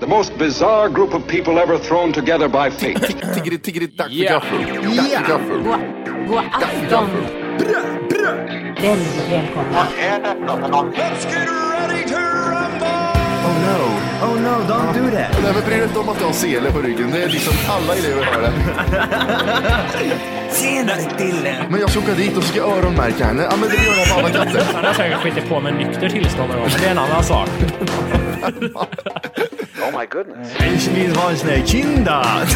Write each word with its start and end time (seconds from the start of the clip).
The 0.00 0.06
most 0.06 0.38
bizarre 0.38 0.88
group 0.88 1.12
of 1.12 1.26
people 1.28 1.58
ever 1.58 1.76
thrown 1.78 2.10
together 2.10 2.48
by 2.48 2.70
fate. 2.70 2.94
Tiggeri, 3.34 3.58
tiggeri, 3.58 3.86
dack 3.86 4.08
för 4.08 4.24
gaffel. 4.24 4.96
Dack 4.96 5.08
för 5.08 5.28
gaffel. 5.28 5.62
God 6.28 6.38
afton! 6.52 7.10
Väldigt 8.80 9.30
välkomna. 9.30 9.86
Oh 13.44 13.56
no, 13.66 13.78
oh 14.26 14.40
no, 14.40 14.54
don't 14.68 14.92
do 14.94 15.10
that. 15.10 15.42
Nej 15.42 15.52
men 15.54 15.64
bry 15.64 15.76
dig 15.76 15.84
inte 15.84 15.98
om 15.98 16.08
att 16.08 16.18
du 16.18 16.24
har 16.24 16.32
sele 16.32 16.72
på 16.72 16.78
ryggen. 16.78 17.10
Det 17.10 17.22
är 17.22 17.28
liksom 17.28 17.52
alla 17.68 17.94
elever 17.96 18.24
har 18.24 18.42
det. 18.42 18.52
Tjenare 20.54 21.18
Dille! 21.18 21.66
Men 21.70 21.80
jag 21.80 21.90
ska 21.90 22.00
åka 22.00 22.14
dit 22.14 22.36
och 22.36 22.44
ska 22.44 22.60
öronmärka 22.60 23.24
henne. 23.24 23.42
Ja 23.50 23.56
men 23.56 23.68
det 23.68 23.76
gör 23.76 23.96
jag 23.96 24.08
på 24.08 24.18
alla 24.18 24.30
katter. 24.30 24.64
Han 24.74 24.84
har 24.84 24.94
säkert 24.94 25.18
skitit 25.18 25.48
på 25.48 25.60
med 25.60 25.74
nykter 25.74 26.08
tillstånd 26.08 26.48
någon 26.48 26.58
gång, 26.60 26.68
men 26.72 26.80
det 26.80 26.86
är 26.86 26.90
en 26.90 26.98
annan 26.98 27.24
sak. 27.24 27.48
Ich 29.80 30.88
vill 30.88 31.16
ha 31.16 31.30
en 31.30 31.36
sån 31.36 31.48
här 31.48 31.66
kinda. 31.66 32.26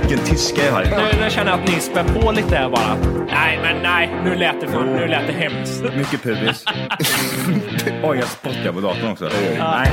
Vilken 0.00 0.26
tyska 0.26 0.64
jag 0.64 0.72
har. 0.72 0.84
Nu, 0.84 1.24
nu 1.24 1.30
känner 1.30 1.50
jag 1.50 1.60
att 1.60 1.68
ni 1.68 1.80
spär 1.80 2.04
på 2.04 2.32
lite 2.32 2.56
här 2.56 2.70
bara. 2.70 2.96
Nej, 3.26 3.58
men 3.62 3.82
nej, 3.82 4.20
nu 4.24 4.34
lät 4.34 4.60
det, 4.60 4.68
för, 4.68 4.84
nu 4.84 5.06
lät 5.06 5.26
det 5.26 5.32
hemskt. 5.32 5.82
Mycket 5.96 6.22
pubis. 6.22 6.64
Oj, 8.02 8.18
jag 8.18 8.28
spottar 8.28 8.72
på 8.72 8.80
datorn 8.80 9.12
också. 9.12 9.30
Nej. 9.58 9.90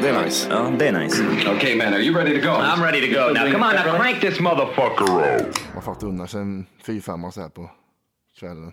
Det 0.00 0.08
är 0.08 0.24
nice. 0.24 0.48
Det 0.78 0.88
är 0.88 0.92
nice. 0.92 1.22
okay, 1.56 1.76
man, 1.76 1.94
are 1.94 2.00
you 2.00 2.14
ready 2.14 2.40
to 2.40 2.46
go? 2.46 2.52
I'm 2.52 2.82
ready 2.82 3.00
to 3.00 3.20
go 3.20 3.32
now. 3.32 3.52
Come 3.52 3.66
on, 3.66 3.74
now 3.74 3.98
crank 3.98 4.20
this 4.20 4.40
motherfucker 4.40 5.40
up. 5.40 5.56
Man 5.74 5.82
får 5.82 5.94
inte 5.94 6.06
unna 6.06 6.26
sig 6.26 6.40
en 6.40 6.66
fy 6.86 7.00
femma 7.00 7.30
så 7.32 7.40
här 7.40 7.48
på 7.48 7.70
kvällen. 8.38 8.72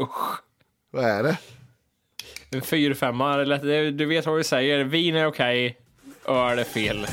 Usch. 0.00 0.47
Vad 0.90 1.04
är 1.04 1.22
det? 1.22 1.38
En 2.50 2.62
fyrfemma, 2.62 3.36
du 3.90 4.06
vet 4.06 4.26
vad 4.26 4.36
vi 4.36 4.44
säger. 4.44 4.84
Vin 4.84 5.16
är 5.16 5.26
okej, 5.26 5.78
öl 6.24 6.58
är 6.58 6.64
fel. 6.64 7.06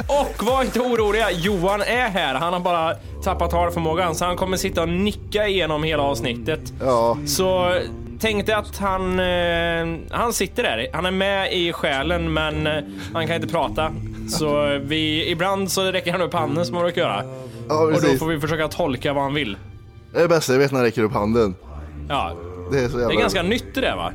Och 0.06 0.42
var 0.46 0.62
inte 0.62 0.80
oroliga, 0.80 1.30
Johan 1.30 1.82
är 1.82 2.08
här. 2.08 2.34
Han 2.34 2.52
har 2.52 2.60
bara 2.60 2.94
tappat 3.24 3.50
talförmågan 3.50 4.14
så 4.14 4.24
han 4.24 4.36
kommer 4.36 4.56
sitta 4.56 4.82
och 4.82 4.88
nicka 4.88 5.48
igenom 5.48 5.82
hela 5.84 6.02
avsnittet. 6.02 6.60
Ja, 6.80 7.18
Så 7.26 7.74
tänk 8.20 8.46
dig 8.46 8.54
att 8.54 8.78
han, 8.78 9.20
eh, 9.20 9.86
han 10.10 10.32
sitter 10.32 10.62
där. 10.62 10.86
Han 10.92 11.06
är 11.06 11.10
med 11.10 11.52
i 11.52 11.72
själen 11.72 12.32
men 12.32 12.66
eh, 12.66 12.72
han 13.14 13.26
kan 13.26 13.36
inte 13.36 13.48
prata. 13.48 13.92
Så 14.28 14.78
vi, 14.82 15.30
ibland 15.30 15.70
så 15.70 15.82
räcker 15.92 16.12
han 16.12 16.20
upp 16.22 16.32
handen 16.34 16.66
som 16.66 16.74
man 16.74 16.82
brukar 16.84 17.00
göra. 17.02 17.24
ja 17.68 17.80
Och 17.80 17.86
då 17.92 17.98
precis. 17.98 18.18
får 18.18 18.26
vi 18.26 18.40
försöka 18.40 18.68
tolka 18.68 19.12
vad 19.12 19.22
han 19.22 19.34
vill. 19.34 19.56
Det 20.12 20.18
är 20.18 20.22
det 20.22 20.28
bästa 20.28 20.52
jag 20.52 20.58
vet 20.60 20.72
när 20.72 20.78
jag 20.78 20.86
räcker 20.86 21.02
upp 21.02 21.12
handen. 21.12 21.54
Ja, 22.08 22.32
Det 22.72 22.78
är 22.78 22.88
så 22.88 22.98
jävla... 22.98 23.08
det 23.08 23.14
är 23.14 23.20
ganska 23.20 23.42
nytt 23.42 23.74
det 23.74 23.80
där 23.80 23.96
va? 23.96 24.12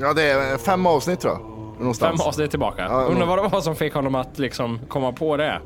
Ja, 0.00 0.12
det 0.12 0.22
är 0.22 0.58
fem 0.58 0.86
avsnitt 0.86 1.20
tror 1.20 1.32
jag. 1.32 1.40
Någonstans. 1.78 2.20
Fem 2.20 2.28
avsnitt 2.28 2.50
tillbaka. 2.50 2.82
Ja, 2.82 3.04
Undrar 3.04 3.26
vad 3.26 3.38
det 3.44 3.48
var 3.48 3.60
som 3.60 3.76
fick 3.76 3.94
honom 3.94 4.14
att 4.14 4.38
liksom 4.38 4.78
komma 4.88 5.12
på 5.12 5.36
det. 5.36 5.60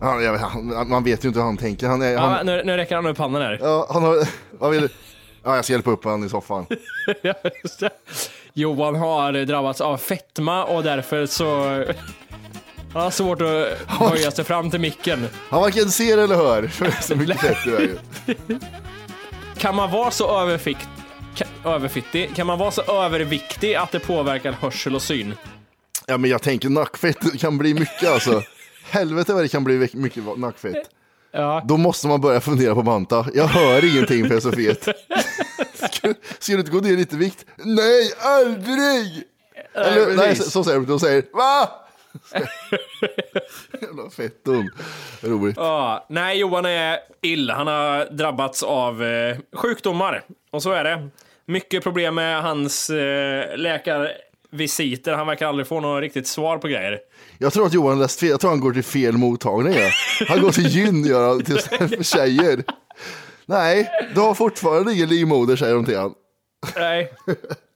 Ja, 0.00 0.20
jag 0.20 0.32
vet, 0.32 0.40
han, 0.40 0.88
man 0.88 1.04
vet 1.04 1.24
ju 1.24 1.28
inte 1.28 1.40
hur 1.40 1.46
han 1.46 1.56
tänker. 1.56 1.86
Han, 1.88 2.02
är, 2.02 2.12
Ja, 2.12 2.20
han, 2.20 2.46
nu, 2.46 2.62
nu 2.64 2.76
räcker 2.76 2.94
han 2.94 3.06
upp 3.06 3.18
handen 3.18 3.42
här. 3.42 3.58
ja, 3.62 3.86
han 3.90 4.02
har... 4.02 4.28
Vad 4.58 4.70
vill 4.70 4.80
du? 4.80 4.88
Ja, 5.44 5.56
jag 5.56 5.64
ska 5.64 5.72
hjälpa 5.74 5.90
upp 5.90 6.04
honom 6.04 6.24
i 6.24 6.28
soffan. 6.28 6.66
Johan 8.52 8.94
har 8.96 9.44
drabbats 9.44 9.80
av 9.80 9.96
fetma 9.96 10.64
och 10.64 10.82
därför 10.82 11.26
så... 11.26 11.84
Han 12.98 13.04
har 13.04 13.10
svårt 13.10 13.42
att 13.42 14.10
böja 14.10 14.30
sig 14.30 14.44
fram 14.44 14.70
till 14.70 14.80
micken. 14.80 15.28
Han 15.50 15.60
varken 15.60 15.90
ser 15.90 16.18
eller 16.18 16.36
hör. 16.36 16.62
Är 16.62 17.02
så 17.02 17.16
mycket 17.16 17.40
fett 17.40 17.66
i 17.66 17.70
vägen. 17.70 17.98
Kan 19.58 19.74
man 19.74 19.90
vara 19.90 20.10
så 20.10 20.40
överfikt, 20.40 20.88
överfittig? 21.64 22.36
Kan 22.36 22.46
man 22.46 22.58
vara 22.58 22.70
så 22.70 22.82
överviktig 22.82 23.74
att 23.74 23.92
det 23.92 24.00
påverkar 24.00 24.52
hörsel 24.52 24.94
och 24.94 25.02
syn? 25.02 25.34
Ja, 26.06 26.18
men 26.18 26.30
jag 26.30 26.42
tänker 26.42 26.68
nackfett 26.68 27.38
kan 27.40 27.58
bli 27.58 27.74
mycket 27.74 28.08
alltså. 28.08 28.42
Helvete 28.90 29.32
vad 29.32 29.44
det 29.44 29.48
kan 29.48 29.64
bli 29.64 29.88
mycket 29.92 30.38
nackfett. 30.38 30.90
Ja. 31.32 31.62
Då 31.64 31.76
måste 31.76 32.06
man 32.06 32.20
börja 32.20 32.40
fundera 32.40 32.74
på 32.74 32.82
banta. 32.82 33.26
Jag 33.34 33.46
hör 33.46 33.84
ingenting 33.84 34.24
för 34.24 34.30
jag 34.30 34.36
är 34.36 34.40
så 34.40 34.52
fet. 34.52 34.88
Ska, 35.74 36.14
ska 36.38 36.52
du 36.52 36.58
inte 36.58 36.70
gå 36.70 36.80
ner 36.80 36.96
lite 36.96 37.16
vikt? 37.16 37.44
Nej, 37.56 38.12
aldrig! 38.20 39.22
Eller, 39.74 40.16
nej, 40.16 40.36
så, 40.36 40.50
så 40.50 40.64
säger 40.64 40.78
de. 40.78 40.86
De 40.86 41.00
säger 41.00 41.24
va? 41.32 41.68
Jävla 43.82 44.10
fetton. 44.10 44.70
Roligt. 45.20 45.56
Ja, 45.56 46.06
nej, 46.08 46.38
Johan 46.38 46.66
är 46.66 46.98
ill. 47.22 47.50
Han 47.50 47.66
har 47.66 48.04
drabbats 48.04 48.62
av 48.62 49.04
eh, 49.04 49.36
sjukdomar. 49.52 50.22
Och 50.50 50.62
så 50.62 50.72
är 50.72 50.84
det. 50.84 51.08
Mycket 51.46 51.82
problem 51.82 52.14
med 52.14 52.42
hans 52.42 52.90
eh, 52.90 53.56
läkarvisiter. 53.56 55.12
Han 55.12 55.26
verkar 55.26 55.46
aldrig 55.46 55.66
få 55.66 55.80
något 55.80 56.00
riktigt 56.00 56.26
svar 56.26 56.58
på 56.58 56.68
grejer. 56.68 56.98
Jag 57.38 57.52
tror 57.52 57.66
att 57.66 57.72
Johan 57.72 57.98
läst 57.98 58.20
fel. 58.20 58.28
Jag 58.28 58.40
tror 58.40 58.50
han 58.50 58.60
går 58.60 58.72
till 58.72 58.84
fel 58.84 59.16
mottagning. 59.16 59.74
Ja. 59.74 59.90
Han 60.28 60.40
går 60.40 60.50
till 60.52 60.66
gyn 60.66 61.04
gör 61.04 61.28
han, 61.28 61.42
till 61.44 61.58
för 61.58 62.02
tjejer. 62.16 62.64
Nej, 63.46 63.90
du 64.14 64.20
har 64.20 64.34
fortfarande 64.34 64.92
ingen 64.92 65.08
livmoder 65.08 65.56
säger 65.56 65.74
de 65.74 65.84
till 65.84 65.96
honom. 65.96 66.14
Nej. 66.76 67.12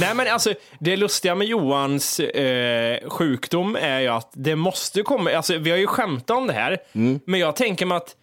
Nej 0.00 0.14
men 0.14 0.28
alltså, 0.28 0.54
det 0.78 0.96
lustiga 0.96 1.34
med 1.34 1.46
Johans 1.46 2.20
eh, 2.20 3.08
sjukdom 3.08 3.76
är 3.80 4.00
ju 4.00 4.08
att 4.08 4.30
det 4.32 4.56
måste 4.56 5.02
komma, 5.02 5.30
alltså 5.32 5.58
vi 5.58 5.70
har 5.70 5.78
ju 5.78 5.86
skämtat 5.86 6.36
om 6.36 6.46
det 6.46 6.52
här, 6.52 6.78
men 7.26 7.40
jag 7.40 7.56
tänker 7.56 7.86
mig 7.86 7.96
att 7.96 8.16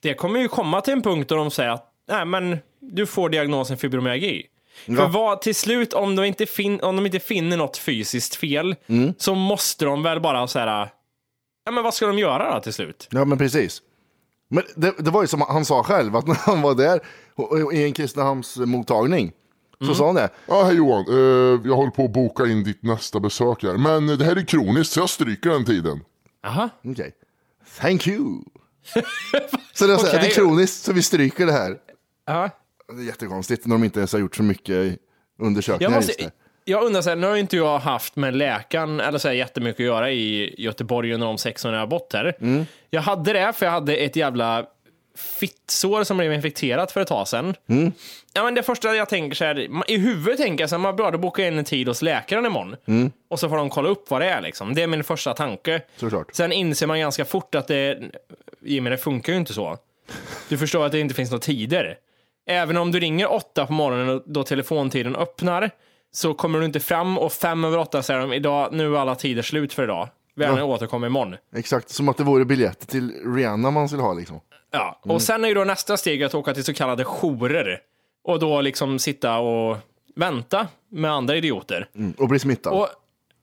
det 0.00 0.14
kommer 0.14 0.40
ju 0.40 0.48
komma 0.48 0.80
till 0.80 0.92
en 0.92 1.02
punkt 1.02 1.28
då 1.28 1.34
de 1.36 1.50
säger 1.50 1.70
att 1.70 1.86
nej 2.08 2.24
men 2.24 2.58
du 2.80 3.06
får 3.06 3.28
diagnosen 3.28 3.76
fibromyalgi. 3.78 4.46
För 4.86 5.08
vad, 5.08 5.42
till 5.42 5.54
slut, 5.54 5.92
om 5.92 6.16
de, 6.16 6.24
inte 6.24 6.46
fin, 6.46 6.80
om 6.80 6.96
de 6.96 7.06
inte 7.06 7.20
finner 7.20 7.56
något 7.56 7.76
fysiskt 7.76 8.34
fel, 8.34 8.76
Mm. 8.86 9.14
så 9.18 9.34
måste 9.34 9.84
de 9.84 10.02
väl 10.02 10.20
bara 10.20 10.46
så 10.46 10.58
här. 10.58 10.88
Ja, 11.64 11.72
men 11.72 11.84
vad 11.84 11.94
ska 11.94 12.06
de 12.06 12.18
göra 12.18 12.54
då 12.54 12.60
till 12.60 12.72
slut? 12.72 13.08
Ja, 13.10 13.24
men 13.24 13.38
precis. 13.38 13.82
Men 14.48 14.64
det, 14.76 14.94
det 14.98 15.10
var 15.10 15.22
ju 15.22 15.26
som 15.28 15.40
han 15.40 15.64
sa 15.64 15.82
själv, 15.82 16.16
att 16.16 16.26
när 16.26 16.34
han 16.34 16.62
var 16.62 16.74
där 16.74 17.00
i 17.74 17.84
en 17.84 17.92
Kristinehamnsmottagning, 17.92 19.32
så 19.86 19.94
sa 19.94 20.06
han 20.06 20.14
det. 20.14 20.28
Ja, 20.46 20.64
hej 20.64 20.76
Johan. 20.76 21.04
Eh, 21.08 21.60
jag 21.64 21.76
håller 21.76 21.90
på 21.90 22.04
att 22.04 22.12
boka 22.12 22.46
in 22.46 22.64
ditt 22.64 22.82
nästa 22.82 23.20
besök 23.20 23.62
här. 23.62 23.76
Men 23.76 24.18
det 24.18 24.24
här 24.24 24.36
är 24.36 24.42
kroniskt 24.44 24.92
så 24.92 25.00
jag 25.00 25.10
stryker 25.10 25.50
den 25.50 25.64
tiden. 25.64 26.00
Aha. 26.46 26.68
Okej. 26.84 27.12
Thank 27.80 28.06
you. 28.06 28.42
så 29.74 29.86
det, 29.86 29.92
är 29.92 29.96
så 29.96 30.06
här, 30.06 30.12
Okej. 30.12 30.20
det 30.20 30.26
är 30.26 30.34
kroniskt, 30.34 30.84
så 30.84 30.92
vi 30.92 31.02
stryker 31.02 31.46
det 31.46 31.52
här. 31.52 31.76
Ja. 32.26 32.50
Det 32.96 33.02
är 33.02 33.06
jättekonstigt 33.06 33.66
när 33.66 33.74
de 33.74 33.84
inte 33.84 34.00
ens 34.00 34.12
har 34.12 34.20
gjort 34.20 34.36
så 34.36 34.42
mycket 34.42 34.68
Jag, 34.76 34.96
undersökningar 35.46 35.96
just 35.96 36.08
måste, 36.08 36.22
det. 36.22 36.30
jag 36.64 36.84
undrar, 36.84 37.02
så 37.02 37.08
här, 37.08 37.16
nu 37.16 37.26
har 37.26 37.34
ju 37.34 37.40
inte 37.40 37.56
jag 37.56 37.78
haft 37.78 38.16
med 38.16 38.36
läkaren 38.36 39.00
eller 39.00 39.18
så 39.18 39.28
här, 39.28 39.34
jättemycket 39.34 39.80
att 39.80 39.86
göra 39.86 40.10
i 40.10 40.54
Göteborg 40.58 41.14
under 41.14 41.26
de 41.26 41.38
sex 41.38 41.64
år 41.64 41.72
jag 41.72 41.80
har 41.80 41.86
bott 41.86 42.12
här. 42.12 42.36
Mm. 42.40 42.66
Jag 42.90 43.02
hade 43.02 43.32
det 43.32 43.52
för 43.52 43.66
jag 43.66 43.72
hade 43.72 43.96
ett 43.96 44.16
jävla 44.16 44.66
fittsår 45.20 46.04
som 46.04 46.16
blev 46.16 46.32
infekterat 46.32 46.92
för 46.92 47.00
ett 47.00 47.08
tag 47.08 47.28
sedan. 47.28 47.54
Mm. 47.68 47.92
Ja, 48.32 48.44
men 48.44 48.54
det 48.54 48.62
första 48.62 48.96
jag 48.96 49.08
tänker 49.08 49.36
så 49.36 49.44
här, 49.44 49.90
i 49.90 49.98
huvudet 49.98 50.38
tänker 50.38 50.62
jag 50.62 50.70
så 50.70 50.76
här, 50.76 50.80
man 50.80 50.96
bra, 50.96 51.10
då 51.10 51.18
bokar 51.18 51.42
jag 51.42 51.52
in 51.52 51.58
en 51.58 51.64
tid 51.64 51.88
hos 51.88 52.02
läkaren 52.02 52.46
imorgon. 52.46 52.76
Mm. 52.86 53.12
Och 53.30 53.40
så 53.40 53.48
får 53.48 53.56
de 53.56 53.70
kolla 53.70 53.88
upp 53.88 54.10
vad 54.10 54.20
det 54.20 54.26
är 54.26 54.40
liksom. 54.40 54.74
Det 54.74 54.82
är 54.82 54.86
min 54.86 55.04
första 55.04 55.34
tanke. 55.34 55.82
Såklart. 55.96 56.26
Sen 56.32 56.52
inser 56.52 56.86
man 56.86 57.00
ganska 57.00 57.24
fort 57.24 57.54
att 57.54 57.68
det, 57.68 57.98
Jimmy, 58.60 58.90
det 58.90 58.98
funkar 58.98 59.32
ju 59.32 59.38
inte 59.38 59.54
så. 59.54 59.78
Du 60.48 60.58
förstår 60.58 60.86
att 60.86 60.92
det 60.92 61.00
inte 61.00 61.14
finns 61.14 61.30
några 61.30 61.42
tider. 61.42 61.98
Även 62.46 62.76
om 62.76 62.92
du 62.92 63.00
ringer 63.00 63.32
åtta 63.32 63.66
på 63.66 63.72
morgonen 63.72 64.22
då 64.26 64.44
telefontiden 64.44 65.16
öppnar, 65.16 65.70
så 66.12 66.34
kommer 66.34 66.58
du 66.58 66.64
inte 66.64 66.80
fram 66.80 67.18
och 67.18 67.32
fem 67.32 67.64
över 67.64 67.78
åtta 67.78 68.02
säger 68.02 68.20
de 68.20 68.32
idag, 68.32 68.68
nu 68.72 68.94
är 68.94 68.98
alla 68.98 69.14
tider 69.14 69.42
slut 69.42 69.72
för 69.72 69.82
idag. 69.82 70.08
Vi 70.34 70.44
Ja. 70.44 70.64
återkommer 70.64 71.06
imorgon. 71.06 71.36
Exakt, 71.56 71.90
som 71.90 72.08
att 72.08 72.16
det 72.16 72.24
vore 72.24 72.44
biljetter 72.44 72.86
till 72.86 73.34
Rihanna 73.34 73.70
man 73.70 73.88
skulle 73.88 74.02
ha 74.02 74.12
liksom. 74.12 74.40
Ja, 74.70 75.00
och 75.02 75.22
sen 75.22 75.44
är 75.44 75.48
ju 75.48 75.54
då 75.54 75.64
nästa 75.64 75.96
steg 75.96 76.22
att 76.22 76.34
åka 76.34 76.54
till 76.54 76.64
så 76.64 76.74
kallade 76.74 77.04
jourer. 77.04 77.80
Och 78.24 78.38
då 78.38 78.60
liksom 78.60 78.98
sitta 78.98 79.38
och 79.38 79.76
vänta 80.16 80.66
med 80.88 81.10
andra 81.10 81.36
idioter. 81.36 81.88
Mm. 81.94 82.12
Och 82.18 82.28
bli 82.28 82.38
smittad. 82.38 82.72
Och 82.72 82.88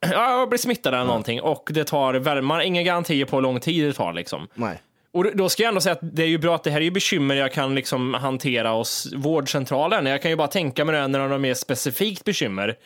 ja, 0.12 0.42
och 0.42 0.48
bli 0.48 0.58
smittad 0.58 0.94
eller 0.94 1.04
någonting. 1.04 1.40
Och 1.40 1.70
det 1.74 1.84
tar, 1.84 2.40
man 2.40 2.56
har 2.56 2.64
inga 2.64 2.82
garantier 2.82 3.24
på 3.24 3.36
hur 3.36 3.42
lång 3.42 3.60
tid 3.60 3.84
det 3.84 3.92
tar 3.92 4.12
liksom. 4.12 4.48
Nej. 4.54 4.82
Och 5.12 5.36
då 5.36 5.48
ska 5.48 5.62
jag 5.62 5.68
ändå 5.68 5.80
säga 5.80 5.92
att 5.92 5.98
det 6.02 6.22
är 6.22 6.26
ju 6.26 6.38
bra 6.38 6.54
att 6.54 6.64
det 6.64 6.70
här 6.70 6.80
är 6.80 6.84
ju 6.84 6.90
bekymmer 6.90 7.34
jag 7.34 7.52
kan 7.52 7.74
liksom 7.74 8.14
hantera 8.14 8.70
hos 8.70 9.12
vårdcentralen. 9.16 10.06
Jag 10.06 10.22
kan 10.22 10.30
ju 10.30 10.36
bara 10.36 10.48
tänka 10.48 10.84
mig 10.84 10.94
det 11.00 11.08
när 11.08 11.18
de 11.18 11.30
har 11.30 11.38
mer 11.38 11.54
specifikt 11.54 12.24
bekymmer. 12.24 12.76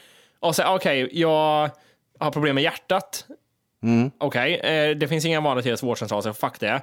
Och 0.40 0.56
säga, 0.56 0.74
okej, 0.74 1.08
jag 1.12 1.70
har 2.18 2.30
problem 2.30 2.54
med 2.54 2.64
hjärtat. 2.64 3.26
Okej, 4.18 4.54
eh, 4.54 4.96
det 4.96 5.08
finns 5.08 5.24
inga 5.24 5.40
vanliga 5.40 5.62
till 5.62 5.72
hos 5.72 5.82
vårdcentral, 5.82 6.22
så 6.22 6.32
fuck 6.32 6.60
det. 6.60 6.82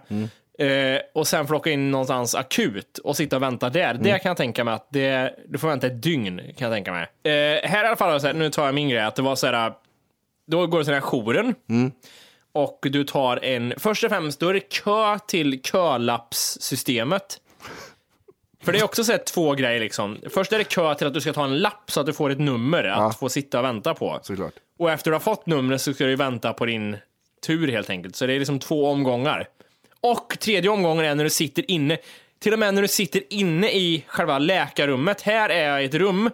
Eh, 0.66 1.02
och 1.14 1.28
sen 1.28 1.54
åka 1.54 1.70
in 1.72 1.92
någonstans 1.92 2.36
akut 2.36 2.98
och 2.98 3.18
sitta 3.18 3.36
och 3.36 3.42
vänta 3.42 3.70
där. 3.70 3.94
Det 3.94 4.20
kan 4.20 4.30
jag 4.30 4.38
tänka 4.38 4.64
mig 4.64 4.74
att 4.74 4.88
det, 4.92 5.36
du 5.48 5.58
får 5.58 5.68
vänta 5.68 5.88
ett 5.88 6.04
dygn, 6.04 6.38
kan 6.58 6.68
jag 6.68 6.76
tänka 6.76 6.92
mig. 6.92 7.02
Eh, 7.24 7.70
här 7.70 7.84
i 7.84 7.88
alla 7.88 7.96
fall, 7.96 8.12
jag 8.12 8.22
sett- 8.22 8.36
nu 8.36 8.50
tar 8.50 8.66
jag 8.66 8.76
min 8.76 8.90
grej, 8.90 9.02
att 9.02 9.16
det 9.16 9.22
var 9.22 9.36
så 9.36 9.48
här, 9.48 9.74
då 10.48 10.68
går 10.68 10.78
du 10.78 10.84
till 10.84 10.94
den 10.94 11.02
här 11.04 11.10
jouren. 11.10 11.56
Och 12.54 12.80
du 12.82 13.04
tar 13.04 13.46
en, 13.46 13.74
först 13.78 14.04
och 14.04 14.10
främst, 14.10 14.40
då 14.40 14.48
är 14.50 14.54
det 14.54 14.60
kö 14.60 15.20
till 15.28 15.62
kölappssystemet. 15.64 17.38
För 18.64 18.72
det 18.72 18.80
är 18.80 18.84
också 18.84 19.04
så 19.04 19.12
här 19.12 19.20
två 19.20 19.54
grejer 19.54 19.80
liksom. 19.80 20.18
Först 20.34 20.54
är 20.54 20.58
det 20.58 20.64
kö 20.64 20.96
till 20.96 21.08
att 21.08 21.14
du 21.14 21.22
ska 21.22 21.34
ta 21.34 21.44
en 21.44 21.60
lapp 21.60 21.92
så 21.92 22.00
att 22.00 22.06
du 22.06 22.14
får 22.14 22.30
ett 22.30 22.40
nummer 22.40 22.84
att 22.84 23.20
få 23.20 23.30
sitta 23.30 23.60
och 23.60 23.66
vänta 23.66 23.94
på. 23.94 24.20
Såklart. 24.22 24.54
Och 24.80 24.92
efter 24.92 25.12
du 25.12 25.16
har 25.16 25.20
fått 25.20 25.46
numret 25.46 25.82
så 25.82 25.94
ska 25.94 26.06
du 26.06 26.16
vänta 26.16 26.54
på 26.54 26.66
din 26.66 26.98
tur 27.48 27.68
helt 27.68 27.90
enkelt. 27.90 28.16
Så 28.16 28.26
det 28.26 28.34
är 28.34 28.40
liksom 28.40 28.60
två 28.60 28.90
omgångar. 28.92 29.48
Och 30.02 30.38
tredje 30.40 30.70
omgången 30.70 31.06
är 31.06 31.16
när 31.16 31.24
du 31.24 31.30
sitter 31.30 31.72
inne. 31.72 31.98
Till 32.40 32.54
och 32.54 32.60
med 32.60 32.74
när 32.74 32.82
du 32.82 32.88
sitter 32.88 33.22
inne 33.30 33.72
i 33.72 34.04
själva 34.08 34.40
läkarrummet. 34.40 35.22
Här 35.22 35.50
är 35.50 35.70
jag 35.70 35.84
i 35.84 35.86
ett 35.86 35.94
rum 35.94 36.30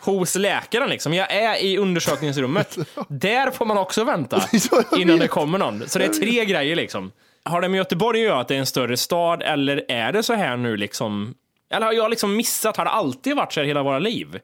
hos 0.00 0.34
läkaren 0.34 0.88
liksom. 0.90 1.14
Jag 1.14 1.32
är 1.32 1.62
i 1.62 1.78
undersökningsrummet. 1.78 2.78
Där 3.08 3.50
får 3.50 3.64
man 3.66 3.78
också 3.78 4.04
vänta 4.04 4.42
Ja, 4.52 4.82
jag 4.90 5.00
innan 5.00 5.14
vet. 5.16 5.20
det 5.24 5.28
kommer 5.28 5.58
någon. 5.58 5.88
Så 5.88 5.98
det 5.98 6.04
är 6.04 6.08
tre 6.08 6.44
grejer 6.44 6.76
liksom. 6.76 7.12
Har 7.42 7.60
det 7.60 7.68
med 7.68 7.78
Göteborg 7.78 8.20
att 8.20 8.26
göra 8.26 8.40
att 8.40 8.48
det 8.48 8.54
är 8.54 8.58
en 8.58 8.66
större 8.66 8.96
stad 8.96 9.42
eller 9.42 9.84
är 9.88 10.12
det 10.12 10.22
så 10.22 10.34
här 10.34 10.56
nu 10.56 10.76
liksom? 10.76 11.34
Eller 11.70 11.86
har 11.86 11.92
jag 11.92 12.10
liksom 12.10 12.36
missat? 12.36 12.76
Har 12.76 12.84
det 12.84 12.90
alltid 12.90 13.36
varit 13.36 13.52
så 13.52 13.60
här 13.60 13.66
hela 13.66 13.82
våra 13.82 13.98
liv? 13.98 14.40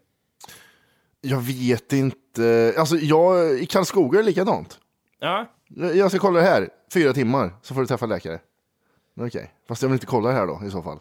Jag 1.20 1.40
vet 1.40 1.92
inte. 1.92 2.74
Alltså 2.78 2.96
jag, 2.96 3.58
i 3.60 3.66
Karlskoga 3.66 4.18
är 4.18 4.22
det 4.22 4.28
likadant. 4.28 4.78
Ja. 5.20 5.46
Jag 5.94 6.10
ska 6.10 6.18
kolla 6.20 6.40
det 6.40 6.46
här, 6.46 6.68
fyra 6.94 7.12
timmar, 7.12 7.52
så 7.62 7.74
får 7.74 7.80
du 7.80 7.86
träffa 7.86 8.06
läkare. 8.06 8.38
Okej, 9.20 9.50
fast 9.68 9.82
jag 9.82 9.88
vill 9.88 9.94
inte 9.96 10.06
kolla 10.06 10.28
det 10.28 10.34
här 10.34 10.46
då 10.46 10.60
i 10.66 10.70
så 10.70 10.82
fall. 10.82 10.98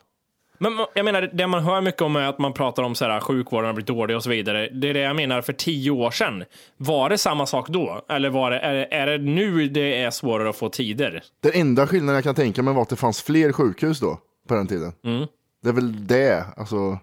Men 0.58 0.86
jag 0.94 1.06
menar, 1.06 1.22
det 1.34 1.48
man 1.48 1.64
hör 1.64 1.82
mycket 1.82 2.02
om 2.02 2.16
är 2.16 2.30
att 2.30 2.40
man 2.40 2.54
pratar 2.54 2.84
om 2.84 2.96
så 2.96 3.06
här, 3.06 3.20
sjukvården 3.20 3.66
har 3.66 3.74
blivit 3.74 3.88
dålig 3.88 4.16
och 4.16 4.24
så 4.24 4.30
vidare. 4.30 4.70
Det 4.70 4.90
är 4.90 4.94
det 4.94 5.00
jag 5.00 5.16
menar 5.16 5.42
för 5.42 5.54
tio 5.54 5.92
år 5.92 6.12
sedan. 6.12 6.44
Var 6.78 7.10
det 7.10 7.18
samma 7.18 7.46
sak 7.46 7.70
då? 7.70 8.06
Eller 8.10 8.30
var 8.30 8.52
det, 8.52 8.60
är, 8.60 8.76
är 8.92 9.08
det 9.08 9.18
nu 9.18 9.68
det 9.70 10.02
är 10.04 10.12
svårare 10.12 10.50
att 10.50 10.56
få 10.56 10.70
tider? 10.70 11.24
Den 11.40 11.52
enda 11.56 11.88
skillnaden 11.88 12.16
jag 12.16 12.24
kan 12.24 12.36
tänka 12.36 12.62
mig 12.62 12.74
var 12.74 12.82
att 12.82 12.90
det 12.90 12.96
fanns 12.96 13.22
fler 13.22 13.52
sjukhus 13.52 14.00
då, 14.00 14.20
på 14.48 14.56
den 14.56 14.68
tiden. 14.68 14.94
Det 15.66 15.72
är 15.72 15.74
väl 15.74 16.08
det, 16.08 16.46
alltså. 16.58 17.00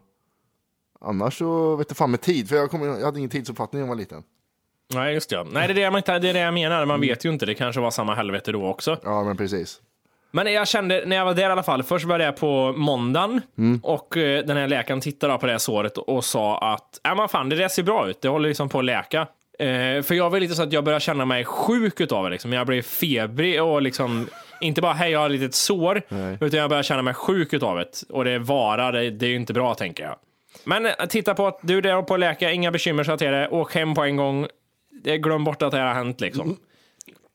Annars 1.01 1.39
så 1.39 1.77
vet 1.77 1.87
jag 1.91 1.97
fan 1.97 2.11
med 2.11 2.21
tid, 2.21 2.49
för 2.49 2.57
jag, 2.57 2.71
kommer, 2.71 2.87
jag 2.87 3.05
hade 3.05 3.19
ingen 3.19 3.31
tidsuppfattning 3.31 3.81
när 3.81 3.87
jag 3.87 3.95
var 3.95 4.01
liten. 4.01 4.23
Nej, 4.95 5.15
just 5.15 5.31
det. 5.31 5.45
Nej, 5.45 5.69
det 5.69 5.73
är 5.73 5.75
det, 5.75 5.91
man 5.91 5.99
inte, 5.99 6.19
det 6.19 6.29
är 6.29 6.33
det 6.33 6.41
jag 6.41 6.55
menar. 6.55 6.87
Man 6.87 7.01
vet 7.01 7.25
ju 7.25 7.33
inte. 7.33 7.47
Det 7.47 7.55
kanske 7.55 7.81
var 7.81 7.91
samma 7.91 8.15
helvete 8.15 8.53
då 8.53 8.67
också. 8.67 8.99
Ja, 9.05 9.25
men 9.25 9.37
precis. 9.37 9.81
Men 10.31 10.53
jag 10.53 10.69
kände, 10.69 11.03
när 11.07 11.17
jag 11.17 11.25
var 11.25 11.35
där 11.35 11.43
i 11.49 11.53
alla 11.53 11.63
fall, 11.63 11.83
först 11.83 12.05
var 12.05 12.19
det 12.19 12.33
på 12.33 12.75
måndagen 12.77 13.41
och 13.83 14.17
eh, 14.17 14.45
den 14.45 14.57
här 14.57 14.69
läkaren 14.69 15.01
tittade 15.01 15.39
på 15.39 15.47
det 15.47 15.53
här 15.53 15.59
såret 15.59 15.99
och 15.99 16.25
sa 16.25 16.59
att, 16.59 17.01
ja 17.03 17.15
men 17.15 17.29
fan 17.29 17.49
det 17.49 17.57
där 17.57 17.69
ser 17.69 17.83
bra 17.83 18.09
ut, 18.09 18.23
det 18.23 18.29
håller 18.29 18.49
liksom 18.49 18.69
på 18.69 18.79
att 18.79 18.85
läka. 18.85 19.21
Eh, 19.59 20.03
för 20.03 20.15
jag 20.15 20.31
var 20.31 20.41
lite 20.41 20.55
så 20.55 20.63
att 20.63 20.73
jag 20.73 20.85
började 20.85 21.05
känna 21.05 21.25
mig 21.25 21.45
sjuk 21.45 22.01
utav 22.01 22.25
det 22.25 22.31
liksom. 22.31 22.53
Jag 22.53 22.67
blev 22.67 22.83
febrig 22.83 23.63
och 23.63 23.83
liksom, 23.83 24.27
inte 24.63 24.81
bara 24.81 24.93
hej 24.93 25.11
jag 25.11 25.19
har 25.19 25.27
ett 25.27 25.33
litet 25.33 25.55
sår, 25.55 26.03
utan 26.41 26.59
jag 26.61 26.71
började 26.71 26.83
känna 26.85 27.03
mig 27.03 27.15
sjuk 27.15 27.53
utav 27.53 27.77
det. 27.79 28.03
Och 28.09 28.25
det 28.25 28.39
varar, 28.39 28.93
det, 28.93 29.11
det 29.11 29.27
är 29.27 29.31
ju 29.31 29.37
inte 29.37 29.53
bra 29.53 29.75
tänker 29.75 30.05
jag. 30.05 30.17
Men 30.65 30.87
eh, 30.87 30.93
titta 31.09 31.35
på 31.35 31.47
att 31.47 31.59
du 31.63 31.79
är 31.79 31.83
där 31.83 32.03
på 32.03 32.15
att 32.15 32.21
läka, 32.21 32.51
inga 32.53 32.71
bekymmer 32.71 33.05
så 33.05 33.13
att 33.13 33.19
det, 33.19 33.49
åk 33.49 33.75
hem 33.75 33.95
på 33.95 34.03
en 34.03 34.17
gång. 34.17 34.47
Det- 35.05 35.19
Glöm 35.19 35.45
bort 35.45 35.63
att 35.63 35.71
det 35.71 35.79
här 35.79 35.87
har 35.87 35.95
hänt 35.95 36.21
liksom. 36.21 36.57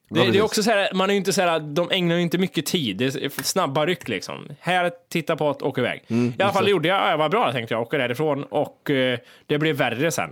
Det, 0.09 0.19
det 0.31 0.37
är 0.37 0.43
också 0.43 0.63
så 0.63 0.71
här, 0.71 0.89
man 0.93 1.09
är 1.09 1.13
ju 1.13 1.17
inte 1.17 1.33
så 1.33 1.41
här, 1.41 1.59
de 1.59 1.91
ägnar 1.91 2.15
ju 2.15 2.21
inte 2.21 2.37
mycket 2.37 2.65
tid. 2.65 2.97
Det 2.97 3.05
är 3.05 3.43
snabba 3.43 3.85
ryck 3.85 4.07
liksom. 4.07 4.47
Här, 4.59 4.91
titta 5.09 5.35
på 5.35 5.49
att 5.49 5.61
åka 5.61 5.81
iväg. 5.81 6.03
I 6.07 6.41
alla 6.43 6.53
fall 6.53 6.63
det 6.65 6.71
gjorde 6.71 6.87
jag, 6.87 7.11
ja, 7.11 7.17
vad 7.17 7.31
bra 7.31 7.51
tänkte 7.51 7.73
jag, 7.73 7.81
åka 7.81 7.97
därifrån 7.97 8.43
och 8.43 8.89
eh, 8.89 9.19
det 9.45 9.57
blev 9.57 9.75
värre 9.75 10.11
sen. 10.11 10.29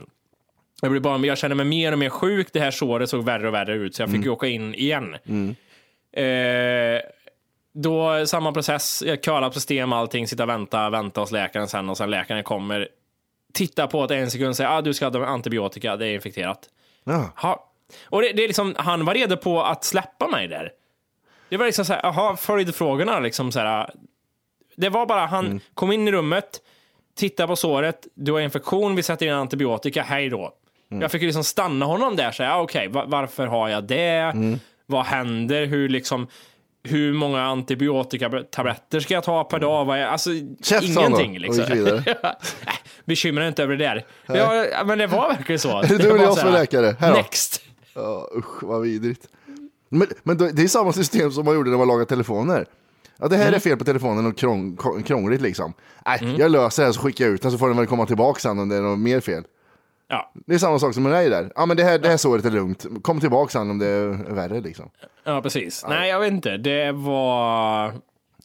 Jag, 0.82 0.92
blev 0.92 1.02
bara, 1.04 1.18
jag 1.26 1.38
kände 1.38 1.56
mig 1.56 1.66
mer 1.66 1.92
och 1.92 2.00
mer 2.00 2.10
sjuk, 2.10 2.48
det 2.54 2.60
här 2.60 2.72
såret 2.72 3.10
såg 3.10 3.24
värre 3.26 3.48
och 3.48 3.54
värre 3.54 3.74
ut 3.74 3.96
så 3.96 4.02
jag 4.02 4.12
fick 4.12 4.24
ju 4.26 4.30
åka 4.30 4.48
in 4.48 4.76
igen. 4.76 5.16
Eh, 6.24 7.02
då 7.74 8.26
samma 8.28 8.52
process, 8.52 9.04
kölappsystem, 9.26 9.94
allting, 9.94 10.28
sitta 10.28 10.44
och 10.44 10.50
vänta, 10.50 10.90
vänta 10.90 11.22
hos 11.22 11.32
läkaren 11.32 11.68
sen 11.68 11.90
och 11.90 11.98
sen 11.98 12.12
läkaren 12.12 12.44
kommer, 12.44 12.88
titta 13.54 13.88
på 13.88 14.08
det 14.08 14.16
en 14.16 14.32
sekund 14.32 14.50
och 14.50 14.56
säger 14.56 14.70
ah, 14.78 14.82
du 14.82 14.94
ska 14.94 15.10
ha 15.10 15.26
antibiotika, 15.26 15.96
det 15.96 16.08
är 16.08 16.14
infekterat. 16.14 16.60
Ja. 17.04 17.30
Ha. 17.36 17.72
Och 18.06 18.22
det, 18.22 18.32
det 18.34 18.44
är 18.44 18.48
liksom, 18.48 18.76
han 18.78 19.06
var 19.06 19.14
redo 19.14 19.38
på 19.38 19.64
att 19.64 19.84
släppa 19.84 20.28
mig 20.28 20.48
där. 20.48 20.72
Det 21.50 21.58
var 21.58 21.66
liksom 21.66 21.86
så 21.86 21.94
här, 21.94 22.00
jaha, 22.04 22.36
följdfrågorna 22.36 23.20
liksom 23.20 23.52
så 23.52 23.60
här. 23.60 23.90
Det 24.76 24.90
var 24.90 25.06
bara, 25.06 25.26
han 25.26 25.62
kom 25.74 25.92
in 25.92 26.08
i 26.08 26.12
rummet, 26.12 26.62
tittade 27.18 27.48
på 27.48 27.56
såret, 27.56 28.08
du 28.14 28.32
har 28.32 28.40
infektion, 28.40 28.96
vi 28.96 29.04
sätter 29.04 29.26
in 29.26 29.34
antibiotika, 29.34 30.04
hej 30.04 30.30
då. 30.30 30.52
Jag 31.02 31.12
fick 31.12 31.22
liksom 31.22 31.44
stanna 31.44 31.86
honom 31.86 32.16
där, 32.16 32.32
här, 32.40 32.50
ah, 32.52 32.62
okej, 32.62 32.88
va- 32.88 33.06
varför 33.08 33.48
har 33.48 33.70
jag 33.70 33.84
det? 33.84 34.34
Vad 34.86 35.06
händer? 35.06 35.66
Hur 35.66 35.90
liksom, 35.90 36.28
hur 36.84 37.14
många 37.14 37.42
antibiotikatabletter 37.42 39.00
ska 39.00 39.14
jag 39.14 39.24
ta 39.24 39.44
per 39.44 39.60
dag? 39.60 39.86
Vad 39.86 39.98
är, 40.00 40.06
alltså, 40.06 40.30
Käft, 40.64 40.94
sa 40.94 41.02
han 41.02 41.12
då, 41.12 41.22
ingenting 41.22 41.40
liksom. 41.40 41.64
Äh, 42.06 42.14
Bekymra 43.06 43.40
dig 43.42 43.48
inte 43.48 43.64
över 43.64 43.76
det 43.76 43.84
där. 43.86 44.06
Ja, 44.26 44.84
men 44.86 44.98
det 44.98 45.08
var 45.08 45.30
verkligen 45.30 45.60
så. 45.60 45.82
Du 45.88 45.96
eller 45.96 46.18
jag 46.24 46.38
som 46.38 46.48
är 46.50 46.54
läkare? 46.54 46.96
Här. 47.00 47.14
Next. 47.14 47.62
Ja, 47.94 48.30
usch 48.38 48.64
vad 48.64 48.82
vidrigt. 48.82 49.28
Men, 49.90 50.08
men 50.24 50.38
det 50.38 50.64
är 50.64 50.68
samma 50.68 50.94
system 50.94 51.32
som 51.32 51.46
man 51.46 51.54
gjorde 51.56 51.70
när 51.70 51.78
man 51.78 51.88
lagade 51.88 52.06
telefoner. 52.06 52.66
Ja, 53.18 53.28
det 53.28 53.38
här 53.38 53.52
är 53.52 53.60
fel 53.60 53.78
på 53.78 53.84
telefonen 53.84 54.26
och 54.26 54.38
krång, 54.38 54.78
krång- 54.78 55.04
krångligt 55.04 55.42
liksom. 55.42 55.74
Nej, 56.06 56.36
jag 56.38 56.52
löser 56.52 56.84
det 56.84 56.88
här 56.88 56.94
så 56.94 57.02
skickar 57.02 57.26
jag 57.26 57.34
ut 57.34 57.42
den 57.42 57.52
så 57.52 57.58
får 57.58 57.68
den 57.68 57.78
väl 57.78 57.86
komma 57.88 58.06
tillbaka 58.06 58.40
sen 58.40 58.60
om 58.60 58.70
det 58.70 58.76
är 58.76 58.82
något 58.82 59.00
mer 59.00 59.20
fel. 59.20 59.44
Ja, 60.08 60.32
Det 60.34 60.54
är 60.54 60.58
samma 60.58 60.80
sak 60.80 60.94
som 60.94 61.04
med 61.04 61.12
dig 61.12 61.30
där. 61.30 61.52
Ja, 61.56 61.66
men 61.66 61.78
det 61.78 61.84
här, 61.84 62.00
det 62.00 62.08
här 62.10 62.18
såret 62.18 62.46
är 62.46 62.52
lugnt. 62.52 62.86
Kom 63.02 63.20
tillbaka 63.20 63.50
sen 63.52 63.70
om 63.70 63.80
det 63.80 63.88
är 63.88 64.34
värre 64.34 64.62
liksom. 64.62 64.90
ja 65.24 65.42
precis. 65.42 65.86
Nej, 65.90 66.10
jag 66.10 66.20
vet 66.20 66.32
inte. 66.32 66.58
Det 66.58 66.92
var... 66.92 67.94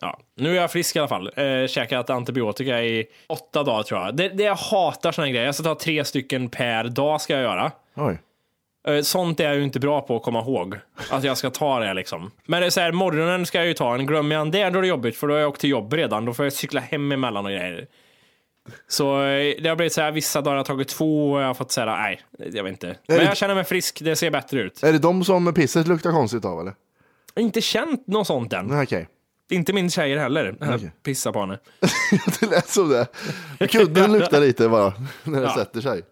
Ja, 0.01 0.19
nu 0.37 0.51
är 0.57 0.61
jag 0.61 0.71
frisk 0.73 0.97
i 0.97 0.99
alla 0.99 1.09
fall. 1.09 1.31
Eh, 1.37 1.67
käkat 1.69 2.11
antibiotika 2.11 2.83
i 2.83 3.07
åtta 3.27 3.63
dagar 3.63 3.83
tror 3.83 4.01
jag. 4.01 4.17
Det, 4.17 4.29
det 4.29 4.43
jag 4.43 4.55
hatar 4.55 5.13
såna 5.13 5.27
här 5.27 5.33
grejer. 5.33 5.47
Jag 5.47 5.55
ska 5.55 5.65
ta 5.65 5.75
tre 5.75 6.05
stycken 6.05 6.49
per 6.49 6.85
dag 6.85 7.21
ska 7.21 7.33
jag 7.33 7.43
göra. 7.43 7.73
Oj. 7.97 8.19
Eh, 8.89 9.03
Sånt 9.03 9.41
är 9.41 9.45
jag 9.45 9.57
ju 9.57 9.63
inte 9.65 9.81
bra 9.81 10.01
på 10.01 10.17
att 10.17 10.23
komma 10.23 10.41
ihåg. 10.41 10.77
Att 11.11 11.25
jag 11.25 11.37
ska 11.39 11.51
ta 11.51 11.79
det 11.81 11.95
liksom. 11.95 12.31
Men 12.47 12.61
det 12.61 12.67
är 12.67 12.71
så 12.71 12.81
här, 12.81 12.93
morgonen 12.93 13.47
ska 13.47 13.59
jag 13.59 13.67
ju 13.67 13.75
ta 13.75 13.95
en. 13.95 14.07
Glömmer 14.07 14.35
jag 14.37 14.43
en 14.43 14.51
det, 14.51 14.71
då 14.71 14.79
är 14.79 14.83
det 14.83 14.89
jobbigt 14.89 15.17
för 15.17 15.27
då 15.27 15.35
har 15.35 15.41
jag 15.41 15.49
åkt 15.49 15.61
till 15.61 15.71
jobb 15.71 15.93
redan. 15.93 16.25
Då 16.25 16.33
får 16.35 16.45
jag 16.45 16.53
cykla 16.53 16.81
hem 16.81 17.13
emellan 17.13 17.45
och 17.47 17.51
grejer. 17.53 17.87
Så 18.89 19.23
eh, 19.23 19.55
det 19.63 19.69
har 19.69 19.77
blivit 19.77 19.93
så 19.93 20.01
här, 20.01 20.13
vissa 20.13 20.41
dagar 20.41 20.53
har 20.53 20.59
jag 20.59 20.67
tagit 20.67 20.89
två 20.89 21.33
och 21.33 21.41
jag 21.43 21.47
har 21.47 21.55
fått 21.55 21.73
säga 21.73 21.87
nej, 21.87 22.21
jag 22.39 22.65
vet 22.65 22.73
inte. 22.73 22.97
Men 23.09 23.19
det- 23.19 23.25
jag 23.25 23.37
känner 23.37 23.55
mig 23.55 23.65
frisk, 23.65 24.01
det 24.05 24.17
ser 24.17 24.31
bättre 24.31 24.61
ut. 24.61 24.83
Är 24.83 24.93
det 24.93 24.99
de 24.99 25.25
som 25.25 25.55
pisset 25.55 25.87
luktar 25.89 26.11
konstigt 26.11 26.45
av 26.45 26.61
eller? 26.61 26.75
Jag 27.35 27.43
har 27.43 27.47
inte 27.47 27.61
känt 27.61 28.07
något 28.07 28.27
sånt 28.27 28.53
än. 28.53 28.67
Nej, 28.67 28.83
okej. 28.83 29.09
Inte 29.51 29.73
min 29.73 29.91
tjejer 29.91 30.17
heller. 30.17 30.57
Okej. 30.61 30.93
Pissar 31.03 31.33
på 31.33 31.41
henne. 31.41 31.59
det 32.41 32.47
lät 32.51 32.69
som 32.69 32.89
det. 32.89 33.07
Kudden 33.69 34.13
luktar 34.13 34.41
lite 34.41 34.69
bara 34.69 34.93
när 35.25 35.41
det 35.41 35.47
Ja. 35.47 35.55
sätter 35.55 35.81
sig. 35.81 36.03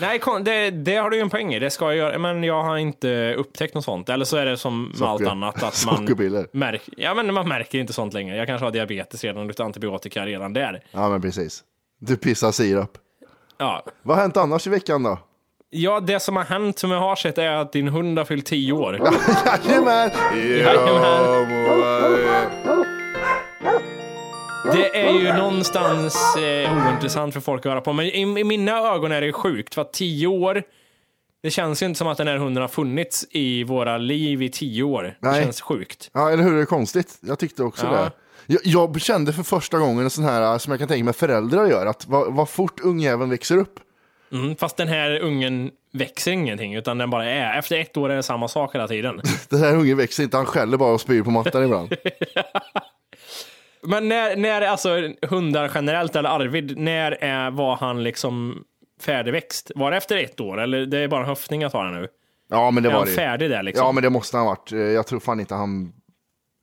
Nej, 0.00 0.20
det, 0.44 0.70
det 0.70 0.96
har 0.96 1.10
du 1.10 1.16
ju 1.16 1.22
en 1.22 1.30
poäng 1.30 1.54
i. 1.54 1.58
Det 1.58 1.70
ska 1.70 1.84
jag 1.84 1.96
göra, 1.96 2.18
men 2.18 2.44
jag 2.44 2.62
har 2.62 2.76
inte 2.76 3.34
upptäckt 3.34 3.74
något 3.74 3.84
sånt. 3.84 4.08
Eller 4.08 4.24
så 4.24 4.36
är 4.36 4.46
det 4.46 4.56
som 4.56 4.92
med 4.98 5.08
allt 5.08 5.26
annat. 5.26 5.62
Att 5.62 5.86
man, 5.86 5.96
Sockerpiller. 5.96 6.46
märk, 6.52 6.82
ja, 6.96 7.14
men 7.14 7.34
man 7.34 7.48
märker 7.48 7.78
inte 7.78 7.92
sånt 7.92 8.14
längre. 8.14 8.36
Jag 8.36 8.46
kanske 8.46 8.64
har 8.64 8.72
diabetes 8.72 9.24
redan 9.24 9.40
och 9.40 9.46
luktar 9.46 9.64
antibiotika 9.64 10.26
redan 10.26 10.52
där. 10.52 10.82
Ja, 10.90 11.08
men 11.08 11.22
precis. 11.22 11.64
Du 11.98 12.16
pissar 12.16 12.52
sirap. 12.52 12.90
Ja. 13.58 13.82
Vad 14.02 14.16
har 14.16 14.22
hänt 14.22 14.36
annars 14.36 14.66
i 14.66 14.70
veckan 14.70 15.02
då? 15.02 15.18
ja, 15.70 16.00
det 16.00 16.20
som 16.20 16.36
har 16.36 16.44
hänt 16.44 16.78
som 16.78 16.90
jag 16.90 17.00
har 17.00 17.16
sett 17.16 17.38
är 17.38 17.50
att 17.50 17.72
din 17.72 17.88
hund 17.88 18.18
har 18.18 18.24
fyllt 18.24 18.46
tio 18.46 18.72
år. 18.72 18.94
Jajamän! 19.46 20.10
Det 24.72 24.96
är 25.00 25.12
ju 25.12 25.32
någonstans 25.32 26.36
eh, 26.36 26.86
ointressant 26.86 27.34
för 27.34 27.40
folk 27.40 27.66
att 27.66 27.70
höra 27.72 27.80
på, 27.80 27.92
men 27.92 28.06
i, 28.06 28.20
i 28.40 28.44
mina 28.44 28.78
ögon 28.78 29.12
är 29.12 29.20
det 29.20 29.32
sjukt 29.32 29.74
för 29.74 29.82
att 29.82 29.92
tio 29.92 30.26
år, 30.26 30.62
det 31.42 31.50
känns 31.50 31.82
ju 31.82 31.86
inte 31.86 31.98
som 31.98 32.08
att 32.08 32.18
den 32.18 32.28
här 32.28 32.36
hunden 32.36 32.60
har 32.60 32.68
funnits 32.68 33.26
i 33.30 33.64
våra 33.64 33.98
liv 33.98 34.42
i 34.42 34.48
tio 34.48 34.82
år. 34.82 35.02
Det 35.02 35.16
Nej. 35.28 35.42
känns 35.42 35.60
sjukt. 35.60 36.10
Ja, 36.14 36.30
eller 36.30 36.42
hur? 36.44 36.54
Det 36.56 36.60
är 36.62 36.66
konstigt. 36.66 37.18
Jag 37.20 37.38
tyckte 37.38 37.62
också 37.62 37.86
Ja. 37.86 37.92
det. 37.92 38.10
Jag, 38.46 38.60
jag 38.64 39.00
kände 39.00 39.32
för 39.32 39.42
första 39.42 39.78
gången 39.78 40.04
en 40.04 40.10
sån 40.10 40.24
här 40.24 40.58
som 40.58 40.70
jag 40.70 40.78
kan 40.78 40.88
tänka 40.88 41.04
mig 41.04 41.14
föräldrar 41.14 41.66
gör, 41.66 41.86
att 41.86 42.06
vad, 42.06 42.34
vad 42.34 42.48
fort 42.48 42.80
ungjäveln 42.80 43.30
växer 43.30 43.56
upp. 43.56 43.80
Mm, 44.32 44.56
fast 44.56 44.76
den 44.76 44.88
här 44.88 45.20
ungen 45.20 45.70
växer 45.92 46.32
ingenting, 46.32 46.74
utan 46.74 46.98
den 46.98 47.10
bara 47.10 47.30
är. 47.30 47.58
Efter 47.58 47.80
ett 47.80 47.96
år 47.96 48.10
är 48.10 48.16
det 48.16 48.22
samma 48.22 48.48
sak 48.48 48.74
hela 48.74 48.88
tiden. 48.88 49.20
Den 49.48 49.60
här 49.60 49.74
ungen 49.76 49.96
växer 49.96 50.22
inte, 50.22 50.36
han 50.36 50.46
skäller 50.46 50.76
bara 50.76 50.94
och 50.94 51.00
spyr 51.00 51.22
på 51.22 51.30
mattan 51.30 51.64
ibland. 51.64 51.88
Men 53.82 54.08
när, 54.08 54.36
när 54.36 54.60
alltså 54.62 54.88
hundar 55.28 55.70
generellt, 55.74 56.16
eller 56.16 56.28
Arvid, 56.28 56.78
när 56.78 57.12
är, 57.12 57.50
var 57.50 57.76
han 57.76 58.02
liksom 58.02 58.64
färdigväxt? 59.00 59.70
Var 59.74 59.90
det 59.90 59.96
efter 59.96 60.16
ett 60.16 60.40
år, 60.40 60.60
eller 60.60 60.86
det 60.86 60.98
är 60.98 61.08
bara 61.08 61.20
en 61.20 61.26
höftning 61.28 61.64
att 61.64 61.72
ha 61.72 61.90
nu? 61.90 62.08
Ja, 62.50 62.70
men 62.70 62.82
det 62.82 62.88
är 62.88 62.92
var 62.92 62.98
han 62.98 63.08
det. 63.08 63.14
färdig 63.14 63.50
där 63.50 63.62
liksom? 63.62 63.86
Ja, 63.86 63.92
men 63.92 64.02
det 64.02 64.10
måste 64.10 64.36
han 64.36 64.46
ha 64.46 64.52
varit. 64.52 64.72
Eh, 64.72 64.78
Jag 64.78 65.06
tror 65.06 65.20
fan 65.20 65.40
inte 65.40 65.54
han... 65.54 65.92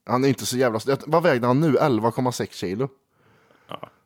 Han 0.08 0.24
är 0.24 0.28
inte 0.28 0.46
så 0.46 0.56
jävla... 0.56 0.80
jag- 0.86 0.98
Vad 1.06 1.22
vägde 1.22 1.46
han 1.46 1.60
nu? 1.60 1.72
11,6 1.76 2.52
kilo. 2.60 2.88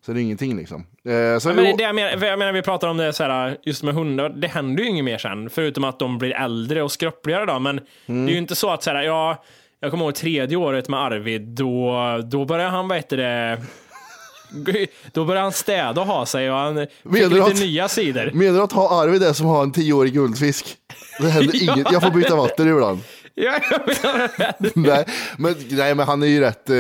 Så 0.07 0.13
det 0.13 0.21
är 0.21 0.23
ingenting 0.23 0.57
liksom. 0.57 0.81
Eh, 1.05 1.39
Så, 1.39 1.49
Ja, 1.49 1.55
men 1.55 1.77
det 1.77 1.83
jag, 1.83 1.95
menar, 1.95 2.27
jag 2.27 2.39
menar, 2.39 2.53
vi 2.53 2.63
pratar 2.63 2.89
om 2.89 2.97
det 2.97 3.13
så 3.13 3.25
här, 3.25 3.57
just 3.63 3.83
med 3.83 3.95
hundar, 3.95 4.29
det 4.29 4.49
händer 4.49 4.83
ju 4.83 4.89
inget 4.89 5.05
mer 5.05 5.19
sen, 5.19 5.51
förutom 5.51 5.85
att 5.85 5.99
de 5.99 6.19
blir 6.19 6.31
äldre 6.35 6.83
och 6.83 6.93
skröpligare 6.93 7.47
då, 7.47 7.59
men 7.59 7.81
Mm. 8.07 8.27
det 8.27 8.31
är 8.31 8.33
ju 8.33 8.39
inte 8.39 8.55
så 8.57 8.71
att 8.71 8.83
så 8.83 8.91
här, 8.91 9.03
ja, 9.03 9.45
jag 9.81 9.91
kommer 9.91 10.05
ihåg 10.05 10.15
tredje 10.15 10.57
året 10.57 10.89
med 10.89 11.01
Arvid, 11.01 11.43
då, 11.43 11.95
då 12.25 12.45
började 12.45 12.71
han, 12.71 12.89
vad 12.89 12.97
heter 12.99 13.17
det, 13.17 13.59
då 15.13 15.25
började 15.25 15.43
han 15.45 15.53
städa 15.53 16.01
och 16.01 16.07
ha 16.07 16.27
sig 16.27 16.51
och 16.51 16.57
han 16.57 16.77
fick 16.79 16.89
Menar 17.03 17.29
lite 17.29 17.45
att- 17.45 17.61
nya 17.61 17.89
sidor. 17.89 18.31
Menar 18.35 18.53
du 18.59 18.63
att 18.65 18.73
ha 18.73 19.03
Arvid 19.03 19.23
är 19.23 19.33
som 19.33 19.47
att 19.47 19.53
ha 19.57 19.63
en 19.63 19.73
tioårig 19.73 20.13
guldfisk? 20.13 20.77
Det 21.21 21.29
händer 21.31 21.55
Ja. 21.63 21.75
inget. 21.75 21.93
Jag 21.93 22.03
får 22.03 22.11
byta 22.11 22.37
vatten 22.37 22.69
ibland. 22.69 23.01
Ja, 23.35 23.61
jag 23.71 23.81
menar 23.87 24.31
det. 24.39 24.71
nej, 24.75 25.05
men, 25.39 25.55
nej, 25.71 25.95
men 25.95 26.07
han 26.07 26.23
är 26.23 26.27
ju 26.27 26.41
rätt... 26.41 26.71
Eh, 26.71 26.75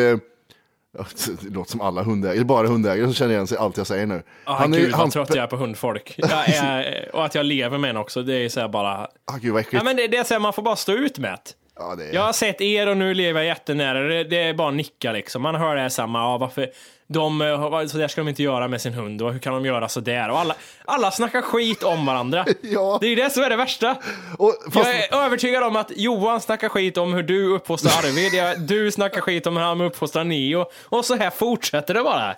det 1.42 1.50
låter 1.54 1.70
som 1.70 1.80
alla 1.80 2.02
hundägare, 2.02 2.44
bara 2.44 2.66
hundägare 2.68 3.04
som 3.06 3.14
känner 3.14 3.34
igen 3.34 3.46
sig 3.46 3.58
allt 3.58 3.76
jag 3.76 3.86
säger 3.86 4.06
nu. 4.06 4.22
Ah, 4.44 4.54
han 4.54 4.74
är, 4.74 4.78
gud 4.78 4.90
vad 4.90 5.00
han, 5.00 5.10
trött 5.10 5.34
jag 5.34 5.38
är 5.44 5.46
på 5.46 5.56
hundfolk. 5.56 6.14
Jag 6.16 6.48
är, 6.48 7.10
och 7.16 7.24
att 7.24 7.34
jag 7.34 7.46
lever 7.46 7.78
med 7.78 7.90
en 7.90 7.96
också, 7.96 8.22
det 8.22 8.34
är 8.34 8.48
så 8.48 8.60
här 8.60 8.68
bara... 8.68 9.06
Ah, 9.32 9.36
gud 9.40 9.52
vad 9.52 9.62
Ja, 9.62 9.66
äckligt. 9.66 9.84
men 9.84 9.96
det, 9.96 10.06
det 10.08 10.16
är 10.16 10.24
så 10.24 10.34
här, 10.34 10.38
man 10.40 10.52
får 10.52 10.62
bara 10.62 10.76
stå 10.76 10.92
ut 10.92 11.18
med 11.18 11.30
det. 11.44 11.52
Ja, 11.80 11.94
det 11.96 12.04
är... 12.04 12.14
Jag 12.14 12.22
har 12.22 12.32
sett 12.32 12.60
er 12.60 12.86
och 12.86 12.96
nu 12.96 13.14
lever 13.14 13.40
jag 13.40 13.46
jättenära. 13.46 14.00
Det, 14.00 14.24
det 14.24 14.42
är 14.42 14.54
bara 14.54 14.70
nicka 14.70 15.12
liksom. 15.12 15.42
Man 15.42 15.54
hör 15.54 15.74
det 15.74 15.82
här 15.82 15.88
samma. 15.88 16.18
Ja, 16.18 16.38
varför? 16.38 16.70
De, 17.06 17.40
eh, 17.40 17.86
så 17.86 17.98
där 17.98 18.08
ska 18.08 18.20
de 18.20 18.28
inte 18.28 18.42
göra 18.42 18.68
med 18.68 18.80
sin 18.80 18.92
hund. 18.92 19.22
Och 19.22 19.32
hur 19.32 19.38
kan 19.38 19.52
de 19.54 19.64
göra 19.64 19.88
så 19.88 20.00
där? 20.00 20.30
Och 20.30 20.38
alla, 20.38 20.54
alla 20.84 21.10
snackar 21.10 21.42
skit 21.42 21.82
om 21.82 22.06
varandra. 22.06 22.44
Ja. 22.62 22.98
Det 23.00 23.06
är 23.06 23.16
det 23.16 23.30
som 23.30 23.42
är 23.42 23.50
det 23.50 23.56
värsta. 23.56 23.96
Och, 24.38 24.54
fast, 24.72 24.88
Jag 24.88 24.96
är 25.04 25.24
övertygad 25.24 25.62
om 25.62 25.76
att 25.76 25.90
Johan 25.96 26.40
snackar 26.40 26.68
skit 26.68 26.96
om 26.96 27.14
hur 27.14 27.22
du 27.22 27.54
uppfostrar 27.54 27.92
Arvid. 27.92 28.68
Du 28.68 28.90
snackar 28.90 29.20
skit 29.20 29.46
om 29.46 29.56
hur 29.56 29.64
han 29.64 29.80
uppfostrar 29.80 30.24
Neo. 30.24 30.66
Och 30.84 31.04
så 31.04 31.16
här 31.16 31.30
fortsätter 31.30 31.94
det 31.94 32.02
bara. 32.02 32.34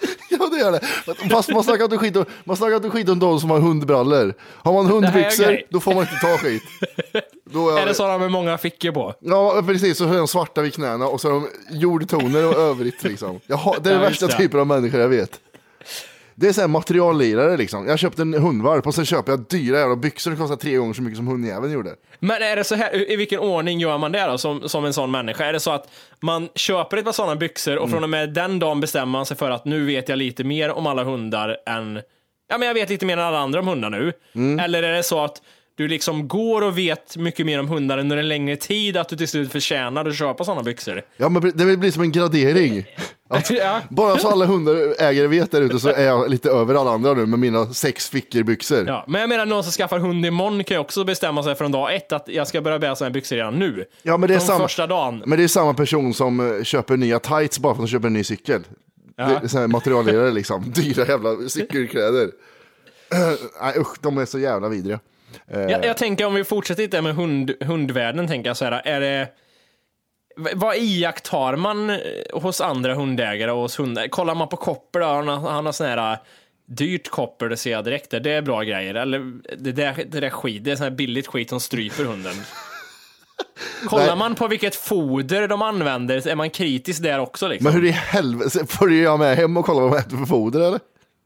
Ja, 0.30 0.48
det 0.52 0.60
är 0.60 0.72
det. 0.72 0.80
Fast 1.30 1.48
man 1.48 1.64
snackar 1.64 1.84
inte 1.84 1.98
skit 1.98 2.16
om, 2.16 2.24
man 2.44 2.56
snackar 2.56 2.76
inte 2.76 2.90
skit 2.90 3.08
om 3.08 3.18
de 3.18 3.40
som 3.40 3.50
har 3.50 3.60
hundbrallor. 3.60 4.34
Har 4.40 4.72
man 4.72 4.86
hundbyxor, 4.86 5.60
då 5.68 5.80
får 5.80 5.94
man 5.94 6.00
inte 6.02 6.16
ta 6.20 6.38
skit. 6.38 6.62
Då 7.52 7.70
Är 7.70 7.86
det 7.86 7.94
sådana 7.94 8.18
med 8.18 8.30
många 8.30 8.58
fickor 8.58 8.92
på? 8.92 9.14
Ja, 9.20 9.62
precis. 9.66 9.98
Så 9.98 10.04
är 10.04 10.18
de 10.18 10.28
svarta 10.28 10.62
vid 10.62 10.74
knäna 10.74 11.06
och 11.06 11.20
så 11.20 11.28
är 11.28 11.32
de 11.32 11.48
jordtoner 11.70 12.46
och 12.48 12.54
övrigt 12.54 13.02
liksom. 13.04 13.40
Jag 13.46 13.56
har, 13.56 13.76
det 13.82 13.90
är 13.90 13.92
den 13.94 14.02
Ja, 14.02 14.08
värsta 14.08 14.26
det. 14.26 14.36
typen 14.36 14.60
av 14.60 14.66
människor 14.66 15.00
jag 15.00 15.08
vet. 15.08 15.40
Det 16.34 16.48
är 16.48 16.52
så 16.52 16.60
här 16.60 16.68
materiallirare 16.68 17.56
liksom. 17.56 17.86
Jag 17.88 17.98
köpte 17.98 18.22
en 18.22 18.34
hundvalp 18.34 18.86
och 18.86 18.94
sen 18.94 19.04
köper 19.04 19.32
jag 19.32 19.40
dyra 19.48 19.78
jävla 19.78 19.96
byxor. 19.96 20.30
Det 20.30 20.36
kostar 20.36 20.56
tre 20.56 20.76
gånger 20.76 20.94
så 20.94 21.02
mycket 21.02 21.16
som 21.16 21.26
hundjäveln 21.26 21.72
gjorde. 21.72 21.94
Men 22.18 22.42
är 22.42 22.56
det 22.56 22.64
så 22.64 22.74
här, 22.74 23.10
i 23.12 23.16
vilken 23.16 23.40
ordning 23.40 23.80
gör 23.80 23.98
man 23.98 24.12
det 24.12 24.26
då, 24.26 24.38
som, 24.38 24.68
som 24.68 24.84
en 24.84 24.92
sån 24.92 25.10
människa? 25.10 25.44
Är 25.44 25.52
det 25.52 25.60
så 25.60 25.70
att 25.70 25.88
man 26.20 26.48
köper 26.54 26.96
ett 26.96 27.04
par 27.04 27.12
sådana 27.12 27.36
byxor 27.36 27.76
och 27.78 27.90
från 27.90 28.02
och 28.04 28.10
med 28.10 28.34
den 28.34 28.58
dagen 28.58 28.80
bestämmer 28.80 29.06
man 29.12 29.26
sig 29.26 29.36
för 29.36 29.50
att 29.50 29.64
nu 29.64 29.84
vet 29.86 30.08
jag 30.08 30.16
lite 30.18 30.44
mer 30.44 30.70
om 30.70 30.86
alla 30.86 31.04
hundar 31.04 31.56
än, 31.66 32.00
ja 32.48 32.58
men 32.58 32.68
jag 32.68 32.74
vet 32.74 32.90
lite 32.90 33.06
mer 33.06 33.16
än 33.16 33.24
alla 33.24 33.38
andra 33.38 33.60
om 33.60 33.68
hundar 33.68 33.90
nu. 33.90 34.12
Eller 34.62 34.82
är 34.82 34.92
det 34.92 35.02
så 35.02 35.24
att 35.24 35.42
du 35.74 35.88
liksom 35.88 36.28
går 36.28 36.62
och 36.62 36.78
vet 36.78 37.16
mycket 37.16 37.46
mer 37.46 37.60
om 37.60 37.68
hundar 37.68 37.98
under 37.98 38.16
en 38.16 38.28
längre 38.28 38.56
tid, 38.56 38.96
att 38.96 39.08
du 39.08 39.16
till 39.16 39.28
slut 39.28 39.52
förtjänar 39.52 40.04
att 40.04 40.16
köpa 40.16 40.44
sådana 40.44 40.62
byxor? 40.62 41.02
Ja, 41.16 41.28
men 41.28 41.52
det 41.54 41.76
blir 41.76 41.90
som 41.90 42.02
en 42.02 42.12
gradering. 42.12 42.84
Ja. 43.50 43.80
bara 43.90 44.18
så 44.18 44.28
alla 44.28 44.44
hundägare 44.46 45.26
vet 45.26 45.50
där 45.50 45.60
ute 45.62 45.78
så 45.78 45.88
är 45.88 46.06
jag 46.06 46.30
lite 46.30 46.50
över 46.50 46.74
alla 46.74 46.90
andra 46.90 47.14
nu 47.14 47.26
med 47.26 47.38
mina 47.38 47.66
sex 47.74 48.08
fickor 48.08 48.42
byxor. 48.42 48.84
Ja, 48.86 49.04
men 49.08 49.20
jag 49.20 49.28
menar 49.28 49.46
någon 49.46 49.62
som 49.64 49.72
skaffar 49.72 49.98
hund 49.98 50.26
imorgon 50.26 50.64
kan 50.64 50.74
ju 50.74 50.78
också 50.80 51.04
bestämma 51.04 51.42
sig 51.42 51.54
från 51.54 51.72
dag 51.72 51.94
ett 51.94 52.12
att 52.12 52.28
jag 52.28 52.48
ska 52.48 52.60
börja 52.60 52.78
bära 52.78 52.94
här 53.00 53.10
byxor 53.10 53.36
redan 53.36 53.58
nu. 53.58 53.84
Ja, 54.02 54.16
men 54.16 54.28
det 54.28 54.34
är 54.34 54.38
samma- 54.38 54.64
första 54.64 54.86
dagen. 54.86 55.22
Men 55.26 55.38
det 55.38 55.44
är 55.44 55.48
samma 55.48 55.74
person 55.74 56.14
som 56.14 56.56
eh, 56.56 56.62
köper 56.62 56.96
nya 56.96 57.18
tights 57.18 57.58
bara 57.58 57.74
för 57.74 57.82
att 57.82 57.88
de 57.88 57.92
köper 57.92 58.06
en 58.06 58.12
ny 58.12 58.24
cykel. 58.24 58.62
Det 59.16 59.22
är 59.22 59.48
sån 59.48 59.60
här 59.60 59.68
materiallirare 59.68 60.30
liksom. 60.30 60.70
Dyra 60.74 61.06
jävla 61.06 61.48
cykelkläder. 61.48 62.30
Nej 63.62 63.78
usch, 63.78 63.96
de 64.00 64.18
är 64.18 64.26
så 64.26 64.38
jävla 64.38 64.68
vidriga. 64.68 65.00
Eh, 65.48 65.60
Jag, 65.60 65.84
jag 65.84 65.96
tänker 65.96 66.24
om 66.24 66.34
vi 66.34 66.44
fortsätter 66.44 66.82
lite 66.82 67.02
med 67.02 67.14
hund, 67.14 67.52
hundvärlden, 67.60 68.26
tänker 68.28 68.50
jag 68.50 68.56
så 68.56 68.64
här, 68.64 68.82
är 68.84 69.00
det... 69.00 69.28
Vad 70.54 70.76
iakttar 70.76 71.56
man 71.56 71.90
eh, 71.90 71.96
hos 72.32 72.60
andra 72.60 72.94
hundägare 72.94 73.50
och 73.50 73.60
hos 73.60 73.78
hundar? 73.78 74.08
Kollar 74.08 74.34
man 74.34 74.48
på 74.48 74.56
Copper 74.56 75.00
då, 75.00 75.06
han 75.06 75.28
har, 75.28 75.50
han 75.50 75.66
har 75.66 75.72
sån 75.72 75.86
här 75.86 76.12
eh, 76.12 76.18
dyrt 76.66 77.08
Copper, 77.08 77.48
det 77.48 77.56
ser 77.56 77.70
jag 77.70 77.84
direkt, 77.84 78.10
det 78.10 78.30
är 78.30 78.42
bra 78.42 78.62
grejer. 78.62 78.94
Eller 78.94 79.18
det 79.58 79.72
där, 79.72 80.04
det 80.08 80.20
där 80.20 80.30
skit, 80.30 80.64
det 80.64 80.70
är 80.70 80.76
sån 80.76 80.84
här 80.84 80.90
billigt 80.90 81.26
skit 81.26 81.48
som 81.50 81.60
stryper 81.60 82.04
hunden. 82.04 82.34
Kollar 83.88 84.06
Nej. 84.06 84.16
man 84.16 84.34
på 84.34 84.48
vilket 84.48 84.76
foder 84.76 85.48
de 85.48 85.62
använder, 85.62 86.28
är 86.28 86.34
man 86.34 86.50
kritisk 86.50 87.02
där 87.02 87.18
också 87.18 87.48
liksom? 87.48 87.64
Men 87.64 87.72
hur 87.82 87.88
i 87.88 87.90
helvete, 87.90 88.66
följer 88.66 89.04
jag 89.04 89.18
med 89.18 89.36
hem 89.36 89.56
och 89.56 89.64
kollar 89.64 89.82
vad 89.82 89.92
de 89.92 89.98
äter 89.98 90.16
för 90.16 90.26
foder 90.26 90.60
eller? 90.60 90.80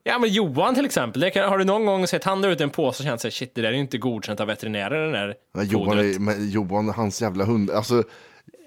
Ja 0.06 0.18
men 0.18 0.30
Johan 0.30 0.74
till 0.74 0.84
exempel, 0.84 1.30
kan, 1.30 1.48
har 1.48 1.58
du 1.58 1.64
någon 1.64 1.86
gång 1.86 2.06
sett 2.06 2.24
han 2.24 2.42
dra 2.42 2.50
ut 2.50 2.60
en 2.60 2.70
påse 2.70 3.02
och 3.02 3.06
känt 3.06 3.20
sig 3.20 3.30
shit 3.30 3.54
det 3.54 3.62
där 3.62 3.68
är 3.68 3.72
ju 3.72 3.80
inte 3.80 3.98
godkänt 3.98 4.40
av 4.40 4.46
veterinärer 4.46 5.02
den 5.02 5.12
där 5.12 5.34
Men 5.54 5.66
Johan, 5.68 5.86
fodret." 5.86 6.16
är, 6.16 6.20
men 6.20 6.50
Johan, 6.50 6.88
hans 6.88 7.22
jävla 7.22 7.44
hund, 7.44 7.70
alltså 7.70 8.02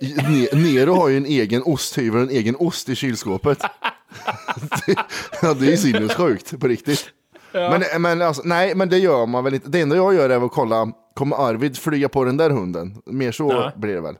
Ne- 0.01 0.55
Nero 0.55 0.93
har 0.93 1.09
ju 1.09 1.17
en 1.17 1.25
egen 1.25 1.63
osthyvel 1.63 2.15
och 2.21 2.31
en 2.31 2.37
egen 2.37 2.55
ost 2.59 2.89
i 2.89 2.95
kylskåpet. 2.95 3.59
det, 4.87 4.95
ja, 5.41 5.53
det 5.53 5.73
är 5.73 5.77
sinnessjukt 5.77 6.59
på 6.59 6.67
riktigt. 6.67 7.09
Men, 7.51 8.01
men 8.01 8.21
alltså, 8.21 8.41
nej, 8.45 8.75
men 8.75 8.89
det 8.89 8.97
gör 8.97 9.25
man 9.25 9.43
väl 9.43 9.53
inte. 9.53 9.69
Det 9.69 9.81
enda 9.81 9.95
jag 9.95 10.13
gör 10.13 10.29
är 10.29 10.45
att 10.45 10.51
kolla, 10.51 10.91
kommer 11.13 11.35
Arvid 11.35 11.77
flyga 11.77 12.09
på 12.09 12.23
den 12.23 12.37
där 12.37 12.49
hunden? 12.49 13.01
Mer 13.05 13.31
så 13.31 13.49
Ja. 13.51 13.71
blir 13.75 13.93
det 13.95 14.01
väl. 14.01 14.15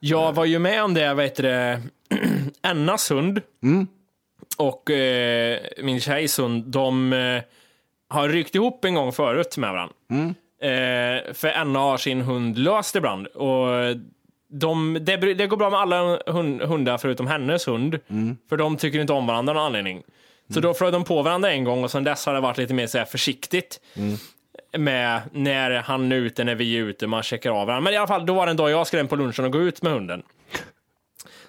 Jag 0.00 0.32
var 0.32 0.44
ju 0.44 0.58
med 0.58 0.84
om 0.84 0.94
det, 0.94 1.14
vad 1.14 1.24
heter 1.24 1.42
det, 1.42 1.82
Ennas 2.62 3.10
hund 3.10 3.40
och 4.56 4.90
eh, 4.90 5.60
min 5.82 6.00
tjejs 6.00 6.40
de 6.64 7.12
eh, 7.12 7.42
har 8.08 8.28
ryckt 8.28 8.54
ihop 8.54 8.84
en 8.84 8.94
gång 8.94 9.12
förut 9.12 9.56
med 9.56 9.72
varandra. 9.72 9.94
Eh, 10.62 11.32
för 11.34 11.48
Enna 11.48 11.78
har 11.78 11.96
sin 11.96 12.20
hund 12.20 12.58
löst 12.58 12.96
ibland 12.96 13.26
och 13.26 13.68
de, 14.50 14.98
det, 15.00 15.16
det 15.16 15.46
går 15.46 15.56
bra 15.56 15.70
med 15.70 15.80
alla 15.80 16.18
hund, 16.26 16.62
hundar 16.62 16.98
förutom 16.98 17.26
hennes 17.26 17.66
hund. 17.68 17.98
För 18.48 18.56
de 18.56 18.76
tycker 18.76 19.00
inte 19.00 19.12
om 19.12 19.26
varandra 19.26 19.50
av 19.50 19.54
någon 19.56 19.64
anledning. 19.66 20.02
Så 20.54 20.60
då 20.60 20.74
flög 20.74 20.92
de 20.92 21.04
på 21.04 21.22
varandra 21.22 21.52
en 21.52 21.64
gång 21.64 21.84
och 21.84 21.90
sen 21.90 22.04
dess 22.04 22.26
har 22.26 22.34
det 22.34 22.40
varit 22.40 22.58
lite 22.58 22.74
mer 22.74 22.86
så 22.86 22.98
här 22.98 23.04
försiktigt. 23.04 23.80
Med 24.78 25.20
när 25.32 25.70
han 25.70 26.12
är 26.12 26.16
ute, 26.16 26.44
när 26.44 26.54
vi 26.54 26.76
är 26.78 26.82
ute, 26.82 27.06
man 27.06 27.22
checkar 27.22 27.50
av 27.50 27.66
varandra. 27.66 27.80
Men 27.80 27.92
i 27.92 27.96
alla 27.96 28.06
fall, 28.06 28.26
då 28.26 28.34
var 28.34 28.46
det 28.46 28.50
en 28.50 28.56
dag 28.56 28.70
jag 28.70 28.86
skulle 28.86 29.00
hem 29.00 29.08
på 29.08 29.16
lunchen 29.16 29.44
och 29.44 29.52
gå 29.52 29.58
ut 29.58 29.82
med 29.82 29.92
hunden. 29.92 30.22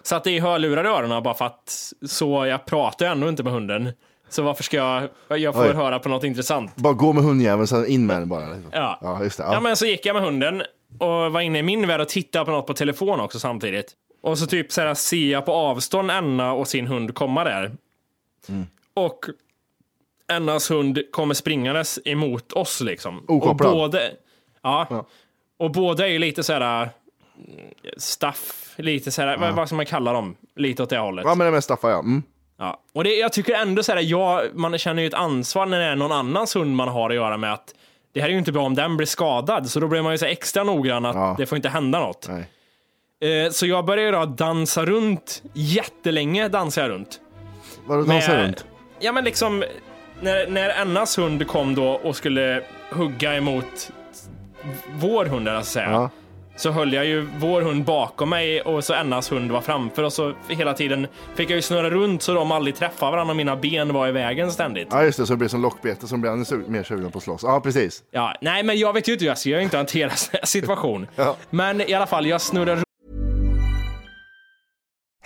Satte 0.10 0.32
i 0.32 0.40
hörlurar 0.40 0.84
i 0.84 0.88
öronen 0.88 1.24
bara 1.24 1.34
för 1.34 1.46
att 1.46 1.94
så 2.08 2.46
jag 2.46 2.66
pratar 2.66 3.06
ju 3.06 3.12
ändå 3.12 3.30
inte 3.30 3.44
med 3.44 3.54
hunden. 3.54 3.92
Så 4.30 4.44
varför 4.44 4.64
ska 4.64 4.78
jag, 4.78 5.10
jag 5.40 5.54
får 5.54 5.70
Oj. 5.70 5.74
höra 5.74 6.00
på 6.00 6.10
något 6.10 6.24
intressant. 6.24 6.76
Bara 6.76 6.94
gå 6.94 7.14
med 7.14 7.24
hundjäveln, 7.24 7.68
sen 7.68 7.88
in 7.88 8.06
med 8.06 8.16
den 8.22 8.30
bara. 8.30 8.46
liksom. 8.54 8.72
Ja. 8.74 9.00
Ja, 9.02 9.24
just 9.24 9.38
det. 9.38 9.44
Ja. 9.44 9.54
Ja. 9.54 9.60
men 9.60 9.78
så 9.78 9.86
gick 9.86 10.06
jag 10.06 10.14
med 10.14 10.24
hunden 10.24 10.64
och 11.00 11.08
var 11.32 11.42
inne 11.42 11.60
i 11.60 11.64
min 11.64 11.88
värld 11.88 12.02
och 12.02 12.10
tittade 12.10 12.46
på 12.46 12.52
något 12.52 12.68
på 12.68 12.74
telefon 12.74 13.20
också 13.20 13.40
samtidigt. 13.40 13.94
Och 14.22 14.38
så 14.38 14.48
typ 14.48 14.72
så 14.72 14.82
här 14.82 14.94
ser 14.94 15.32
jag 15.32 15.46
på 15.46 15.54
avstånd 15.54 16.12
Anna 16.12 16.54
och 16.54 16.68
sin 16.68 16.88
hund 16.88 17.16
komma 17.16 17.44
där. 17.44 17.72
Mm. 18.50 18.68
Och 18.94 19.26
Annas 20.32 20.72
hund 20.72 21.00
kommer 21.12 21.34
springandes 21.34 22.00
emot 22.06 22.52
oss 22.54 22.82
liksom. 22.82 23.24
Okopplad. 23.28 23.72
Och 23.72 23.78
både, 23.78 24.12
ja, 24.62 24.88
Ja. 24.90 25.06
och 25.60 25.72
båda 25.72 26.08
är 26.08 26.12
ju 26.12 26.20
lite 26.20 26.44
så 26.44 26.54
här 26.54 26.90
staff, 27.98 28.74
lite 28.78 29.12
så 29.12 29.22
här, 29.22 29.38
vad, 29.38 29.54
vad 29.54 29.68
ska 29.68 29.76
man 29.76 29.86
kalla 29.86 30.14
dem? 30.14 30.36
Lite 30.56 30.84
åt 30.84 30.90
det 30.90 30.98
hållet. 30.98 31.24
ja, 31.26 31.30
men 31.36 31.40
det 31.40 31.46
är 31.46 31.52
med 31.52 31.64
Staffa 31.64 31.90
ja. 31.90 32.00
Mm. 32.00 32.24
Ja. 32.60 32.80
Och 32.94 33.04
det, 33.04 33.14
jag 33.16 33.34
tycker 33.34 33.54
ändå 33.54 33.84
så 33.84 33.92
här, 33.92 34.00
jag, 34.02 34.42
man 34.54 34.78
känner 34.78 35.02
ju 35.02 35.08
ett 35.08 35.14
ansvar 35.14 35.66
när 35.66 35.80
det 35.80 35.86
är 35.86 35.96
någon 35.96 36.12
annans 36.12 36.56
hund 36.56 36.76
man 36.76 36.88
har 36.88 37.10
att 37.10 37.16
göra 37.16 37.38
med 37.38 37.54
att 37.54 37.76
det 38.14 38.22
här 38.22 38.28
är 38.28 38.32
ju 38.34 38.40
inte 38.40 38.52
bra 38.52 38.64
om 38.66 38.76
den 38.76 38.98
blir 38.98 39.08
skadad, 39.08 39.70
så 39.70 39.80
då 39.80 39.88
blir 39.88 40.02
man 40.02 40.12
ju 40.12 40.18
så 40.18 40.26
extra 40.26 40.64
noggrann 40.64 41.06
att 41.06 41.16
Ja. 41.16 41.36
det 41.38 41.46
får 41.46 41.56
inte 41.56 41.70
hända 41.70 42.00
något. 42.00 42.30
Eh, 42.30 43.52
så 43.52 43.66
jag 43.66 43.86
började 43.86 44.18
då 44.18 44.26
dansa 44.26 44.86
runt, 44.86 45.44
jättelänge 45.54 46.48
dansade 46.48 46.88
jag 46.88 46.94
runt. 46.94 47.20
Vadå 47.86 48.04
dansa 48.04 48.32
Med- 48.32 48.44
runt? 48.46 48.66
Ja 49.00 49.12
men 49.12 49.24
liksom, 49.24 49.64
när, 50.22 50.48
när 50.48 50.82
Annas 50.82 51.18
hund 51.18 51.48
kom 51.48 51.76
då 51.76 51.88
och 51.90 52.16
skulle 52.16 52.62
hugga 52.92 53.36
emot 53.36 53.92
vår 54.96 55.26
hund, 55.26 55.48
eller 55.48 55.58
så 55.58 55.62
att 55.62 55.66
säga. 55.68 55.92
Ja. 55.92 56.10
Så 56.60 56.72
höll 56.72 56.94
jag 56.94 57.06
ju 57.06 57.28
vår 57.38 57.62
hund 57.62 57.86
bakom 57.86 58.30
mig 58.30 58.62
och 58.62 58.84
så 58.84 58.94
Annas 58.94 59.32
hund 59.32 59.52
var 59.52 59.62
framför 59.62 60.04
och 60.04 60.14
så 60.14 60.34
hela 60.48 60.74
tiden 60.74 61.08
fick 61.36 61.50
jag 61.50 61.56
ju 61.56 61.62
snurra 61.62 61.90
runt 61.90 62.22
så 62.22 62.34
de 62.34 62.52
aldrig 62.52 62.76
träffade 62.76 63.12
varandra 63.12 63.32
och 63.32 63.38
mina 63.38 63.56
ben 63.56 63.94
var 63.94 64.08
i 64.08 64.12
vägen 64.12 64.52
ständigt. 64.52 64.88
Ja, 64.92 65.04
just 65.04 65.18
det. 65.18 65.26
Så 65.26 65.34
det 65.34 65.38
blir 65.38 65.48
som 65.48 65.62
lockbete, 65.62 66.08
som 66.08 66.22
blir 66.22 66.32
ännu 66.32 66.46
mer 66.68 66.84
sugen 66.84 67.12
på 67.12 67.18
att 67.18 67.24
slåss. 67.24 67.44
Ja, 67.44 67.60
precis. 67.60 68.04
Ja, 68.12 68.36
nej 68.42 68.64
men 68.64 68.78
jag 68.80 68.94
vet 68.94 69.08
ju 69.08 69.14
inte 69.14 69.26
hur 69.26 69.30
jag 69.30 69.38
ska, 69.38 69.50
jag 69.50 69.58
har 69.58 69.64
inte 69.64 69.78
hanterat 69.78 70.20
sån 70.20 70.30
här 70.34 70.46
situation. 70.46 71.08
Ja. 71.16 71.36
Men 71.50 71.82
i 71.82 71.94
alla 71.94 72.08
fall, 72.08 72.26
jag 72.28 72.42
snurrar 72.42 72.84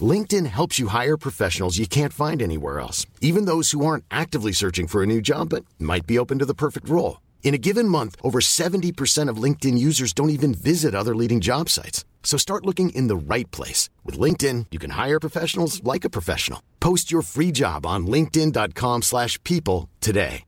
LinkedIn 0.00 0.46
helps 0.46 0.80
you 0.80 0.88
hire 0.88 1.16
professionals 1.16 1.78
you 1.78 1.86
can't 1.86 2.12
find 2.12 2.42
anywhere 2.42 2.80
else, 2.80 3.06
even 3.20 3.44
those 3.44 3.70
who 3.70 3.86
aren't 3.86 4.04
actively 4.10 4.50
searching 4.50 4.88
for 4.88 5.02
a 5.02 5.06
new 5.06 5.20
job 5.20 5.50
but 5.50 5.64
might 5.78 6.08
be 6.08 6.18
open 6.18 6.40
to 6.40 6.44
the 6.44 6.60
perfect 6.64 6.88
role. 6.88 7.20
In 7.44 7.54
a 7.54 7.58
given 7.68 7.88
month, 7.88 8.16
over 8.22 8.40
70% 8.40 9.28
of 9.28 9.42
LinkedIn 9.42 9.78
users 9.78 10.12
don't 10.12 10.36
even 10.38 10.52
visit 10.54 10.94
other 10.94 11.14
leading 11.14 11.40
job 11.40 11.68
sites. 11.68 12.04
So 12.24 12.36
start 12.36 12.66
looking 12.66 12.90
in 12.90 13.06
the 13.06 13.34
right 13.34 13.48
place. 13.52 13.90
With 14.02 14.18
LinkedIn, 14.18 14.66
you 14.72 14.80
can 14.80 14.90
hire 14.90 15.20
professionals 15.20 15.84
like 15.84 16.04
a 16.04 16.10
professional. 16.10 16.60
Post 16.80 17.12
your 17.12 17.22
free 17.22 17.52
job 17.52 17.86
on 17.86 18.06
linkedin.com/people 18.08 19.02
slash 19.02 19.38
people 19.44 19.88
today. 20.00 20.44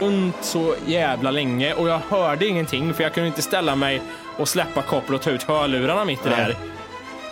runt 0.00 0.36
så 0.40 0.74
jävla 0.86 1.30
länge 1.30 1.74
och 1.74 1.88
jag 1.88 1.98
hörde 1.98 2.46
ingenting 2.46 2.94
för 2.94 3.02
jag 3.02 3.14
kunde 3.14 3.28
inte 3.28 3.42
ställa 3.42 3.76
mig 3.76 4.02
och 4.38 4.48
släppa 4.48 4.82
koppel 4.82 5.14
och 5.14 5.22
ta 5.22 5.30
ut 5.30 5.42
hörlurarna 5.42 6.04
mitt 6.04 6.26
i 6.26 6.28
det 6.28 6.34
här. 6.34 6.56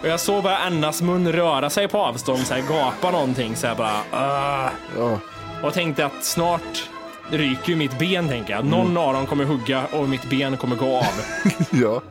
Och 0.03 0.09
jag 0.09 0.21
såg 0.21 0.43
bara 0.43 0.57
Annas 0.57 1.03
mun 1.03 1.33
röra 1.33 1.71
sig 1.71 1.89
på 1.89 1.99
avstånd, 1.99 2.39
så 2.47 2.55
här, 2.55 2.63
gapa 2.69 3.11
någonting 3.11 3.57
så 3.57 3.67
här 3.67 3.75
bara. 3.75 4.01
"Åh." 4.13 4.69
Ja. 4.99 5.19
Och 5.63 5.75
tänkte 5.75 6.07
att 6.07 6.25
snart 6.25 6.89
ryker 7.31 7.69
ju 7.71 7.77
mitt 7.77 7.99
ben, 7.99 8.29
tänker 8.29 8.53
jag. 8.55 8.65
Någon 8.65 8.97
av 8.97 9.13
dem 9.15 9.27
kommer 9.27 9.45
hugga 9.45 9.87
och 9.93 10.09
mitt 10.09 10.31
ben 10.31 10.57
kommer 10.57 10.77
gå 10.77 10.97
av. 10.97 11.05
ja. 11.73 12.03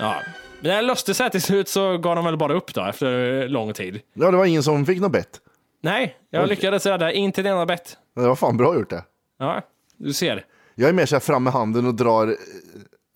ja. 0.00 0.14
Men 0.60 0.70
det 0.70 0.82
löste 0.82 1.14
sig 1.14 1.30
till 1.30 1.42
slut 1.42 1.68
så 1.68 1.98
gav 1.98 2.16
de 2.16 2.24
väl 2.24 2.36
bara 2.36 2.54
upp 2.54 2.74
då 2.74 2.84
efter 2.84 3.48
lång 3.48 3.72
tid. 3.72 4.00
Ja, 4.14 4.30
det 4.30 4.36
var 4.36 4.44
ingen 4.44 4.62
som 4.62 4.86
fick 4.86 5.00
något 5.00 5.12
bett. 5.12 5.40
Nej, 5.82 6.16
jag 6.30 6.40
Okej. 6.40 6.50
lyckades 6.56 6.86
rädda 6.86 7.12
inte 7.12 7.40
ett 7.40 7.46
enda 7.46 7.66
bett. 7.66 7.96
Det 8.16 8.20
var 8.28 8.36
fan 8.36 8.56
bra 8.56 8.74
gjort 8.74 8.90
det. 8.90 9.04
Ja, 9.38 9.62
du 9.96 10.12
ser. 10.12 10.44
Jag 10.74 10.88
är 10.88 10.92
mer 10.92 11.06
så 11.06 11.14
här 11.14 11.20
fram 11.20 11.44
med 11.44 11.52
handen 11.52 11.86
och 11.86 11.94
drar. 11.94 12.36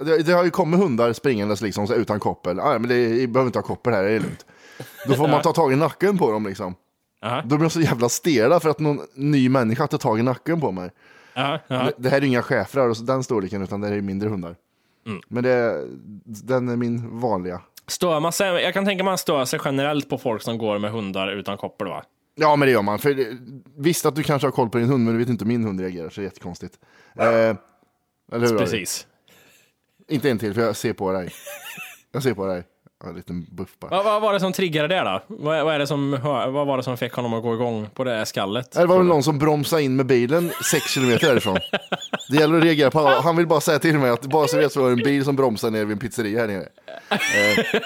Det, 0.04 0.22
det 0.22 0.32
har 0.32 0.44
ju 0.44 0.50
kommit 0.50 0.80
hundar 0.80 1.12
springandes 1.12 1.60
liksom 1.60 1.86
så 1.86 1.92
här 1.92 2.00
utan 2.00 2.20
koppel. 2.20 2.60
Ah, 2.60 2.78
men 2.78 2.88
det, 2.88 3.08
jag 3.20 3.30
behöver 3.30 3.46
inte 3.48 3.58
ha 3.58 3.64
koppel 3.64 3.92
här, 3.94 4.02
det 4.02 4.10
är 4.10 4.20
lugnt. 4.20 4.46
Då 5.08 5.14
får 5.14 5.28
man 5.28 5.42
ta 5.42 5.52
tag 5.52 5.72
i 5.72 5.76
nacken 5.76 6.18
på 6.18 6.30
dem 6.32 6.46
liksom. 6.46 6.74
Då 7.44 7.56
blir 7.56 7.58
de 7.58 7.70
så 7.70 7.80
jävla 7.80 8.08
stela 8.08 8.60
för 8.60 8.70
att 8.70 8.78
någon 8.78 9.00
ny 9.14 9.48
människa 9.48 9.86
tar 9.86 9.98
tag 9.98 10.18
i 10.18 10.22
nacken 10.22 10.60
på 10.60 10.72
mig. 10.72 10.90
Ja, 11.34 11.58
ja. 11.68 11.76
Det, 11.76 11.92
det 11.96 12.08
här 12.08 12.16
är 12.18 12.24
inga 12.24 12.42
schäfrar 12.42 12.88
och 12.88 12.96
så- 12.96 13.02
den 13.02 13.22
storleken 13.24 13.62
utan 13.62 13.80
det 13.80 13.88
är 13.88 14.00
mindre 14.00 14.28
hundar. 14.28 14.56
Mm. 15.06 15.20
Men 15.28 15.42
det, 15.44 15.84
den 16.24 16.68
är 16.68 16.76
min 16.76 17.20
vanliga. 17.20 17.60
Stör 17.86 18.20
man 18.20 18.32
sig, 18.32 18.62
jag 18.62 18.74
kan 18.74 18.84
tänka 18.84 19.04
mig 19.04 19.10
att 19.10 19.12
man 19.12 19.18
stör 19.18 19.44
sig 19.44 19.60
generellt 19.64 20.08
på 20.08 20.18
folk 20.18 20.42
som 20.42 20.58
går 20.58 20.78
med 20.78 20.90
hundar 20.90 21.28
utan 21.32 21.56
koppel 21.56 21.88
va? 21.88 22.02
Ja, 22.34 22.56
men 22.56 22.66
det 22.66 22.72
gör 22.72 22.82
man. 22.82 22.98
För 22.98 23.14
det- 23.14 23.38
visst 23.76 24.06
att 24.06 24.14
du 24.16 24.22
kanske 24.22 24.46
har 24.46 24.52
koll 24.52 24.68
på 24.70 24.78
din 24.78 24.88
hund, 24.88 25.04
men 25.04 25.12
du 25.14 25.18
vet 25.18 25.28
inte 25.28 25.44
hur 25.44 25.48
min 25.48 25.64
hund 25.64 25.80
reagerar, 25.80 26.08
så 26.10 26.20
det 26.20 26.24
är 26.24 26.28
jättekonstigt. 26.28 26.74
Eh, 27.18 27.24
eller 27.26 27.56
hur? 28.32 28.58
Precis. 28.58 29.06
Inte 30.08 30.30
en 30.30 30.38
till, 30.38 30.54
för 30.54 30.60
jag 30.60 30.76
ser 30.76 30.92
på 30.92 31.12
dig. 31.12 31.30
Jag 32.12 32.22
ser 32.22 32.34
på 32.34 32.46
dig. 32.46 32.62
Ja, 33.04 33.08
En 33.08 33.14
liten 33.16 33.46
buff 33.50 33.68
bara. 33.80 33.90
Vad, 33.90 34.04
vad 34.04 34.22
var 34.22 34.32
det 34.32 34.40
som 34.40 34.52
triggade 34.52 34.88
det 34.88 35.00
då? 35.00 35.22
Vad, 35.28 35.64
vad, 35.64 35.74
är 35.74 35.78
det 35.78 35.86
som, 35.86 36.18
vad 36.22 36.66
var 36.66 36.76
det 36.76 36.82
som 36.82 36.96
fick 36.96 37.12
honom 37.12 37.34
att 37.34 37.42
gå 37.42 37.54
igång 37.54 37.88
på 37.94 38.04
det 38.04 38.10
här 38.10 38.24
skallet? 38.24 38.72
Det 38.72 38.86
var 38.86 38.96
väl 38.98 39.06
någon 39.06 39.22
som 39.22 39.38
bromsade 39.38 39.82
in 39.82 39.96
med 39.96 40.06
bilen 40.06 40.50
sex 40.72 40.84
kilometer 40.90 41.26
därifrån. 41.28 41.58
Det 42.30 42.36
gäller 42.36 42.58
att 42.58 42.64
reagera 42.64 42.90
på 42.90 42.98
alla. 43.00 43.20
Han 43.20 43.36
vill 43.36 43.46
bara 43.46 43.60
säga 43.60 43.78
till 43.78 43.98
mig 43.98 44.10
att 44.10 44.26
bara 44.26 44.46
så 44.48 44.56
vet 44.56 44.72
så 44.72 44.80
var 44.82 44.86
det 44.88 44.92
en 44.92 45.04
bil 45.04 45.24
som 45.24 45.36
bromsade 45.36 45.70
ner 45.78 45.84
vid 45.84 45.92
en 45.92 45.98
pizzeria 45.98 46.40
här 46.40 46.46
nere. 46.48 46.68
Eh, 47.10 47.80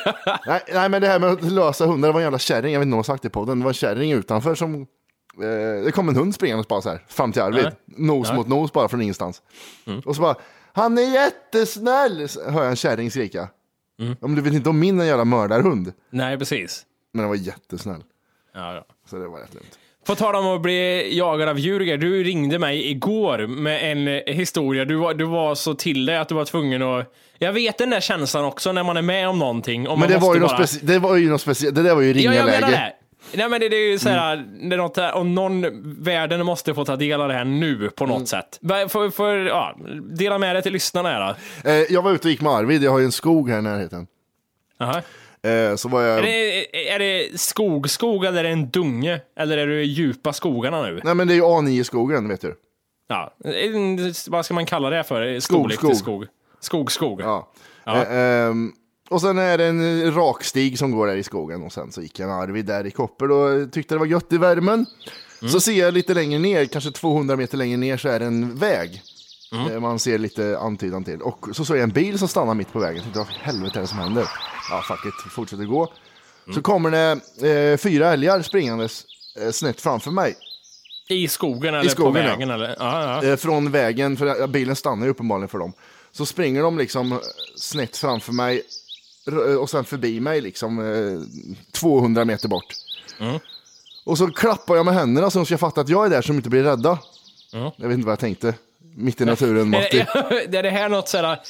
nej, 0.46 0.60
nej, 0.72 0.88
men 0.88 1.02
det 1.02 1.08
här 1.08 1.18
med 1.18 1.28
att 1.30 1.42
lösa 1.42 1.86
hundar, 1.86 2.08
det 2.08 2.12
var 2.12 2.20
en 2.20 2.24
jävla 2.24 2.38
kärring, 2.38 2.72
jag 2.72 2.80
vet 2.80 2.86
inte 2.86 2.94
om 2.94 2.98
jag 2.98 3.06
sagt 3.06 3.22
det 3.22 3.30
på 3.30 3.44
den. 3.44 3.58
Det 3.58 3.64
var 3.64 3.70
en 3.70 3.74
kärring 3.74 4.12
utanför 4.12 4.54
som, 4.54 4.74
eh, 4.74 5.84
det 5.84 5.92
kom 5.94 6.08
en 6.08 6.16
hund 6.16 6.34
springandes 6.34 6.68
bara 6.68 6.82
så 6.82 6.88
här, 6.88 7.04
fram 7.08 7.32
till 7.32 7.42
Arvid. 7.42 7.64
Ja. 7.64 7.70
Nos 7.86 8.28
Ja. 8.28 8.34
mot 8.34 8.48
nos 8.48 8.72
bara 8.72 8.88
från 8.88 9.02
ingenstans. 9.02 9.42
Och 10.04 10.16
så 10.16 10.22
bara, 10.22 10.34
han 10.76 10.98
är 10.98 11.02
jättesnäll, 11.12 12.28
hör 12.48 12.62
jag 12.62 12.70
en 12.70 12.76
kärring 12.76 13.10
skrika. 13.10 13.48
Men 14.20 14.34
du 14.34 14.42
vet 14.42 14.52
inte 14.54 14.68
om 14.68 14.78
min 14.78 14.98
jävla 15.06 15.24
mördarhund. 15.24 15.92
Nej, 16.10 16.38
precis. 16.38 16.86
Men 17.12 17.20
den 17.22 17.28
var 17.28 17.36
jättesnäll. 17.36 18.02
Ja, 18.54 18.74
ja. 18.74 18.84
Så 19.10 19.16
det 19.16 19.28
var 19.28 19.38
rätt 19.40 19.54
lugnt. 19.54 19.78
På 20.06 20.14
tal 20.14 20.34
om 20.34 20.46
att 20.46 20.62
bli 20.62 21.08
jagad 21.18 21.48
av 21.48 21.58
djur, 21.58 21.96
du 21.96 22.22
ringde 22.24 22.58
mig 22.58 22.90
igår 22.90 23.46
med 23.46 23.92
en 23.92 24.08
eh, 24.08 24.34
historia. 24.34 24.84
Du 24.84 24.94
var, 24.96 25.14
du 25.14 25.24
var 25.24 25.54
så 25.54 25.74
till 25.74 26.06
dig 26.06 26.16
att 26.16 26.28
du 26.28 26.34
var 26.34 26.44
tvungen 26.44 26.82
att... 26.82 27.14
Jag 27.38 27.52
vet 27.52 27.78
den 27.78 27.90
där 27.90 28.00
känslan 28.00 28.44
också 28.44 28.72
när 28.72 28.84
man 28.84 28.96
är 28.96 29.02
med 29.02 29.28
om 29.28 29.38
någonting. 29.38 29.82
Men 29.82 30.00
det 30.00 30.18
var, 30.18 30.34
ju 30.34 30.40
måste 30.40 30.58
något 30.58 30.68
speci- 30.68 30.84
det 30.86 30.98
var 30.98 31.16
ju 31.16 31.30
något 31.30 31.40
speciellt, 31.40 31.74
det 31.74 31.82
där 31.82 31.94
var 31.94 32.02
ju 32.02 32.12
Ja, 32.12 32.34
jag 32.34 32.46
menar 32.46 32.70
det. 32.70 32.92
Nej, 33.34 33.48
men 33.48 33.60
det, 33.60 33.68
det 33.68 33.76
är 33.76 33.90
ju 33.90 33.98
såhär, 33.98 34.36
Mm. 34.36 34.68
det 34.68 34.74
är 34.74 34.78
något 34.78 34.98
om 34.98 35.34
någon, 35.34 35.64
världen 36.02 36.46
måste 36.46 36.74
få 36.74 36.84
ta 36.84 36.96
del 36.96 37.20
av 37.20 37.28
det 37.28 37.34
här 37.34 37.44
nu 37.44 37.90
på 37.90 38.06
något 38.06 38.16
Mm. 38.16 38.26
sätt. 38.26 38.60
För, 38.88 39.10
för, 39.10 39.36
ja, 39.36 39.76
dela 40.10 40.38
med 40.38 40.56
dig 40.56 40.62
till 40.62 40.72
lyssnarna 40.72 41.08
här 41.08 41.34
då. 41.64 41.70
Eh, 41.70 41.76
jag 41.92 42.02
var 42.02 42.12
ute 42.12 42.28
och 42.28 42.30
gick 42.32 42.40
med 42.40 42.52
Arvid, 42.52 42.82
jag 42.82 42.90
har 42.90 42.98
ju 42.98 43.04
en 43.04 43.12
skog 43.12 43.50
här 43.50 43.58
i 43.58 43.62
närheten. 43.62 44.06
Aha. 44.80 45.02
Eh, 45.42 45.76
så 45.76 45.88
var 45.88 46.02
Är 46.02 46.06
jag... 46.08 46.22
det, 46.22 46.90
är 46.92 46.98
det 46.98 47.40
skog, 47.40 47.90
skog 47.90 48.24
eller 48.24 48.38
är 48.38 48.42
det 48.42 48.48
en 48.48 48.70
dunge? 48.70 49.20
Eller 49.36 49.58
är 49.58 49.66
det 49.66 49.82
djupa 49.84 50.32
skogarna 50.32 50.82
nu? 50.82 51.00
Nej 51.04 51.14
men 51.14 51.28
det 51.28 51.34
är 51.34 51.36
ju 51.36 51.42
A9-skogen 51.42 52.28
vet 52.28 52.40
du. 52.40 52.54
Ja, 53.08 53.34
en- 53.44 54.12
vad 54.28 54.44
ska 54.44 54.54
man 54.54 54.66
kalla 54.66 54.90
det 54.90 55.04
för? 55.04 55.40
Skog, 55.40 55.56
Storlek 55.58 55.78
till 55.80 55.88
skog. 55.88 55.96
skog. 55.98 56.26
Skog, 56.60 56.92
skog. 56.92 57.20
Ja. 57.20 57.52
Ja. 57.84 58.02
Eh, 58.02 58.12
ehm, 58.46 58.72
Och 59.08 59.20
sen 59.20 59.38
är 59.38 59.58
det 59.58 59.64
en 59.64 60.14
rakstig 60.14 60.78
som 60.78 60.90
går 60.90 61.06
där 61.06 61.16
i 61.16 61.22
skogen 61.22 61.62
och 61.62 61.72
sen 61.72 61.92
så 61.92 62.02
gick 62.02 62.18
jag 62.18 62.28
med 62.28 62.36
Arvid 62.36 62.66
där 62.66 62.86
i 62.86 62.90
Koppel 62.90 63.32
och 63.32 63.72
tyckte 63.72 63.94
det 63.94 63.98
var 63.98 64.06
gött 64.06 64.32
i 64.32 64.38
värmen. 64.38 64.86
Så 65.52 65.60
ser 65.60 65.72
jag 65.72 65.94
lite 65.94 66.14
längre 66.14 66.38
ner, 66.38 66.64
kanske 66.66 66.90
200 66.90 67.36
meter 67.36 67.56
längre 67.58 67.76
ner 67.76 67.96
så 67.96 68.08
är 68.08 68.18
det 68.18 68.26
en 68.26 68.58
väg. 68.58 69.02
Eh, 69.70 69.80
Man 69.80 69.98
ser 69.98 70.18
lite 70.18 70.58
antydan 70.58 71.04
till. 71.04 71.22
Och 71.22 71.48
så 71.52 71.64
såg 71.64 71.76
jag 71.76 71.82
en 71.82 71.90
bil 71.90 72.18
som 72.18 72.28
stannar 72.28 72.54
mitt 72.54 72.72
på 72.72 72.78
vägen. 72.78 72.94
Jag 72.96 73.02
tänkte, 73.02 73.18
vad 73.18 73.28
helvete 73.28 73.78
är 73.78 73.80
det 73.80 73.86
som 73.88 73.98
händer? 73.98 74.24
Ja, 74.70 74.82
fuck 74.88 75.06
it, 75.06 75.32
fortsätter 75.32 75.64
gå. 75.64 75.92
Så 76.54 76.62
kommer 76.62 76.90
det 76.90 77.72
eh, 77.72 77.76
fyra 77.78 78.12
älgar 78.12 78.42
springandes 78.42 79.04
eh, 79.40 79.50
snett 79.50 79.80
framför 79.80 80.10
mig. 80.10 80.36
I 81.08 81.28
skogen 81.28 81.74
eller 81.74 81.90
skogen, 81.90 82.12
på 82.12 82.18
ja. 82.18 82.24
vägen? 82.24 82.50
Eller? 82.50 82.76
Ja, 82.78 83.22
ja. 83.22 83.28
Eh, 83.30 83.36
från 83.36 83.70
vägen, 83.70 84.16
för 84.16 84.40
eh, 84.40 84.46
bilen 84.46 84.76
stannar 84.76 85.04
ju 85.06 85.10
uppenbarligen 85.10 85.48
för 85.48 85.58
dem. 85.58 85.72
Så 86.12 86.26
springer 86.26 86.62
de 86.62 86.78
liksom 86.78 87.12
eh, 87.12 87.18
snett 87.56 87.96
framför 87.96 88.32
mig 88.32 88.56
eh, 88.56 88.62
och 89.60 89.70
sen 89.70 89.84
förbi 89.84 90.20
mig 90.20 90.40
liksom 90.40 90.78
eh, 90.78 91.20
200 91.72 92.24
meter 92.24 92.48
bort. 92.48 92.66
Mm. 93.20 93.38
Och 94.04 94.18
så 94.18 94.26
klappar 94.26 94.76
jag 94.76 94.84
med 94.84 94.94
händerna 94.94 95.30
så 95.30 95.38
de 95.38 95.46
ska 95.46 95.58
fatta 95.58 95.80
att 95.80 95.88
jag 95.88 96.06
är 96.06 96.10
där 96.10 96.24
de 96.26 96.36
inte 96.36 96.50
blir 96.50 96.62
rädda. 96.62 96.98
Jag 97.76 97.88
vet 97.88 97.94
inte 97.94 98.06
vad 98.06 98.12
jag 98.12 98.18
tänkte. 98.18 98.54
Mitt 98.96 99.20
i 99.20 99.24
naturen, 99.24 99.70
Matti. 99.70 99.98
Är 100.56 100.62
det 100.62 100.70
här 100.70 100.88
något 100.88 101.08
sådär, 101.08 101.40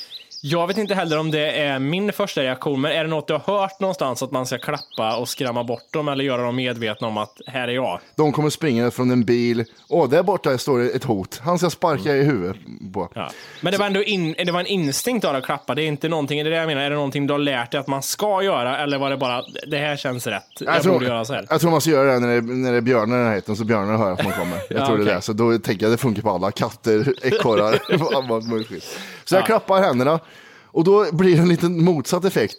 jag 0.51 0.67
vet 0.67 0.79
inte 0.79 0.95
heller 0.95 1.19
om 1.19 1.31
det 1.31 1.51
är 1.61 1.79
min 1.79 2.13
första 2.13 2.43
reaktion, 2.43 2.81
men 2.81 2.93
är 2.93 3.05
det 3.05 3.11
något 3.11 3.29
du 3.29 3.35
har 3.35 3.59
hört 3.61 3.81
någonstans 3.81 4.23
att 4.23 4.31
man 4.31 4.47
ska 4.47 4.59
klappa 4.59 5.17
och 5.17 5.29
skrämma 5.29 5.65
bort 5.65 5.93
dem 5.93 6.09
eller 6.09 6.25
göra 6.25 6.43
dem 6.43 6.57
medvetna 6.57 7.09
om 7.09 7.17
att 7.17 7.41
här 7.47 7.69
är 7.69 7.73
jag? 7.73 8.01
De 8.17 8.33
kommer 8.33 8.51
springa 8.51 8.91
från 8.91 9.11
en 9.11 9.25
bil. 9.25 9.65
Åh, 9.89 10.09
där 10.09 10.23
borta 10.23 10.59
står 10.59 10.79
det 10.79 10.91
ett 10.91 11.05
hot. 11.05 11.41
Han 11.45 11.59
ska 11.59 11.71
sparka 11.71 12.17
i 12.17 12.23
huvudet 12.23 12.57
på. 12.95 13.09
Ja. 13.15 13.31
Men 13.61 13.73
det 13.73 13.79
var 13.79 13.87
ändå 13.87 14.03
in, 14.03 14.35
det 14.45 14.53
var 14.53 14.61
en 14.61 14.67
instinkt 14.67 15.25
av 15.25 15.37
att 15.37 15.45
klappa, 15.45 15.75
det 15.75 15.83
är 15.83 15.87
inte 15.87 16.09
någonting, 16.09 16.45
det 16.45 16.49
är 16.49 16.51
det 16.51 16.57
jag 16.57 16.67
menar, 16.67 16.83
är 16.83 16.91
det 16.91 16.97
någonting 16.97 17.27
du 17.27 17.35
har 17.35 17.39
lärt 17.39 17.71
dig 17.71 17.81
att 17.81 17.87
man 17.87 18.03
ska 18.03 18.43
göra 18.43 18.79
eller 18.79 18.99
var 18.99 19.11
det 19.11 19.17
bara, 19.17 19.43
det 19.67 19.79
här 19.79 19.97
känns 19.97 20.27
rätt, 20.27 20.43
jag, 20.61 20.75
Jag 20.75 20.83
tror, 20.83 20.93
borde 20.93 21.07
göra 21.07 21.25
så 21.25 21.33
här? 21.33 21.47
jag 21.51 21.61
tror 21.61 21.71
man 21.71 21.81
ska 21.81 21.91
göra 21.91 22.13
det 22.13 22.19
när 22.19 22.35
det, 22.35 22.41
när 22.55 22.71
det 22.73 22.77
är 22.77 22.81
björnar 22.81 23.17
i 23.17 23.25
närheten, 23.25 23.57
så 23.57 23.65
björnar 23.65 23.97
hör 23.97 24.13
att 24.13 24.25
man 24.25 24.33
kommer. 24.33 24.59
Jag 24.71 24.81
Ja, 24.81 24.87
tror 24.87 24.99
det 24.99 25.13
är. 25.13 25.21
Så 25.21 25.33
då 25.33 25.59
tänker 25.59 25.87
jag 25.87 25.93
det 25.93 25.99
funkar 25.99 26.23
på 26.23 26.31
alla 26.31 26.51
katter, 26.51 27.15
ekorrar, 27.23 27.79
allt 28.35 28.49
möjligt. 28.49 28.99
Så 29.25 29.35
jag 29.35 29.47
klappar 29.47 29.83
händerna 29.83 30.21
och 30.77 30.85
då 30.85 31.07
blir 31.13 31.37
det 31.37 31.43
en 31.43 31.49
liten 31.49 31.85
motsatt 31.85 32.25
effekt. 32.25 32.57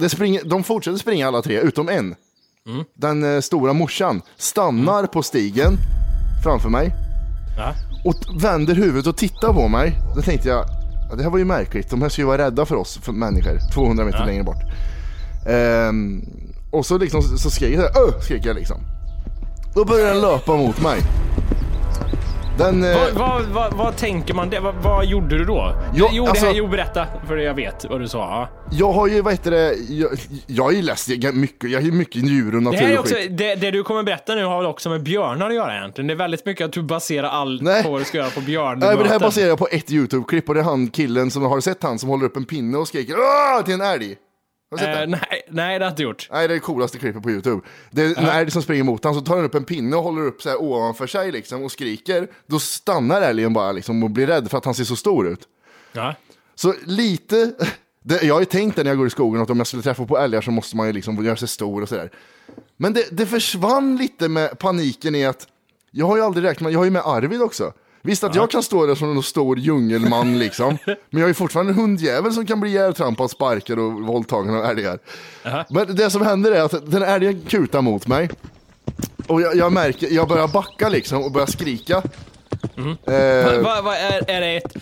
Det 0.00 0.08
springer, 0.08 0.44
de 0.44 0.64
fortsätter 0.64 0.98
springa 0.98 1.28
alla 1.28 1.42
tre, 1.42 1.60
utom 1.60 1.88
en. 1.88 2.14
Mm. 2.68 2.84
Den 2.94 3.34
eh, 3.34 3.40
stora 3.40 3.72
morsan 3.72 4.22
stannar 4.36 5.06
på 5.06 5.22
stigen 5.22 5.76
framför 6.44 6.68
mig 6.68 6.92
Ja. 7.58 7.74
och 8.04 8.42
vänder 8.42 8.74
huvudet 8.74 9.06
och 9.06 9.16
tittar 9.16 9.52
på 9.52 9.68
mig. 9.68 9.92
Då 10.16 10.22
tänkte 10.22 10.48
jag, 10.48 10.64
ja, 11.10 11.16
det 11.16 11.22
här 11.22 11.30
var 11.30 11.38
ju 11.38 11.44
märkligt. 11.44 11.90
De 11.90 12.02
här 12.02 12.08
ska 12.08 12.22
ju 12.22 12.26
vara 12.26 12.38
rädda 12.46 12.66
för 12.66 12.74
oss 12.76 12.98
för 13.02 13.12
människor, 13.12 13.58
200 13.74 14.04
meter 14.04 14.26
längre 14.26 14.42
bort. 14.44 14.62
Ehm, 15.48 16.24
och 16.70 16.86
så 16.86 16.98
liksom 16.98 17.22
så 17.22 17.50
skrek 17.50 17.74
jag, 17.74 17.84
"Öh!" 17.84 18.20
skrek 18.20 18.46
jag 18.46 18.56
liksom. 18.56 18.76
Då 19.74 19.84
började 19.84 20.10
den 20.10 20.20
löpa 20.20 20.56
mot 20.56 20.82
mig. 20.82 21.00
Den, 22.58 22.84
eh, 22.84 22.96
Vad, 22.96 23.12
vad, 23.12 23.42
vad, 23.42 23.72
vad 23.74 23.96
tänker 23.96 24.34
man, 24.34 24.50
det? 24.50 24.60
Vad, 24.82 25.04
gjorde 25.06 25.38
du 25.38 25.44
då? 25.44 25.72
Ja, 25.94 26.08
jo, 26.12 26.26
alltså- 26.26 26.44
det 26.44 26.50
här, 26.50 26.56
jo, 26.58 26.66
berätta, 26.68 27.06
för 27.26 27.36
jag 27.36 27.54
vet 27.54 27.84
vad 27.90 28.00
du 28.00 28.08
sa. 28.08 28.18
Ja. 28.18 28.48
jag 28.70 28.92
har 28.92 29.06
ju, 29.06 29.20
vad 29.22 29.32
heter 29.32 29.50
det, 29.50 29.74
jag, 29.88 30.10
jag 30.46 30.64
har 30.64 30.70
ju 30.72 30.82
läst 30.82 31.08
mycket, 31.32 31.70
jag 31.70 31.78
har 31.80 31.84
ju 31.84 31.92
mycket 31.92 32.22
djur 32.28 32.46
och 32.46 32.52
Det, 32.52 32.60
natur 32.60 32.78
här 32.78 32.88
är 32.90 32.94
och 32.94 33.00
också, 33.00 33.14
skit. 33.14 33.38
det, 33.38 33.54
det 33.54 33.70
du 33.70 33.82
kommer 33.82 34.02
berätta 34.02 34.34
nu 34.34 34.44
har 34.44 34.56
väl 34.56 34.66
också 34.66 34.88
med 34.90 35.02
björnar 35.02 35.48
att 35.48 35.54
göra 35.54 35.76
egentligen. 35.76 36.06
Det 36.06 36.14
är 36.14 36.16
väldigt 36.16 36.46
mycket 36.46 36.64
att 36.64 36.72
du 36.72 36.82
baserar 36.82 37.28
allt 37.28 37.62
Nej. 37.62 37.82
på 37.82 37.90
vad 37.90 38.00
du 38.00 38.04
ska 38.04 38.18
göra 38.18 38.30
på 38.30 38.40
björn. 38.40 38.78
Nej, 38.80 38.94
men 38.94 39.02
det 39.04 39.08
här 39.10 39.18
baserar 39.20 39.48
jag 39.48 39.58
på 39.58 39.68
ett 39.70 39.90
YouTube-klipp 39.90 40.48
och 40.48 40.54
det 40.54 40.60
är 40.60 40.64
han 40.64 40.88
killen 40.88 41.30
som 41.30 41.42
har 41.42 41.60
sett 41.60 41.82
han 41.82 41.98
som 41.98 42.08
håller 42.08 42.24
upp 42.26 42.36
en 42.36 42.44
pinne 42.44 42.78
och 42.78 42.88
skriker 42.88 43.14
Åh! 43.18 43.64
till 43.64 43.74
en 43.74 43.80
älg. 43.80 44.16
Har 44.70 44.78
du 44.78 44.84
sett 44.84 44.94
det? 44.94 45.02
Eh, 45.02 45.08
nej, 45.08 45.42
nej, 45.50 45.78
det 45.78 45.84
har 45.84 45.90
jag 45.90 45.92
inte 45.92 46.02
gjort. 46.02 46.28
Nej, 46.32 46.48
det 46.48 46.54
är 46.54 46.54
det 46.54 46.60
coolaste 46.60 46.98
klippet 46.98 47.22
på 47.22 47.30
YouTube. 47.30 47.66
Det 47.90 48.02
är 48.02 48.18
en 48.18 48.24
älg 48.24 48.50
som 48.50 48.62
springer 48.62 48.84
mot 48.84 49.04
honom, 49.04 49.20
så 49.20 49.26
tar 49.26 49.36
han 49.36 49.44
upp 49.44 49.54
en 49.54 49.64
pinne 49.64 49.96
och 49.96 50.02
håller 50.02 50.22
upp 50.22 50.42
så 50.42 50.48
här 50.48 50.62
ovanför 50.62 51.06
sig 51.06 51.32
liksom 51.32 51.62
och 51.62 51.72
skriker. 51.72 52.28
Då 52.46 52.58
stannar 52.58 53.22
älgen 53.22 53.52
bara 53.52 53.72
liksom 53.72 54.02
och 54.02 54.10
blir 54.10 54.26
rädd 54.26 54.50
för 54.50 54.58
att 54.58 54.64
han 54.64 54.74
ser 54.74 54.84
så 54.84 54.96
stor 54.96 55.28
ut. 55.28 55.40
Ja. 55.92 56.14
Så 56.54 56.74
lite, 56.84 57.52
det, 58.02 58.22
jag 58.22 58.34
har 58.34 58.40
ju 58.40 58.46
tänkt 58.46 58.76
det 58.76 58.82
när 58.82 58.90
jag 58.90 58.98
går 58.98 59.06
i 59.06 59.10
skogen 59.10 59.42
att 59.42 59.50
om 59.50 59.58
jag 59.58 59.66
skulle 59.66 59.82
träffa 59.82 60.06
på 60.06 60.18
älgar 60.18 60.40
så 60.40 60.50
måste 60.50 60.76
man 60.76 60.86
ju 60.86 60.92
liksom 60.92 61.24
göra 61.24 61.36
sig 61.36 61.48
stor 61.48 61.82
och 61.82 61.88
sådär. 61.88 62.10
Men 62.76 62.92
det, 62.92 63.08
det 63.10 63.26
försvann 63.26 63.96
lite 63.96 64.28
med 64.28 64.58
paniken 64.58 65.14
i 65.14 65.26
att 65.26 65.48
jag 65.90 66.06
har 66.06 66.16
ju 66.16 66.22
aldrig 66.22 66.44
räknat 66.44 66.72
jag 66.72 66.80
har 66.80 66.84
ju 66.84 66.90
med 66.90 67.02
Arvid 67.04 67.42
också. 67.42 67.72
Visst 68.06 68.24
att 68.24 68.34
jag 68.34 68.50
kan 68.50 68.62
stå 68.62 68.86
där 68.86 68.94
som 68.94 69.16
en 69.16 69.22
stor 69.22 69.58
djungelman 69.58 70.38
liksom, 70.46 70.78
men 71.10 71.20
jag 71.20 71.30
är 71.30 71.34
fortfarande 71.34 71.72
en 71.72 71.78
hundjävel 71.78 72.32
som 72.32 72.46
kan 72.46 72.60
bli 72.60 72.70
ihjältrampad, 72.70 73.30
sparkad 73.30 73.78
och 73.78 73.92
våldtagen 73.92 74.54
av 74.54 74.64
älgar. 74.64 74.98
Men 75.68 75.96
det 75.96 76.10
som 76.10 76.22
händer 76.22 76.52
är 76.52 76.62
att 76.62 76.90
den 76.90 77.02
älgen 77.02 77.40
kutar 77.48 77.82
mot 77.82 78.06
mig. 78.06 78.30
Och 79.26 79.40
jag, 79.40 79.56
jag 79.56 79.72
märker, 79.72 80.08
jag 80.10 80.28
börjar 80.28 80.48
backa 80.48 80.88
liksom 80.88 81.22
och 81.24 81.32
börjar 81.32 81.46
skrika. 81.46 81.96
Eh, 83.06 83.62
Vad 83.62 83.84
vad 83.84 83.94
är, 83.94 84.30
är 84.30 84.40
det 84.40 84.56
ett 84.56 84.76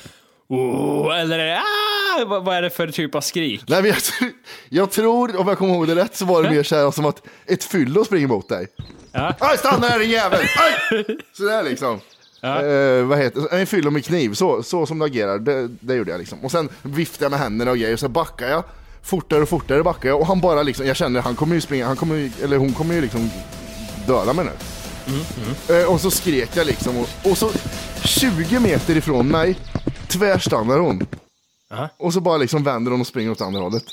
oh, 0.49 1.21
eller 1.21 1.39
är 1.39 1.47
det 1.47 1.59
ah, 1.59 2.25
vad, 2.27 2.45
vad 2.45 2.57
är 2.57 2.63
det 2.63 2.71
för 2.71 2.89
typ 2.89 3.15
av 3.15 3.21
skrik? 3.21 3.65
Nej, 3.69 3.83
men 3.83 3.91
jag, 3.91 4.31
jag 4.69 4.91
tror, 4.91 5.37
om 5.41 5.49
jag 5.49 5.59
kommer 5.59 5.75
ihåg 5.75 5.87
det 5.87 5.95
rätt, 5.95 6.17
så 6.17 6.25
var 6.25 6.43
det 6.43 6.51
mer 6.51 6.63
så 6.63 6.77
här 6.77 6.91
som 6.91 7.05
att 7.05 7.23
ett 7.47 7.65
fyllo 7.65 8.05
springer 8.05 8.27
mot 8.29 8.49
dig. 8.49 8.67
Ja. 9.13 9.35
Aj, 9.39 9.59
stanna 9.59 9.87
här 9.87 9.99
din 9.99 10.11
jävel! 10.11 10.41
Aj! 10.41 11.05
Sådär 11.33 11.63
liksom. 11.63 12.01
Eh, 12.45 13.05
vad 13.05 13.19
heter? 13.19 13.55
En 13.55 13.67
fyllo 13.67 13.91
med 13.91 14.05
kniv, 14.05 14.35
så, 14.35 14.63
så 14.63 14.87
som 14.87 14.99
du 14.99 15.05
agerar, 15.05 15.39
det, 15.39 15.69
det 15.81 15.95
gjorde 15.95 16.11
jag 16.11 16.19
liksom. 16.19 16.45
Och 16.45 16.51
sen 16.51 16.69
viftade 16.83 17.25
jag 17.25 17.31
med 17.31 17.41
händerna 17.41 17.71
och 17.71 17.77
grejer, 17.77 17.93
och 17.93 18.01
så 18.01 18.09
backar 18.09 18.49
jag. 18.49 18.65
Fortare 19.03 19.43
och 19.43 19.49
fortare 19.49 19.83
backar 19.83 20.09
jag 20.09 20.21
och 20.21 20.27
han 20.27 20.41
bara 20.41 20.63
liksom, 20.63 20.87
jag 20.87 20.97
känner 20.97 21.21
han 21.21 21.35
kommer 21.37 21.55
ju 21.55 21.61
springa, 21.61 21.87
han 21.87 21.97
kommer 21.97 22.15
ju, 22.15 22.31
eller 22.43 22.57
hon 22.57 22.73
kommer 22.73 22.95
ju 22.95 23.01
liksom 23.01 23.31
döda 24.07 24.33
mig 24.33 24.45
nu. 24.45 24.51
Eh, 25.75 25.93
och 25.93 26.01
så 26.01 26.11
skrek 26.11 26.51
jag 26.55 26.67
liksom 26.67 26.97
och, 26.99 27.31
och 27.31 27.39
så 27.39 27.51
20 28.05 28.61
meter 28.61 28.97
ifrån 28.97 29.29
mig 29.29 29.59
tvärstannar 30.09 30.79
hon. 30.79 31.07
Aha. 31.73 31.89
Och 31.97 32.13
så 32.13 32.21
bara 32.21 32.37
liksom 32.37 32.63
vänder 32.63 32.91
hon 32.91 33.01
och 33.01 33.07
springer 33.07 33.31
åt 33.31 33.41
andra 33.41 33.61
hållet. 33.61 33.85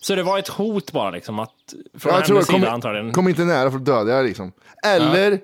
Så 0.00 0.14
det 0.14 0.22
var 0.22 0.38
ett 0.38 0.48
hot 0.48 0.92
bara 0.92 1.10
liksom 1.10 1.38
att 1.38 1.50
från 1.98 2.10
jag 2.10 2.12
hennes 2.12 2.26
tror 2.26 2.38
jag 2.38 2.46
sida 2.46 2.58
kom, 2.58 2.74
antagligen. 2.74 3.12
kom 3.12 3.28
inte 3.28 3.44
nära 3.44 3.70
för 3.70 3.78
att 3.78 3.84
döda 3.84 4.12
jag 4.12 4.24
liksom. 4.26 4.52
Eller, 4.86 5.40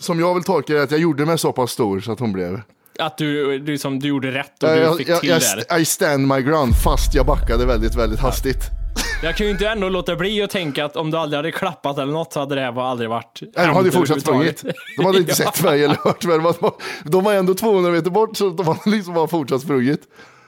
som 0.00 0.20
jag 0.20 0.34
vill 0.34 0.44
tolka 0.44 0.74
det, 0.74 0.82
att 0.82 0.90
jag 0.90 1.00
gjorde 1.00 1.26
mig 1.26 1.38
så 1.38 1.52
pass 1.52 1.70
stor 1.70 2.00
så 2.00 2.12
att 2.12 2.20
hon 2.20 2.32
blev... 2.32 2.60
Att 2.98 3.18
du, 3.18 3.58
du, 3.58 3.78
som, 3.78 3.98
du 3.98 4.08
gjorde 4.08 4.30
rätt 4.30 4.62
och 4.62 4.68
du 4.68 4.76
jag, 4.76 4.96
fick 4.96 5.08
jag, 5.08 5.20
till 5.20 5.28
jag, 5.28 5.40
det. 5.68 5.78
I 5.80 5.84
stand 5.84 6.26
my 6.26 6.42
ground, 6.42 6.72
fast 6.84 7.14
jag 7.14 7.26
backade 7.26 7.66
väldigt, 7.66 7.94
väldigt 7.94 8.20
hastigt. 8.20 8.80
Jag 9.22 9.36
kan 9.36 9.46
ju 9.46 9.52
inte 9.52 9.68
ändå 9.68 9.88
låta 9.88 10.16
bli 10.16 10.42
att 10.42 10.50
tänka 10.50 10.84
att 10.84 10.96
om 10.96 11.10
du 11.10 11.16
aldrig 11.16 11.38
hade 11.38 11.52
klappat 11.52 11.98
eller 11.98 12.12
något 12.12 12.32
så 12.32 12.40
hade 12.40 12.54
det 12.54 12.60
här 12.60 12.80
aldrig 12.80 13.10
varit 13.10 13.40
Nej, 13.42 13.66
de 13.66 13.76
hade 13.76 13.88
ju 13.88 13.92
fortsatt 13.92 14.20
sprungit. 14.20 14.64
De 14.96 15.06
hade 15.06 15.18
inte 15.18 15.34
sett 15.34 15.62
mig 15.62 15.84
eller 15.84 15.94
hört 15.94 16.24
mig. 16.24 16.70
De 17.04 17.24
var 17.24 17.34
ändå 17.34 17.54
200 17.54 17.90
meter 17.90 18.10
bort, 18.10 18.36
så 18.36 18.50
de 18.50 18.66
hade 18.66 18.90
liksom 18.90 19.14
bara 19.14 19.26
fortsatt 19.26 19.60
sprungit. 19.60 20.00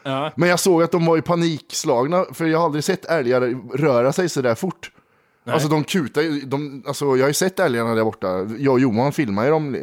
Ja. 0.02 0.32
Men 0.36 0.48
jag 0.48 0.60
såg 0.60 0.82
att 0.82 0.92
de 0.92 1.06
var 1.06 1.18
i 1.18 1.22
panikslagna, 1.22 2.24
för 2.32 2.46
jag 2.46 2.58
har 2.58 2.64
aldrig 2.64 2.84
sett 2.84 3.04
älgar 3.04 3.40
röra 3.78 4.12
sig 4.12 4.28
så 4.28 4.40
där 4.42 4.54
fort. 4.54 4.90
Alltså 5.44 5.68
de 5.68 5.84
kutar 5.84 6.22
ju, 6.22 6.40
de, 6.40 6.84
alltså 6.86 7.04
jag 7.04 7.22
har 7.22 7.28
ju 7.28 7.34
sett 7.34 7.60
älgarna 7.60 7.94
där 7.94 8.04
borta. 8.04 8.26
Jag 8.58 8.72
och 8.72 8.80
Johan 8.80 9.12
filmade 9.12 9.46
ju 9.46 9.52
dem 9.52 9.76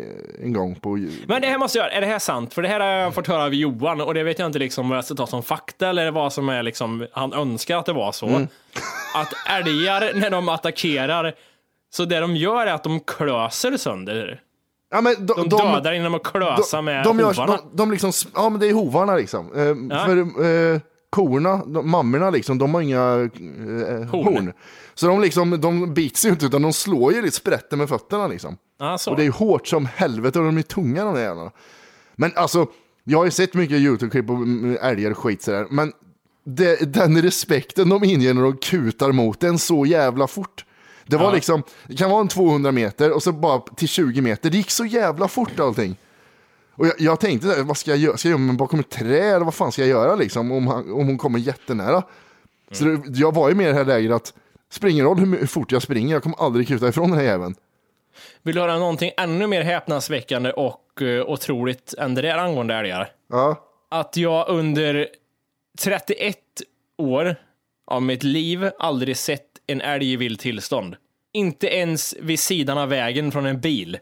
en 0.43 0.53
gång 0.53 0.75
på... 0.75 0.89
Men 1.27 1.41
det 1.41 1.47
här 1.47 1.57
måste 1.57 1.77
jag, 1.77 1.93
är 1.93 2.01
det 2.01 2.07
här 2.07 2.19
sant? 2.19 2.53
För 2.53 2.61
det 2.61 2.67
här 2.67 2.79
har 2.79 2.87
jag 2.87 3.13
fått 3.13 3.27
höra 3.27 3.43
av 3.43 3.53
Johan 3.53 4.01
och 4.01 4.13
det 4.13 4.23
vet 4.23 4.39
jag 4.39 4.45
inte 4.45 4.59
liksom 4.59 4.89
vad 4.89 4.97
jag 4.97 5.05
ska 5.05 5.15
ta 5.15 5.27
som 5.27 5.43
fakta 5.43 5.89
eller 5.89 6.11
vad 6.11 6.33
som 6.33 6.49
är 6.49 6.63
liksom, 6.63 7.07
han 7.11 7.33
önskar 7.33 7.77
att 7.77 7.85
det 7.85 7.93
var 7.93 8.11
så. 8.11 8.27
Mm. 8.27 8.47
Att 9.15 9.33
älgar, 9.49 10.13
när 10.15 10.29
de 10.29 10.49
attackerar, 10.49 11.33
så 11.93 12.05
det 12.05 12.19
de 12.19 12.35
gör 12.35 12.65
är 12.67 12.73
att 12.73 12.83
de 12.83 12.99
klöser 12.99 13.77
sönder. 13.77 14.41
Ja, 14.91 15.01
men 15.01 15.25
de, 15.25 15.49
De, 15.49 15.57
dödar 15.57 15.93
genom 15.93 16.15
att 16.15 16.23
klösa 16.23 16.81
med 16.81 17.03
de, 17.03 17.19
gör, 17.19 17.27
hovarna. 17.27 17.57
de, 17.57 17.77
de 17.77 17.91
liksom, 17.91 18.11
ja 18.35 18.49
men 18.49 18.59
det 18.59 18.67
är 18.69 18.73
hovarna 18.73 19.15
liksom. 19.15 19.53
Eh, 19.55 19.97
Ja. 19.97 20.05
För 20.05 20.17
eh, 20.73 20.79
korna, 21.09 21.65
de, 21.65 21.89
mammorna 21.91 22.29
liksom, 22.29 22.57
de 22.57 22.73
har 22.73 22.81
inga 22.81 22.99
eh, 22.99 24.09
horn. 24.09 24.53
Så 24.99 25.07
de 25.07 25.21
liksom, 25.21 25.61
de 25.61 25.93
bits 25.93 26.25
ju 26.25 26.29
inte 26.29 26.45
utan 26.45 26.61
de 26.61 26.73
slår 26.73 27.13
ju 27.13 27.21
lite 27.21 27.35
sprätter 27.35 27.77
med 27.77 27.89
fötterna 27.89 28.27
liksom. 28.27 28.57
Ja, 28.79 28.97
så. 28.97 29.11
Och 29.11 29.17
det 29.17 29.25
är 29.25 29.29
hårt 29.31 29.67
som 29.67 29.85
helvete 29.95 30.39
och 30.39 30.45
de 30.45 30.57
är 30.57 30.61
tunga 30.61 31.05
de 31.05 31.13
där 31.13 31.21
jävlarna. 31.21 31.51
Men 32.15 32.31
alltså, 32.35 32.67
jag 33.03 33.17
har 33.17 33.25
ju 33.25 33.31
sett 33.31 33.53
mycket 33.53 33.77
YouTube-klipp 33.77 34.27
på 34.27 34.33
mm, 34.33 34.77
älgar 34.81 35.11
och 35.11 35.17
skit 35.17 35.41
sådär. 35.41 35.67
Men 35.69 35.93
det, 36.43 36.93
den 36.93 37.21
respekten 37.21 37.89
de 37.89 38.03
inger 38.03 38.33
när 38.33 38.41
de 38.41 38.57
kutar 38.57 39.11
mot 39.11 39.39
den 39.39 39.59
så 39.59 39.85
jävla 39.85 40.27
fort. 40.27 40.65
Det 41.05 41.17
var 41.17 41.23
Ja. 41.25 41.31
liksom, 41.33 41.63
det 41.87 41.95
kan 41.95 42.09
vara 42.09 42.21
en 42.21 42.27
200 42.27 42.71
meter 42.71 43.11
och 43.11 43.23
så 43.23 43.31
bara 43.31 43.59
till 43.59 43.87
20 43.87 44.21
meter. 44.21 44.49
Det 44.49 44.57
gick 44.57 44.71
så 44.71 44.85
jävla 44.85 45.27
fort 45.27 45.59
allting. 45.59 45.95
Och 46.75 46.87
jag, 46.87 46.93
jag 46.97 47.19
tänkte, 47.19 47.63
vad 47.63 47.77
ska 47.77 47.91
jag 47.91 47.99
göra? 47.99 48.17
Ska 48.17 48.27
jag 48.29 48.33
gömma 48.39 48.47
mig 48.47 48.57
bakom 48.57 48.79
ett 48.79 48.89
träd? 48.89 49.41
Vad 49.41 49.53
fan 49.53 49.71
ska 49.71 49.81
jag 49.81 49.89
göra 49.89 50.15
liksom? 50.15 50.51
Om, 50.51 50.67
han, 50.67 50.91
om 50.91 51.07
hon 51.07 51.17
kommer 51.17 51.39
jättenära. 51.39 52.03
Så 52.71 52.83
det, 52.83 53.01
jag 53.07 53.35
var 53.35 53.49
ju 53.49 53.55
mer 53.55 53.65
i 53.67 53.71
det 53.71 53.77
här 53.77 53.85
läget 53.85 54.11
att, 54.11 54.33
springer 54.71 55.03
roll 55.03 55.19
hur, 55.19 55.39
hur 55.39 55.47
fort 55.47 55.71
jag 55.71 55.81
springer, 55.81 56.13
jag 56.13 56.23
kommer 56.23 56.37
aldrig 56.37 56.67
kuta 56.67 56.87
ifrån 56.87 57.09
den 57.09 57.19
här 57.19 57.25
jäveln. 57.25 57.55
Vill 58.43 58.55
du 58.55 58.61
höra 58.61 58.79
någonting 58.79 59.11
ännu 59.17 59.47
mer 59.47 59.61
häpnadsväckande 59.61 60.51
och 60.51 61.01
uh, 61.01 61.21
otroligt 61.21 61.93
än 61.93 62.15
det 62.15 62.21
där 62.21 62.37
angående 62.37 62.75
älgar? 62.75 63.11
Ja. 63.29 63.65
Att 63.91 64.17
jag 64.17 64.49
under 64.49 65.07
31 65.79 66.37
år 66.97 67.35
av 67.87 68.01
mitt 68.01 68.23
liv 68.23 68.69
aldrig 68.79 69.17
sett 69.17 69.45
en 69.67 69.81
älg 69.81 70.13
i 70.13 70.15
vilt 70.15 70.39
tillstånd. 70.39 70.95
Inte 71.33 71.67
ens 71.67 72.15
vid 72.19 72.39
sidan 72.39 72.77
av 72.77 72.89
vägen 72.89 73.31
från 73.31 73.45
en 73.45 73.61
bil. 73.61 73.97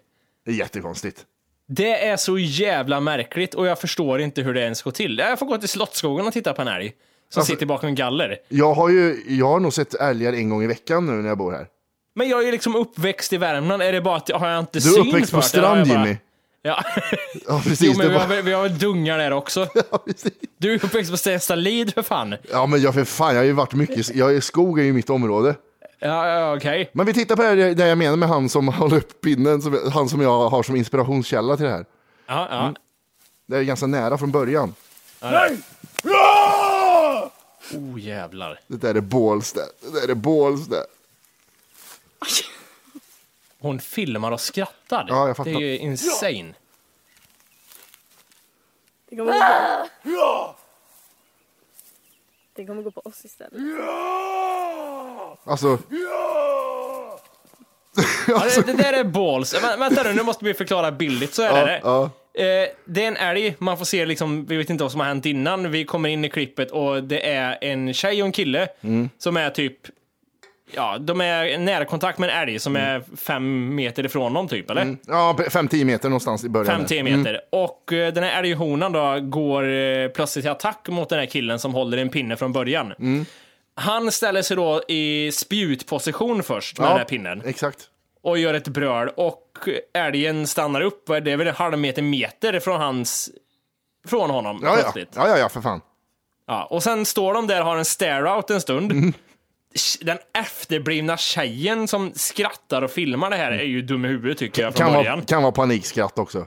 Det 0.45 0.51
är 0.51 0.56
jättekonstigt. 0.56 1.25
Det 1.67 2.06
är 2.06 2.17
så 2.17 2.38
jävla 2.38 2.99
märkligt 2.99 3.53
och 3.53 3.67
jag 3.67 3.80
förstår 3.80 4.21
inte 4.21 4.41
hur 4.41 4.53
det 4.53 4.62
ens 4.62 4.82
går 4.82 4.91
till. 4.91 5.17
Jag 5.17 5.39
får 5.39 5.45
gå 5.45 5.58
till 5.58 5.69
Slottsskogen 5.69 6.27
och 6.27 6.34
titta 6.34 6.53
på 6.53 6.62
en 6.62 6.67
älg 6.67 6.93
som 7.30 7.40
Alltså- 7.40 7.54
sitter 7.54 7.66
bakom 7.66 7.96
galler. 7.96 8.38
Jag 8.50 8.74
har 8.74 8.90
ju, 8.90 9.24
jag 9.28 9.48
har 9.48 9.60
nog 9.60 9.74
sett 9.74 9.94
älgar 9.94 10.34
en 10.34 10.50
gång 10.50 10.63
i 10.63 10.68
veckan 10.68 11.06
nu 11.06 11.12
när 11.12 11.30
jag 11.30 11.38
bor 11.38 11.52
här. 11.52 11.68
Men 12.16 12.30
jag 12.30 12.42
är 12.42 12.46
ju 12.46 12.52
liksom 12.52 12.76
uppväxt 12.76 13.34
i 13.34 13.38
Värmland. 13.38 13.82
Är 13.84 13.92
det 13.92 14.02
bara 14.02 14.16
att 14.16 14.30
har 14.32 14.50
jag 14.50 14.60
inte 14.60 14.80
Du 14.80 14.90
är 14.90 14.94
syn 14.94 15.08
uppväxt 15.08 15.32
för 15.32 15.38
på 15.38 15.48
det? 15.52 15.58
Eller 15.58 15.68
har 15.68 15.78
jag 15.78 15.88
strand 15.88 15.98
bara- 16.00 16.08
Jimmy. 16.08 16.18
Ja. 16.62 16.84
Ja 17.48 17.62
precis. 17.63 17.82
jo, 17.88 17.92
det 17.92 17.98
men 17.98 18.10
vi 18.10 18.18
har, 18.18 18.28
väl- 18.28 18.42
vi 18.44 18.54
har 18.54 18.62
väl 18.63 18.78
dungar 18.80 19.18
där 19.18 19.32
också. 19.34 19.68
Ja, 19.92 19.98
precis. 20.06 20.32
Du 20.58 20.72
är 20.74 20.86
uppväxt 20.86 21.12
på 21.12 21.18
Stenstallid 21.18 21.94
för 21.94 22.02
fan. 22.02 22.36
Ja 22.52 22.66
men 22.66 22.82
jag 22.82 22.94
för 22.94 23.04
fan, 23.04 23.30
jag 23.34 23.40
har 23.42 23.46
ju 23.46 23.52
varit 23.52 23.74
mycket, 23.74 24.16
jag 24.16 24.36
är, 24.36 24.40
skog 24.42 24.80
är 24.80 24.84
ju 24.84 24.94
mitt 24.94 25.10
område. 25.10 25.56
Ja, 26.00 26.28
ja 26.30 26.56
okej. 26.56 26.90
Men 26.94 27.06
vi 27.06 27.13
tittar 27.13 27.36
på 27.36 27.42
det 27.42 27.48
här, 27.48 27.56
det 27.76 27.88
jag 27.88 27.98
menar 27.98 28.18
med 28.18 28.30
han 28.30 28.50
som 28.50 28.68
håller 28.74 28.98
upp 28.98 29.22
pinnen, 29.22 29.62
som, 29.62 29.80
han 29.94 30.10
som 30.10 30.22
jag 30.22 30.50
har 30.50 30.63
som 30.63 30.76
inspirationskälla 30.76 31.56
till 31.58 31.66
det 31.66 31.72
här. 31.72 31.86
Ja, 32.28 32.48
ja. 32.52 32.74
Det 33.48 33.58
är 33.58 33.63
ganska 33.63 33.88
nära 33.88 34.18
från 34.18 34.32
början. 34.32 34.74
Oh 37.73 37.99
jävlar. 38.01 38.60
Det 38.67 38.77
där 38.77 38.95
är 38.95 39.01
Bålsta, 39.01 39.60
det 39.82 39.99
där 40.01 40.08
är 40.10 40.15
Bålsta. 40.15 40.75
Hon 43.60 43.80
filmar 43.80 44.32
och 44.32 44.41
skrattar. 44.41 45.06
Ja, 45.10 45.27
jag 45.27 45.38
fattar. 45.38 45.51
Det 45.51 45.58
är 45.58 45.62
ju 45.62 45.77
insane. 45.77 46.53
Det 49.10 49.15
kommer 49.15 49.34
gå 49.34 49.39
på... 50.03 50.56
Det 52.56 52.65
kommer 52.65 52.82
gå 52.82 52.91
på 52.91 53.01
oss 53.06 53.25
istället. 53.25 53.53
Alltså, 55.43 55.77
Ja, 58.27 58.43
det, 58.56 58.62
det 58.65 58.73
där 58.73 58.93
är 58.93 59.03
balls. 59.03 59.56
Vä- 59.56 59.80
vänta 59.80 60.03
nu, 60.03 60.13
nu 60.13 60.23
måste 60.23 60.45
vi 60.45 60.53
förklara 60.53 60.91
billigt. 60.91 61.34
Så 61.34 61.41
är 61.41 61.65
det. 61.65 61.82
ja. 61.84 62.10
Eh, 62.38 62.67
det 62.86 63.04
är 63.04 63.08
en 63.08 63.17
älg, 63.17 63.56
man 63.60 63.78
får 63.78 63.86
se 63.86 64.06
liksom, 64.06 64.45
vi 64.45 64.58
vet 64.58 64.69
inte 64.69 64.84
vad 64.84 64.91
som 64.91 65.00
har 65.00 65.08
hänt 65.08 65.26
innan. 65.26 65.71
Vi 65.71 65.86
kommer 65.86 66.10
in 66.10 66.26
i 66.26 66.30
klippet 66.30 66.71
och 66.71 67.04
det 67.04 67.30
är 67.30 67.58
en 67.62 67.93
tjej 67.93 68.21
och 68.21 68.26
en 68.26 68.32
kille 68.32 68.67
Mm. 68.84 69.10
som 69.17 69.38
är 69.38 69.50
typ, 69.50 69.78
ja, 70.76 70.97
de 71.00 71.21
är 71.21 71.45
i 71.45 71.58
närkontakt 71.58 72.19
med 72.19 72.30
en 72.30 72.36
älg 72.38 72.60
som 72.60 72.76
är 72.76 73.04
fem 73.17 73.76
meter 73.76 74.06
ifrån 74.06 74.34
dem 74.34 74.47
typ, 74.47 74.69
eller? 74.71 74.97
ja 75.08 75.36
5-10 75.39 75.84
meter 75.86 76.10
någonstans 76.10 76.43
i 76.45 76.50
början. 76.50 76.86
5-10 76.86 77.04
meter. 77.17 77.41
Och 77.52 77.93
eh, 77.93 78.13
den 78.13 78.23
här 78.23 78.39
älghonan 78.43 78.91
då 78.91 79.19
går 79.19 79.69
eh, 79.73 80.08
plötsligt 80.08 80.43
till 80.43 80.52
attack 80.52 80.88
mot 80.89 81.10
den 81.10 81.19
här 81.19 81.26
killen 81.26 81.60
som 81.60 81.73
håller 81.73 81.97
en 81.97 82.10
pinne 82.10 82.36
från 82.36 82.54
början. 82.54 82.93
Han 83.76 84.12
ställer 84.12 84.41
sig 84.41 84.58
då 84.58 84.82
i 84.88 85.32
spjutposition 85.32 86.43
först 86.43 86.80
med 86.80 86.86
Ja, 86.86 86.89
den 86.89 86.97
här 86.97 87.06
pinnen 87.06 87.41
Exakt. 87.45 87.80
och 88.21 88.38
gör 88.39 88.54
ett 88.54 88.67
bröl 88.67 89.10
och 89.10 89.47
älgen 89.93 90.47
stannar 90.47 90.82
upp. 90.82 91.08
Det 91.08 91.32
är 91.32 91.38
väl 91.38 91.47
en 91.47 91.56
halv 91.56 91.80
meter 91.80 92.01
meter 92.01 92.60
från 92.60 92.82
hans 92.82 93.30
från 94.08 94.30
honom 94.30 94.60
Ja, 94.63 94.77
ja. 94.80 94.93
ja, 95.15 95.27
ja, 95.27 95.38
ja, 95.38 95.49
för 95.49 95.62
fan. 95.62 95.82
Ja, 96.47 96.63
och 96.65 96.84
sen 96.84 97.06
står 97.06 97.34
de 97.34 97.47
där 97.47 97.60
och 97.62 97.65
har 97.67 97.77
en 97.77 97.86
stare-out 97.86 98.49
en 98.49 98.62
stund. 98.62 98.91
Mm. 98.91 99.13
Den 100.01 100.17
efterblivna 100.39 101.17
tjejen 101.17 101.88
som 101.88 102.12
skrattar 102.15 102.82
och 102.82 102.91
filmar 102.91 103.30
det 103.30 103.36
här 103.36 103.51
är 103.51 103.63
ju 103.63 103.82
dum 103.82 104.06
i 104.06 104.08
huvudet 104.08 104.38
tycker 104.38 104.62
jag 104.62 104.73
från 104.75 104.86
Kan 104.88 104.93
början. 104.95 105.17
vara, 105.17 105.25
kan 105.25 105.41
vara 105.43 105.51
panikskratt 105.51 106.19
också. 106.19 106.45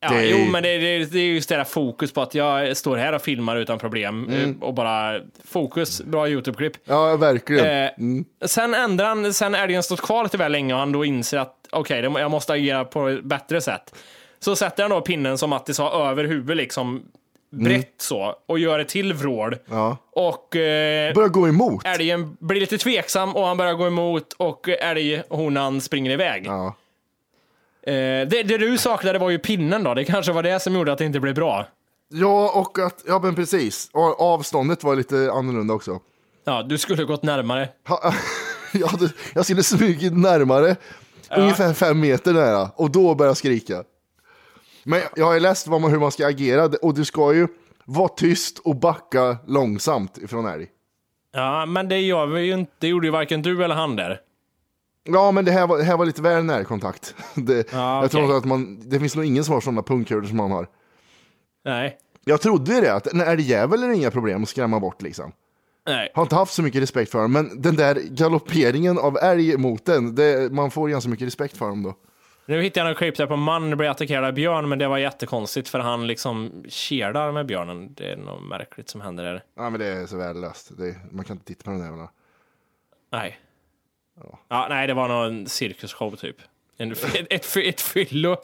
Ja, 0.00 0.08
Det 0.10 0.16
är- 0.16 0.30
Jo, 0.38 0.50
men 0.50 0.62
det, 0.62 0.78
det, 0.78 1.04
det 1.12 1.18
är 1.18 1.24
just 1.26 1.48
det 1.48 1.56
där 1.56 1.64
fokus 1.64 2.12
på 2.12 2.22
att 2.22 2.34
jag 2.34 2.76
står 2.76 2.96
här 2.96 3.12
och 3.12 3.22
filmar 3.22 3.56
utan 3.56 3.78
problem 3.78 4.24
Mm. 4.28 4.50
eh, 4.50 4.62
och 4.62 4.74
bara 4.74 5.20
fokus, 5.44 6.02
bra 6.02 6.28
YouTube-klipp. 6.28 6.72
Ja, 6.84 7.16
verkligen. 7.16 7.66
Eh, 7.66 7.90
Sen 8.46 8.74
ändrar 8.74 9.06
han, 9.06 9.34
sen 9.34 9.54
älgen 9.54 9.82
stått 9.82 10.00
kvar 10.00 10.22
lite 10.24 10.36
väl 10.38 10.52
länge 10.52 10.74
och 10.74 10.80
han 10.80 10.92
då 10.92 11.04
inser 11.04 11.38
att 11.38 11.56
okej, 11.72 12.02
det- 12.02 12.20
jag 12.20 12.30
måste 12.30 12.52
agera 12.52 12.84
på 12.84 13.08
ett 13.08 13.24
bättre 13.24 13.60
sätt. 13.60 13.94
Så 14.40 14.56
sätter 14.56 14.82
han 14.82 14.90
då 14.90 15.00
pinnen 15.00 15.38
som 15.38 15.50
Mattis 15.50 15.76
sa 15.76 16.08
över 16.10 16.24
huvudet 16.24 16.56
liksom 16.56 17.02
brett 17.50 17.94
så 17.98 18.34
och 18.46 18.58
gör 18.58 18.78
ett 18.78 18.88
till 18.88 19.12
vrål. 19.12 19.56
Ja. 19.70 19.96
Och 20.12 20.56
eh, 20.56 21.14
Börjar 21.14 21.28
gå 21.28 21.48
emot. 21.48 21.86
älgen 21.86 22.36
blir 22.40 22.60
lite 22.60 22.78
tveksam 22.78 23.36
och 23.36 23.46
han 23.46 23.56
börjar 23.56 23.74
gå 23.74 23.86
emot 23.86 24.32
och 24.32 24.68
älghonan 24.68 25.80
springer 25.80 26.10
iväg. 26.10 26.46
Ja. 26.46 26.66
Eh, 27.86 27.92
det, 28.28 28.42
det 28.42 28.58
du 28.58 28.78
saknade 28.78 29.18
var 29.18 29.30
ju 29.30 29.38
pinnen 29.38 29.84
då, 29.84 29.94
det 29.94 30.04
kanske 30.04 30.32
var 30.32 30.42
det 30.42 30.60
som 30.60 30.74
gjorde 30.74 30.92
att 30.92 30.98
det 30.98 31.04
inte 31.04 31.20
blev 31.20 31.34
bra. 31.34 31.66
ja, 32.08 32.50
och 32.54 32.78
att, 32.78 33.02
ja 33.06 33.18
men 33.22 33.34
precis. 33.34 33.90
Och 33.92 34.20
avståndet 34.20 34.84
var 34.84 34.96
lite 34.96 35.30
annorlunda 35.32 35.74
också. 35.74 36.00
Ja, 36.44 36.62
du 36.62 36.78
skulle 36.78 37.04
gått 37.04 37.22
närmare. 37.22 37.68
Jag, 38.74 38.86
hade, 38.86 39.08
jag 39.34 39.44
skulle 39.44 39.62
smugit 39.62 40.12
närmare, 40.16 40.76
ungefär 41.36 41.72
fem 41.72 42.00
meter 42.00 42.32
nära, 42.32 42.70
och 42.76 42.90
då 42.90 43.14
började 43.14 43.30
jag 43.30 43.36
skrika. 43.36 43.84
Men 44.84 45.00
jag- 45.16 45.26
har 45.26 45.34
ju 45.34 45.40
läst 45.40 45.68
man, 45.68 45.84
hur 45.84 45.98
man 45.98 46.12
ska 46.12 46.26
agera, 46.26 46.70
och 46.82 46.94
du 46.94 47.04
ska 47.04 47.34
ju 47.34 47.48
vara 47.84 48.08
tyst 48.08 48.58
och 48.58 48.76
backa 48.76 49.36
långsamt 49.46 50.18
ifrån 50.18 50.46
älg. 50.46 50.66
Ja, 51.32 51.66
men 51.66 51.88
det 51.88 51.98
gör 52.00 52.26
vi 52.26 52.40
ju 52.40 52.52
inte. 52.52 52.72
Det 52.78 52.88
gjorde 52.88 53.06
ju 53.06 53.10
varken 53.10 53.42
du 53.42 53.64
eller 53.64 53.74
han 53.74 53.96
där. 53.96 54.20
Ja, 55.04 55.30
men 55.32 55.44
det 55.44 55.50
här 55.52 55.66
var, 55.66 55.78
det 55.78 55.84
här 55.84 55.96
var 55.96 56.06
lite 56.06 56.22
väl 56.22 56.44
närkontakt. 56.44 57.14
Det, 57.34 57.72
Ja, 57.72 58.02
Jag 58.02 58.10
tror 58.10 58.36
att 58.36 58.44
man, 58.44 58.80
det 58.90 59.00
finns 59.00 59.16
nog 59.16 59.24
ingen 59.24 59.44
som 59.44 59.54
har 59.54 59.60
sådana 59.60 59.82
pungkulor 59.82 60.22
som 60.24 60.36
man 60.36 60.50
har. 60.50 60.66
Nej. 61.64 61.96
Jag 62.24 62.40
trodde 62.40 62.74
ju 62.74 62.80
det, 62.80 62.94
att 62.94 63.06
en 63.06 63.20
älgjävel 63.20 63.82
är 63.82 63.88
det 63.88 63.94
inga 63.96 64.10
problem 64.10 64.42
att 64.42 64.48
skrämma 64.48 64.80
bort 64.80 65.02
liksom. 65.02 65.32
Nej. 65.86 66.10
Har 66.14 66.22
inte 66.22 66.34
haft 66.34 66.54
så 66.54 66.62
mycket 66.62 66.82
respekt 66.82 67.12
för 67.12 67.18
dem, 67.18 67.32
men 67.32 67.62
den 67.62 67.76
där 67.76 67.94
galopperingen 67.94 68.98
av 68.98 69.16
älg 69.16 69.56
mot 69.56 69.84
den, 69.84 70.14
det, 70.14 70.52
man 70.52 70.70
får 70.70 70.88
ganska 70.88 71.10
mycket 71.10 71.26
respekt 71.26 71.56
för 71.56 71.68
dem 71.68 71.82
då. 71.82 71.94
Nu 72.46 72.62
hittade 72.62 72.86
jag 72.86 72.90
en 72.90 72.96
klipp 72.96 73.16
där 73.16 73.26
på 73.26 73.36
man 73.36 73.76
blir 73.76 73.88
attackerad 73.88 74.24
av 74.24 74.32
björn, 74.32 74.68
men 74.68 74.78
det 74.78 74.88
var 74.88 74.98
jättekonstigt 74.98 75.68
för 75.68 75.78
han 75.78 76.06
liksom 76.06 76.64
kedar 76.68 77.32
med 77.32 77.46
björnen. 77.46 77.94
Det 77.94 78.12
är 78.12 78.16
något 78.16 78.48
märkligt 78.48 78.88
som 78.88 79.00
händer 79.00 79.24
där. 79.24 79.42
Ja, 79.56 79.70
men 79.70 79.80
det 79.80 79.86
är 79.86 80.06
så 80.06 80.16
värdelöst. 80.16 80.78
Det, 80.78 80.96
man 81.10 81.24
kan 81.24 81.36
inte 81.36 81.46
titta 81.46 81.64
på 81.64 81.70
de 81.70 81.78
jävlarna. 81.78 82.10
Nej. 83.12 83.38
Ja, 84.48 84.66
nej, 84.70 84.86
det 84.86 84.94
var 84.94 85.08
någon 85.08 85.46
cirkusshow 85.46 86.16
typ. 86.16 86.36
En, 86.76 86.92
ett, 86.92 87.26
ett, 87.30 87.56
ett, 87.56 87.80
fyllo, 87.80 88.36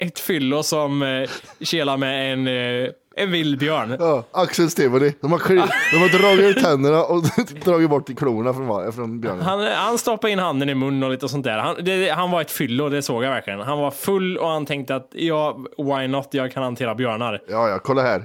ett 0.00 0.18
fyllo 0.18 0.62
som 0.62 1.02
eh, 1.02 1.30
kelar 1.60 1.96
med 1.96 2.32
en, 2.32 2.48
eh, 2.48 2.90
en 3.16 3.30
vildbjörn. 3.30 3.96
Ja, 4.00 4.24
Axels 4.30 4.74
tivoli. 4.74 5.14
De 5.20 5.32
har, 5.32 5.38
kli- 5.38 5.68
de 5.92 5.96
har 5.98 6.18
dragit 6.18 6.56
ut 6.56 6.64
tänderna 6.64 7.04
och 7.04 7.22
dragit 7.64 7.90
bort 7.90 8.18
klorna 8.18 8.54
från, 8.54 8.66
var- 8.66 8.92
från 8.92 9.20
björnen. 9.20 9.42
Han, 9.42 9.60
han 9.66 9.98
stoppade 9.98 10.32
in 10.32 10.38
handen 10.38 10.68
i 10.68 10.74
munnen 10.74 11.02
och 11.02 11.10
lite 11.10 11.28
sånt 11.28 11.44
där. 11.44 11.58
Han, 11.58 11.76
det, 11.84 12.08
han 12.10 12.30
var 12.30 12.40
ett 12.40 12.50
fyllo, 12.50 12.88
det 12.88 13.02
såg 13.02 13.24
jag 13.24 13.30
verkligen. 13.30 13.60
Han 13.60 13.78
var 13.78 13.90
full 13.90 14.38
och 14.38 14.48
han 14.48 14.66
tänkte 14.66 14.94
att 14.96 15.08
ja, 15.12 15.58
why 15.78 16.06
not, 16.08 16.28
jag 16.30 16.52
kan 16.52 16.62
hantera 16.62 16.94
björnar. 16.94 17.40
Ja, 17.48 17.68
ja, 17.68 17.78
kolla 17.78 18.02
här. 18.02 18.24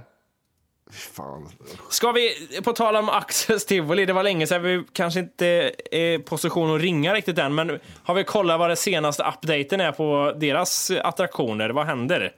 Fy 0.92 0.98
Fan. 1.14 1.48
Ska 1.90 2.12
vi, 2.12 2.32
på 2.64 2.74
tal 2.74 2.96
om 2.96 3.10
Axels 3.10 3.66
tivoli, 3.66 4.06
det 4.06 4.14
var 4.14 4.24
länge 4.24 4.48
sedan 4.48 4.62
vi 4.64 4.84
kanske 4.94 5.20
inte 5.20 5.46
är 5.92 5.98
i 6.14 6.20
position 6.20 6.76
att 6.76 6.82
ringa 6.82 7.14
riktigt 7.14 7.38
än, 7.38 7.56
men 7.56 7.80
har 8.04 8.14
vi 8.16 8.24
kollat 8.24 8.60
vad 8.60 8.70
det 8.70 8.76
senaste 8.76 9.24
updaten 9.24 9.82
är 9.82 9.92
på 9.92 10.34
deras 10.40 10.92
attraktioner? 11.04 11.70
Vad 11.70 11.86
händer? 11.86 12.32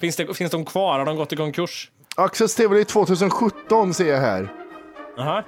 Finns, 0.00 0.16
det, 0.16 0.34
finns 0.34 0.50
de 0.50 0.64
kvar? 0.64 0.98
Har 0.98 1.06
de 1.06 1.16
gått 1.16 1.32
i 1.32 1.36
konkurs? 1.36 1.90
Axels 2.16 2.54
tivoli 2.54 2.84
2017 2.84 3.94
ser 3.94 4.08
jag 4.08 4.20
här. 4.20 4.52
Aha. 5.18 5.42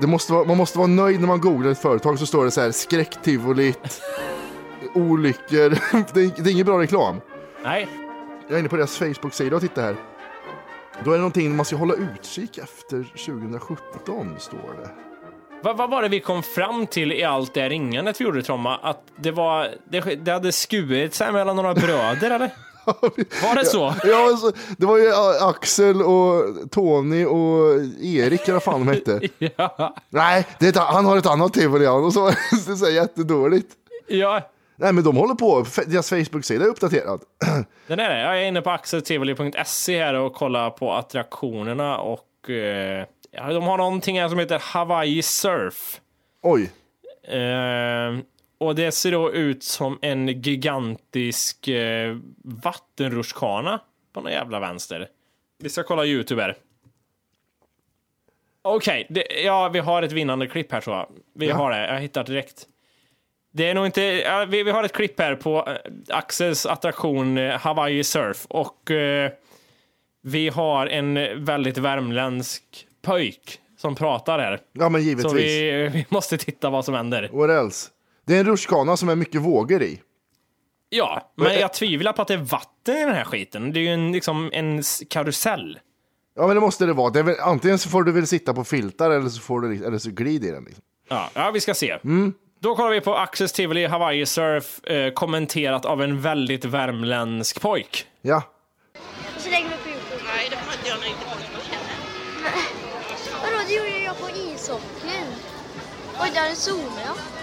Det 0.00 0.06
måste 0.06 0.32
vara, 0.32 0.44
man 0.44 0.56
måste 0.56 0.78
vara 0.78 0.88
nöjd 0.88 1.20
när 1.20 1.26
man 1.26 1.40
googlar 1.40 1.70
ett 1.70 1.78
företag 1.78 2.18
så 2.18 2.26
står 2.26 2.44
det 2.44 2.50
så 2.50 2.60
här 2.60 2.70
skräcktivolit, 2.70 4.02
olyckor. 4.94 5.70
Det 6.14 6.20
är, 6.20 6.42
det 6.42 6.50
är 6.50 6.52
ingen 6.52 6.66
bra 6.66 6.80
reklam. 6.80 7.20
Nej. 7.64 7.88
Jag 8.48 8.54
är 8.54 8.58
inne 8.58 8.68
på 8.68 8.76
deras 8.76 8.98
Facebook-sida 8.98 9.56
och 9.56 9.62
tittar 9.62 9.82
här. 9.82 9.96
Då 11.04 11.10
är 11.10 11.14
det 11.14 11.20
någonting 11.20 11.56
man 11.56 11.64
ska 11.64 11.76
hålla 11.76 11.94
utkik 11.94 12.58
efter 12.58 13.04
2017 13.26 14.36
står 14.38 14.82
det. 14.82 14.90
Vad, 15.62 15.76
vad 15.76 15.90
var 15.90 16.02
det 16.02 16.08
vi 16.08 16.20
kom 16.20 16.42
fram 16.42 16.86
till 16.86 17.12
i 17.12 17.24
allt 17.24 17.54
det 17.54 17.68
ringandet 17.68 18.20
vi 18.20 18.24
gjorde, 18.24 18.42
Tromma? 18.42 18.76
Att 18.76 19.02
det 19.16 19.30
var, 19.30 19.68
det, 19.90 20.00
det 20.00 20.32
hade 20.32 20.52
skurit 20.52 21.14
sig 21.14 21.32
mellan 21.32 21.56
några 21.56 21.74
bröder, 21.74 22.30
eller? 22.30 22.50
Var 23.42 23.54
det 23.54 23.64
så? 23.64 23.94
Ja, 24.04 24.26
alltså, 24.28 24.52
det 24.78 24.86
var 24.86 24.98
ju 24.98 25.12
Axel 25.40 26.02
och 26.02 26.44
Tony 26.70 27.24
och 27.24 27.74
Erik 28.00 28.42
eller 28.42 28.52
vad 28.52 28.62
fan 28.62 28.86
de 28.86 28.92
hette. 28.92 29.20
Ja. 29.56 29.94
Nej, 30.08 30.46
det 30.58 30.76
han 30.76 31.04
har 31.04 31.16
ett 31.16 31.26
annat 31.26 31.52
tivoli 31.52 31.86
han 31.86 32.04
och 32.04 32.12
så 32.12 32.26
det 32.66 32.72
är 32.72 32.76
så 32.76 32.90
jättedåligt. 32.90 33.72
ja. 34.08 34.50
Nej 34.78 34.92
men 34.92 35.04
de 35.04 35.16
håller 35.16 35.34
på, 35.34 35.66
deras 35.86 36.10
Facebook-sida 36.10 36.64
är 36.64 36.68
uppdaterad. 36.68 37.20
Den 37.86 38.00
är 38.00 38.10
det. 38.10 38.20
Jag 38.20 38.42
är 38.42 38.44
inne 38.48 38.62
på 38.62 38.70
axeltivoli.se 38.70 40.04
här 40.04 40.14
och 40.14 40.34
kollar 40.34 40.70
på 40.70 40.92
attraktionerna 40.92 41.98
och 41.98 42.50
eh, 42.50 43.04
de 43.48 43.62
har 43.62 43.76
någonting 43.76 44.20
här 44.20 44.28
som 44.28 44.38
heter 44.38 44.58
Hawaii 44.64 45.22
Surf. 45.22 46.00
Oj, 46.42 46.70
Eh, 47.28 48.18
och 48.58 48.74
det 48.74 48.92
ser 48.92 49.12
då 49.12 49.32
ut 49.32 49.62
som 49.62 49.98
en 50.02 50.28
gigantisk 50.42 51.68
eh, 51.68 52.16
vattenrutschkana 52.44 53.80
på 54.12 54.20
någon 54.20 54.32
jävla 54.32 54.60
vänster. 54.60 55.08
Vi 55.58 55.68
ska 55.68 55.82
kolla 55.82 56.04
Youtube 56.06 56.42
här. 56.42 56.56
Okej, 58.62 59.06
det- 59.10 59.42
ja, 59.44 59.68
vi 59.68 59.78
har 59.78 60.02
ett 60.02 60.12
vinnande 60.12 60.46
klipp 60.46 60.72
här 60.72 60.80
tror 60.80 60.96
jag. 60.96 61.08
Vi 61.34 61.50
har 61.50 61.70
det, 61.70 61.86
jag 61.86 62.00
hittar 62.00 62.24
direkt. 62.24 62.66
Det 63.52 63.68
är 63.70 63.74
nog 63.74 63.86
inte, 63.86 64.02
ja, 64.02 64.44
vi, 64.44 64.62
vi 64.62 64.70
har 64.70 64.84
ett 64.84 64.92
klipp 64.92 65.20
här 65.20 65.34
på 65.34 65.68
eh, 65.68 65.76
Axels 66.16 66.66
attraktion 66.66 67.38
eh, 67.38 67.58
Hawaii 67.58 68.04
Surf 68.04 68.46
och 68.48 68.90
eh, 68.90 69.30
vi 70.22 70.48
har 70.48 70.86
en 70.86 71.44
väldigt 71.44 71.78
värmländsk 71.78 72.62
pöjk 73.02 73.60
som 73.76 73.94
pratar 73.94 74.38
här. 74.38 74.60
Ja, 74.72 74.88
men 74.88 75.02
givetvis. 75.02 75.30
Så 75.30 75.36
vi, 75.36 75.88
vi 75.92 76.06
måste 76.08 76.38
titta 76.38 76.70
vad 76.70 76.84
som 76.84 76.94
händer. 76.94 77.28
What 77.32 77.50
else? 77.50 77.90
Det 78.26 78.36
är 78.36 78.40
en 78.40 78.46
rutschkana 78.46 78.96
som 78.96 79.08
är 79.08 79.16
mycket 79.16 79.40
vågor 79.40 79.82
i. 79.82 80.00
Ja, 80.88 81.32
men 81.34 81.58
jag 81.60 81.72
tvivlar 81.72 82.12
på 82.12 82.22
att 82.22 82.28
det 82.28 82.34
är 82.34 82.38
vatten 82.38 82.96
i 82.96 83.04
den 83.04 83.14
här 83.14 83.24
skiten. 83.24 83.72
Det 83.72 83.78
är 83.78 83.82
ju 83.82 83.88
en, 83.88 84.12
liksom 84.12 84.50
en 84.52 84.82
karusell. 85.10 85.78
Ja, 86.36 86.46
men 86.46 86.56
det 86.56 86.60
måste 86.60 86.86
det 86.86 86.92
vara. 86.92 87.10
Det 87.10 87.22
väl, 87.22 87.40
antingen 87.40 87.78
så 87.78 87.88
får 87.88 88.02
du 88.02 88.12
väl 88.12 88.26
sitta 88.26 88.54
på 88.54 88.64
filtar 88.64 89.10
eller 89.10 89.28
så, 89.28 89.40
får 89.40 89.60
du, 89.60 89.86
eller 89.86 89.98
så 89.98 90.10
glider 90.10 90.48
i 90.48 90.50
den. 90.50 90.64
Liksom. 90.64 90.82
Ja, 91.08 91.30
ja 91.34 91.50
vi 91.50 91.60
ska 91.60 91.74
se. 91.74 91.98
Då 92.60 92.76
kollar 92.76 92.90
vi 92.90 93.00
på 93.00 93.14
Axels 93.14 93.52
Tivoli 93.52 93.86
Hawaii 93.86 94.26
Surf 94.26 94.84
eh, 94.84 95.12
kommenterat 95.12 95.84
av 95.84 96.02
en 96.02 96.20
väldigt 96.20 96.64
värmländsk 96.64 97.60
pojk. 97.60 98.06
Ja. 98.22 98.42
Så 99.38 99.50
lägg 99.50 99.64
mig 99.64 99.76
på 99.82 99.88
Youtube. 99.88 100.22
Nej, 100.36 100.48
det 100.50 100.88
göra 100.88 100.98
när 100.98 101.06
inte 101.06 101.24
känner. 101.70 101.96
Vadå, 103.42 103.56
det 103.68 103.74
gjorde 103.74 104.04
jag 104.04 104.18
på 104.20 104.28
ishockeyn. 104.28 105.26
Oj, 106.20 106.30
där 106.34 106.54
zoomar 106.54 107.02
jag. 107.06 107.35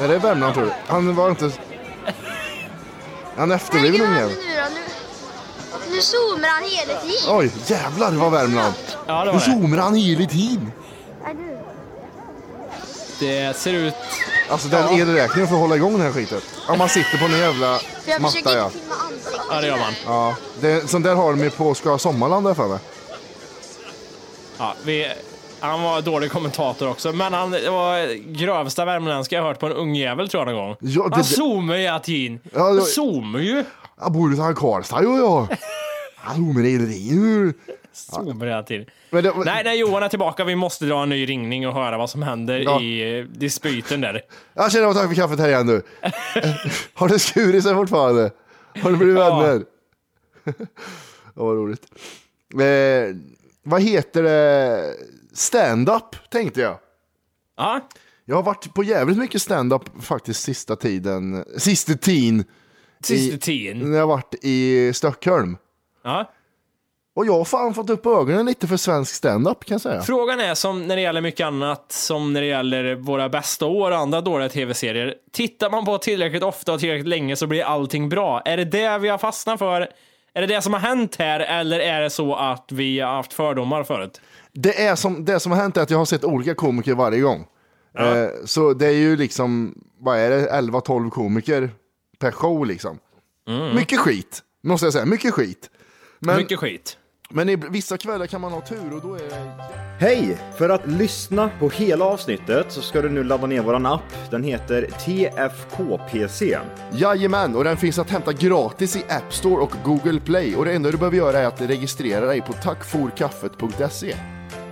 Är 0.00 0.08
det 0.08 0.18
Värmland 0.18 0.54
tror 0.54 0.64
du? 0.64 0.72
Han 0.86 1.14
var 1.14 1.30
inte... 1.30 1.50
Han 3.36 3.50
är 3.50 3.54
efterbliven 3.54 4.00
ungen. 4.00 4.28
nu? 4.28 4.34
Nu, 4.34 5.94
nu 5.94 6.00
zoomar 6.02 6.48
han 6.48 6.62
hela 6.62 7.00
tiden. 7.00 7.36
Oj, 7.36 7.52
jävlar 7.66 8.10
det 8.10 8.16
var 8.16 8.30
Värmland. 8.30 8.74
Ja, 9.06 9.18
det 9.18 9.24
Nu 9.24 9.26
var 9.26 9.34
det. 9.34 9.40
zoomar 9.40 9.78
han 9.78 9.94
hela 9.94 10.26
tiden. 10.26 10.72
Det 13.20 13.56
ser 13.56 13.72
ut... 13.72 13.94
Alltså 14.50 14.68
den 14.68 14.88
elräkningen 14.88 15.48
för 15.48 15.54
att 15.54 15.60
hålla 15.60 15.76
igång 15.76 15.92
den 15.92 16.00
här 16.00 16.12
skiten. 16.12 16.40
Om 16.68 16.78
man 16.78 16.88
sitter 16.88 17.18
på 17.18 17.24
en 17.24 17.38
jävla 17.38 17.80
jag 18.06 18.20
matta 18.20 18.56
ja. 18.56 18.70
filma 18.70 18.94
ansiktet. 18.94 19.40
Ja, 19.50 19.60
det 19.60 19.66
gör 19.66 19.76
man. 19.76 19.92
Ja, 20.06 20.34
det, 20.60 20.90
sånt 20.90 21.04
där 21.04 21.14
har 21.14 21.30
de 21.30 21.44
ju 21.44 21.50
på 21.50 21.74
Skara 21.74 21.98
Sommarland 21.98 22.46
där 22.46 22.54
för 22.54 22.68
mig. 22.68 22.78
Ja, 24.58 24.74
vi, 24.84 25.12
han 25.60 25.82
var 25.82 26.02
dålig 26.02 26.30
kommentator 26.30 26.88
också, 26.88 27.12
men 27.12 27.32
han 27.32 27.50
var 27.50 28.14
grövsta 28.32 28.84
värmländska 28.84 29.36
jag 29.36 29.42
hört 29.42 29.58
på 29.60 29.66
en 29.66 29.72
ung 29.72 29.94
jävel 29.94 30.28
tror 30.28 30.40
jag 30.46 30.54
någon 30.54 30.66
gång. 30.66 30.76
Ja, 30.80 31.02
det- 31.08 31.14
han 31.14 31.24
zoomar 31.24 31.74
hela 31.74 32.00
tiden. 32.00 32.40
Ja, 32.54 32.60
Han 32.64 32.80
zoomar 32.82 33.38
ju. 33.40 33.64
Jag 34.00 34.12
bor 34.12 34.32
i 34.32 34.54
Karlstad 34.56 35.00
jo 35.02 35.16
jag. 35.16 35.56
Han 36.16 36.36
zoomer 36.36 36.62
hela 36.62 36.86
tiden. 36.86 37.54
Zoomar 37.92 38.46
hela 38.46 38.62
tiden. 38.62 38.86
Nej, 39.10 39.64
när 39.64 39.72
Johan 39.72 40.02
är 40.02 40.08
tillbaka, 40.08 40.44
vi 40.44 40.56
måste 40.56 40.84
dra 40.84 41.02
en 41.02 41.08
ny 41.08 41.26
ringning 41.26 41.68
och 41.68 41.74
höra 41.74 41.98
vad 41.98 42.10
som 42.10 42.22
händer 42.22 42.58
Ja. 42.58 42.80
i 42.80 43.18
eh, 43.18 43.24
dispyten 43.24 44.00
där. 44.00 44.20
Jag 44.54 44.72
känner 44.72 44.92
tack 44.94 45.08
för 45.08 45.14
kaffet 45.14 45.38
här 45.38 45.48
igen 45.48 45.66
nu. 45.66 45.82
har 46.94 47.08
det 47.08 47.18
skurit 47.18 47.62
sig 47.64 47.74
fortfarande? 47.74 48.30
Har 48.82 48.90
du 48.90 48.96
blivit 48.96 49.18
Ja. 49.18 49.40
vänner? 49.40 49.62
ja, 51.34 51.44
vad 51.44 51.56
roligt. 51.56 51.82
Eh, 52.54 53.16
vad 53.62 53.82
heter 53.82 54.22
det? 54.22 54.94
Stand-up 55.38 56.30
tänkte 56.30 56.60
jag. 56.60 56.78
Ja, 57.56 57.80
Jag 58.24 58.36
har 58.36 58.42
varit 58.42 58.74
på 58.74 58.84
jävligt 58.84 59.18
mycket 59.18 59.42
stand-up 59.42 59.82
faktiskt 60.00 60.42
sista 60.42 60.76
tiden. 60.76 61.44
Sista 61.56 61.94
tiden. 61.94 62.44
sista 63.02 63.38
tiden. 63.38 63.90
När 63.90 63.98
jag 63.98 64.06
varit 64.06 64.34
i 64.42 64.92
Stockholm. 64.94 65.56
Ja. 66.04 66.30
Och 67.14 67.26
jag 67.26 67.32
har 67.32 67.44
fan 67.44 67.74
fått 67.74 67.90
upp 67.90 68.06
ögonen 68.06 68.46
lite 68.46 68.66
för 68.66 68.76
svensk 68.76 69.14
stand-up 69.14 69.64
kan 69.64 69.74
jag 69.74 69.80
säga. 69.80 70.02
Frågan 70.02 70.40
är 70.40 70.54
som 70.54 70.86
när 70.86 70.96
det 70.96 71.02
gäller 71.02 71.20
mycket 71.20 71.46
annat, 71.46 71.92
som 71.92 72.32
när 72.32 72.40
det 72.40 72.46
gäller 72.46 72.94
våra 72.94 73.28
bästa 73.28 73.66
år 73.66 73.90
och 73.90 73.96
andra 73.98 74.20
dåliga 74.20 74.48
tv-serier. 74.48 75.14
Tittar 75.32 75.70
man 75.70 75.84
på 75.84 75.98
tillräckligt 75.98 76.42
ofta 76.42 76.72
och 76.72 76.80
tillräckligt 76.80 77.08
länge 77.08 77.36
så 77.36 77.46
blir 77.46 77.64
allting 77.64 78.08
bra. 78.08 78.42
Är 78.44 78.56
det 78.56 78.64
det 78.64 78.98
vi 78.98 79.08
har 79.08 79.18
fastnat 79.18 79.58
för? 79.58 79.88
Är 80.34 80.40
det 80.40 80.46
det 80.46 80.62
som 80.62 80.72
har 80.72 80.80
hänt 80.80 81.16
här 81.16 81.40
eller 81.40 81.80
är 81.80 82.00
det 82.00 82.10
så 82.10 82.34
att 82.34 82.72
vi 82.72 83.00
har 83.00 83.14
haft 83.16 83.32
fördomar 83.32 83.84
förut? 83.84 84.20
Det, 84.62 84.86
är 84.86 84.94
som, 84.94 85.24
det 85.24 85.40
som 85.40 85.52
har 85.52 85.58
hänt 85.58 85.76
är 85.76 85.82
att 85.82 85.90
jag 85.90 85.98
har 85.98 86.04
sett 86.04 86.24
olika 86.24 86.54
komiker 86.54 86.94
varje 86.94 87.20
gång. 87.20 87.46
Eh, 87.98 88.28
så 88.44 88.72
det 88.74 88.86
är 88.86 88.92
ju 88.92 89.16
liksom, 89.16 89.74
vad 90.00 90.18
är 90.18 90.30
det, 90.30 90.50
11-12 90.50 91.10
komiker 91.10 91.70
per 92.18 92.30
show 92.30 92.66
liksom. 92.66 92.98
Mycket 93.74 93.98
skit, 93.98 94.42
måste 94.62 94.86
jag 94.86 94.92
säga. 94.92 95.04
Mycket 95.06 95.34
skit. 95.34 95.70
Men, 96.20 96.36
Mycket 96.36 96.58
skit. 96.58 96.96
men 97.30 97.48
i 97.48 97.56
vissa 97.56 97.96
kvällar 97.96 98.26
kan 98.26 98.40
man 98.40 98.52
ha 98.52 98.60
tur 98.60 98.94
och 98.94 99.00
då 99.02 99.14
är. 99.14 99.52
Hej! 100.00 100.38
För 100.58 100.68
att 100.68 100.86
lyssna 100.86 101.50
på 101.60 101.68
hela 101.68 102.04
avsnittet 102.04 102.72
så 102.72 102.80
ska 102.80 103.02
du 103.02 103.08
nu 103.08 103.24
ladda 103.24 103.46
ner 103.46 103.62
våran 103.62 103.86
app. 103.86 104.30
Den 104.30 104.42
heter 104.42 104.82
TFKPC. 104.82 106.58
Jajamän, 106.92 107.56
och 107.56 107.64
den 107.64 107.76
finns 107.76 107.98
att 107.98 108.10
hämta 108.10 108.32
gratis 108.32 108.96
i 108.96 109.04
App 109.08 109.34
Store 109.34 109.62
och 109.62 109.72
Google 109.84 110.20
Play. 110.20 110.56
Och 110.56 110.64
det 110.64 110.72
enda 110.72 110.90
du 110.90 110.96
behöver 110.96 111.16
göra 111.16 111.38
är 111.38 111.46
att 111.46 111.60
registrera 111.60 112.26
dig 112.26 112.40
på 112.40 112.52
tackforkaffet.se. 112.52 114.16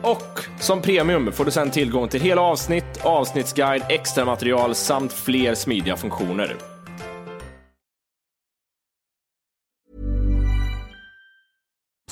Och 0.06 0.46
som 0.60 0.82
premium 0.82 1.32
får 1.32 1.44
du 1.44 1.50
sedan 1.50 1.70
tillgång 1.70 2.08
till 2.08 2.20
hela 2.20 2.42
avsnitt, 2.42 3.04
avsnittsguide, 3.04 3.82
extra 3.88 4.24
material 4.24 4.74
samt 4.74 5.12
fler 5.12 5.54
smidiga 5.54 5.96
funktioner. 5.96 6.56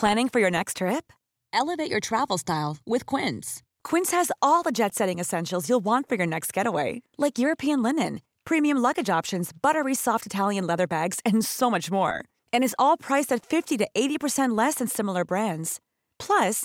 Planning 0.01 0.29
for 0.29 0.41
your 0.41 0.51
next 0.51 0.77
trip? 0.77 1.13
Elevate 1.53 1.91
your 1.91 2.01
travel 2.01 2.39
style 2.39 2.77
with 2.85 3.07
Quince. 3.07 3.63
Quince 3.89 4.17
has 4.17 4.33
all 4.43 4.63
the 4.65 4.73
jet 4.73 4.95
setting 4.95 5.21
essentials 5.21 5.69
you'll 5.69 5.85
want 5.85 6.09
for 6.09 6.17
your 6.17 6.27
next 6.27 6.57
getaway, 6.57 7.03
like 7.17 7.39
European 7.39 7.83
linen, 7.83 8.21
premium 8.45 8.83
luggage 8.83 9.19
options, 9.19 9.53
buttery 9.63 9.95
soft 9.95 10.27
Italian 10.27 10.67
leather 10.67 10.87
bags, 10.87 11.21
and 11.25 11.45
so 11.45 11.71
much 11.71 11.91
more. 11.91 12.13
And 12.53 12.65
is 12.65 12.75
all 12.79 12.97
priced 12.97 13.33
at 13.33 13.47
50 13.47 13.79
to 13.79 13.89
80% 13.95 14.59
less 14.59 14.75
than 14.75 14.89
similar 14.89 15.25
brands. 15.25 15.81
Plus, 16.19 16.65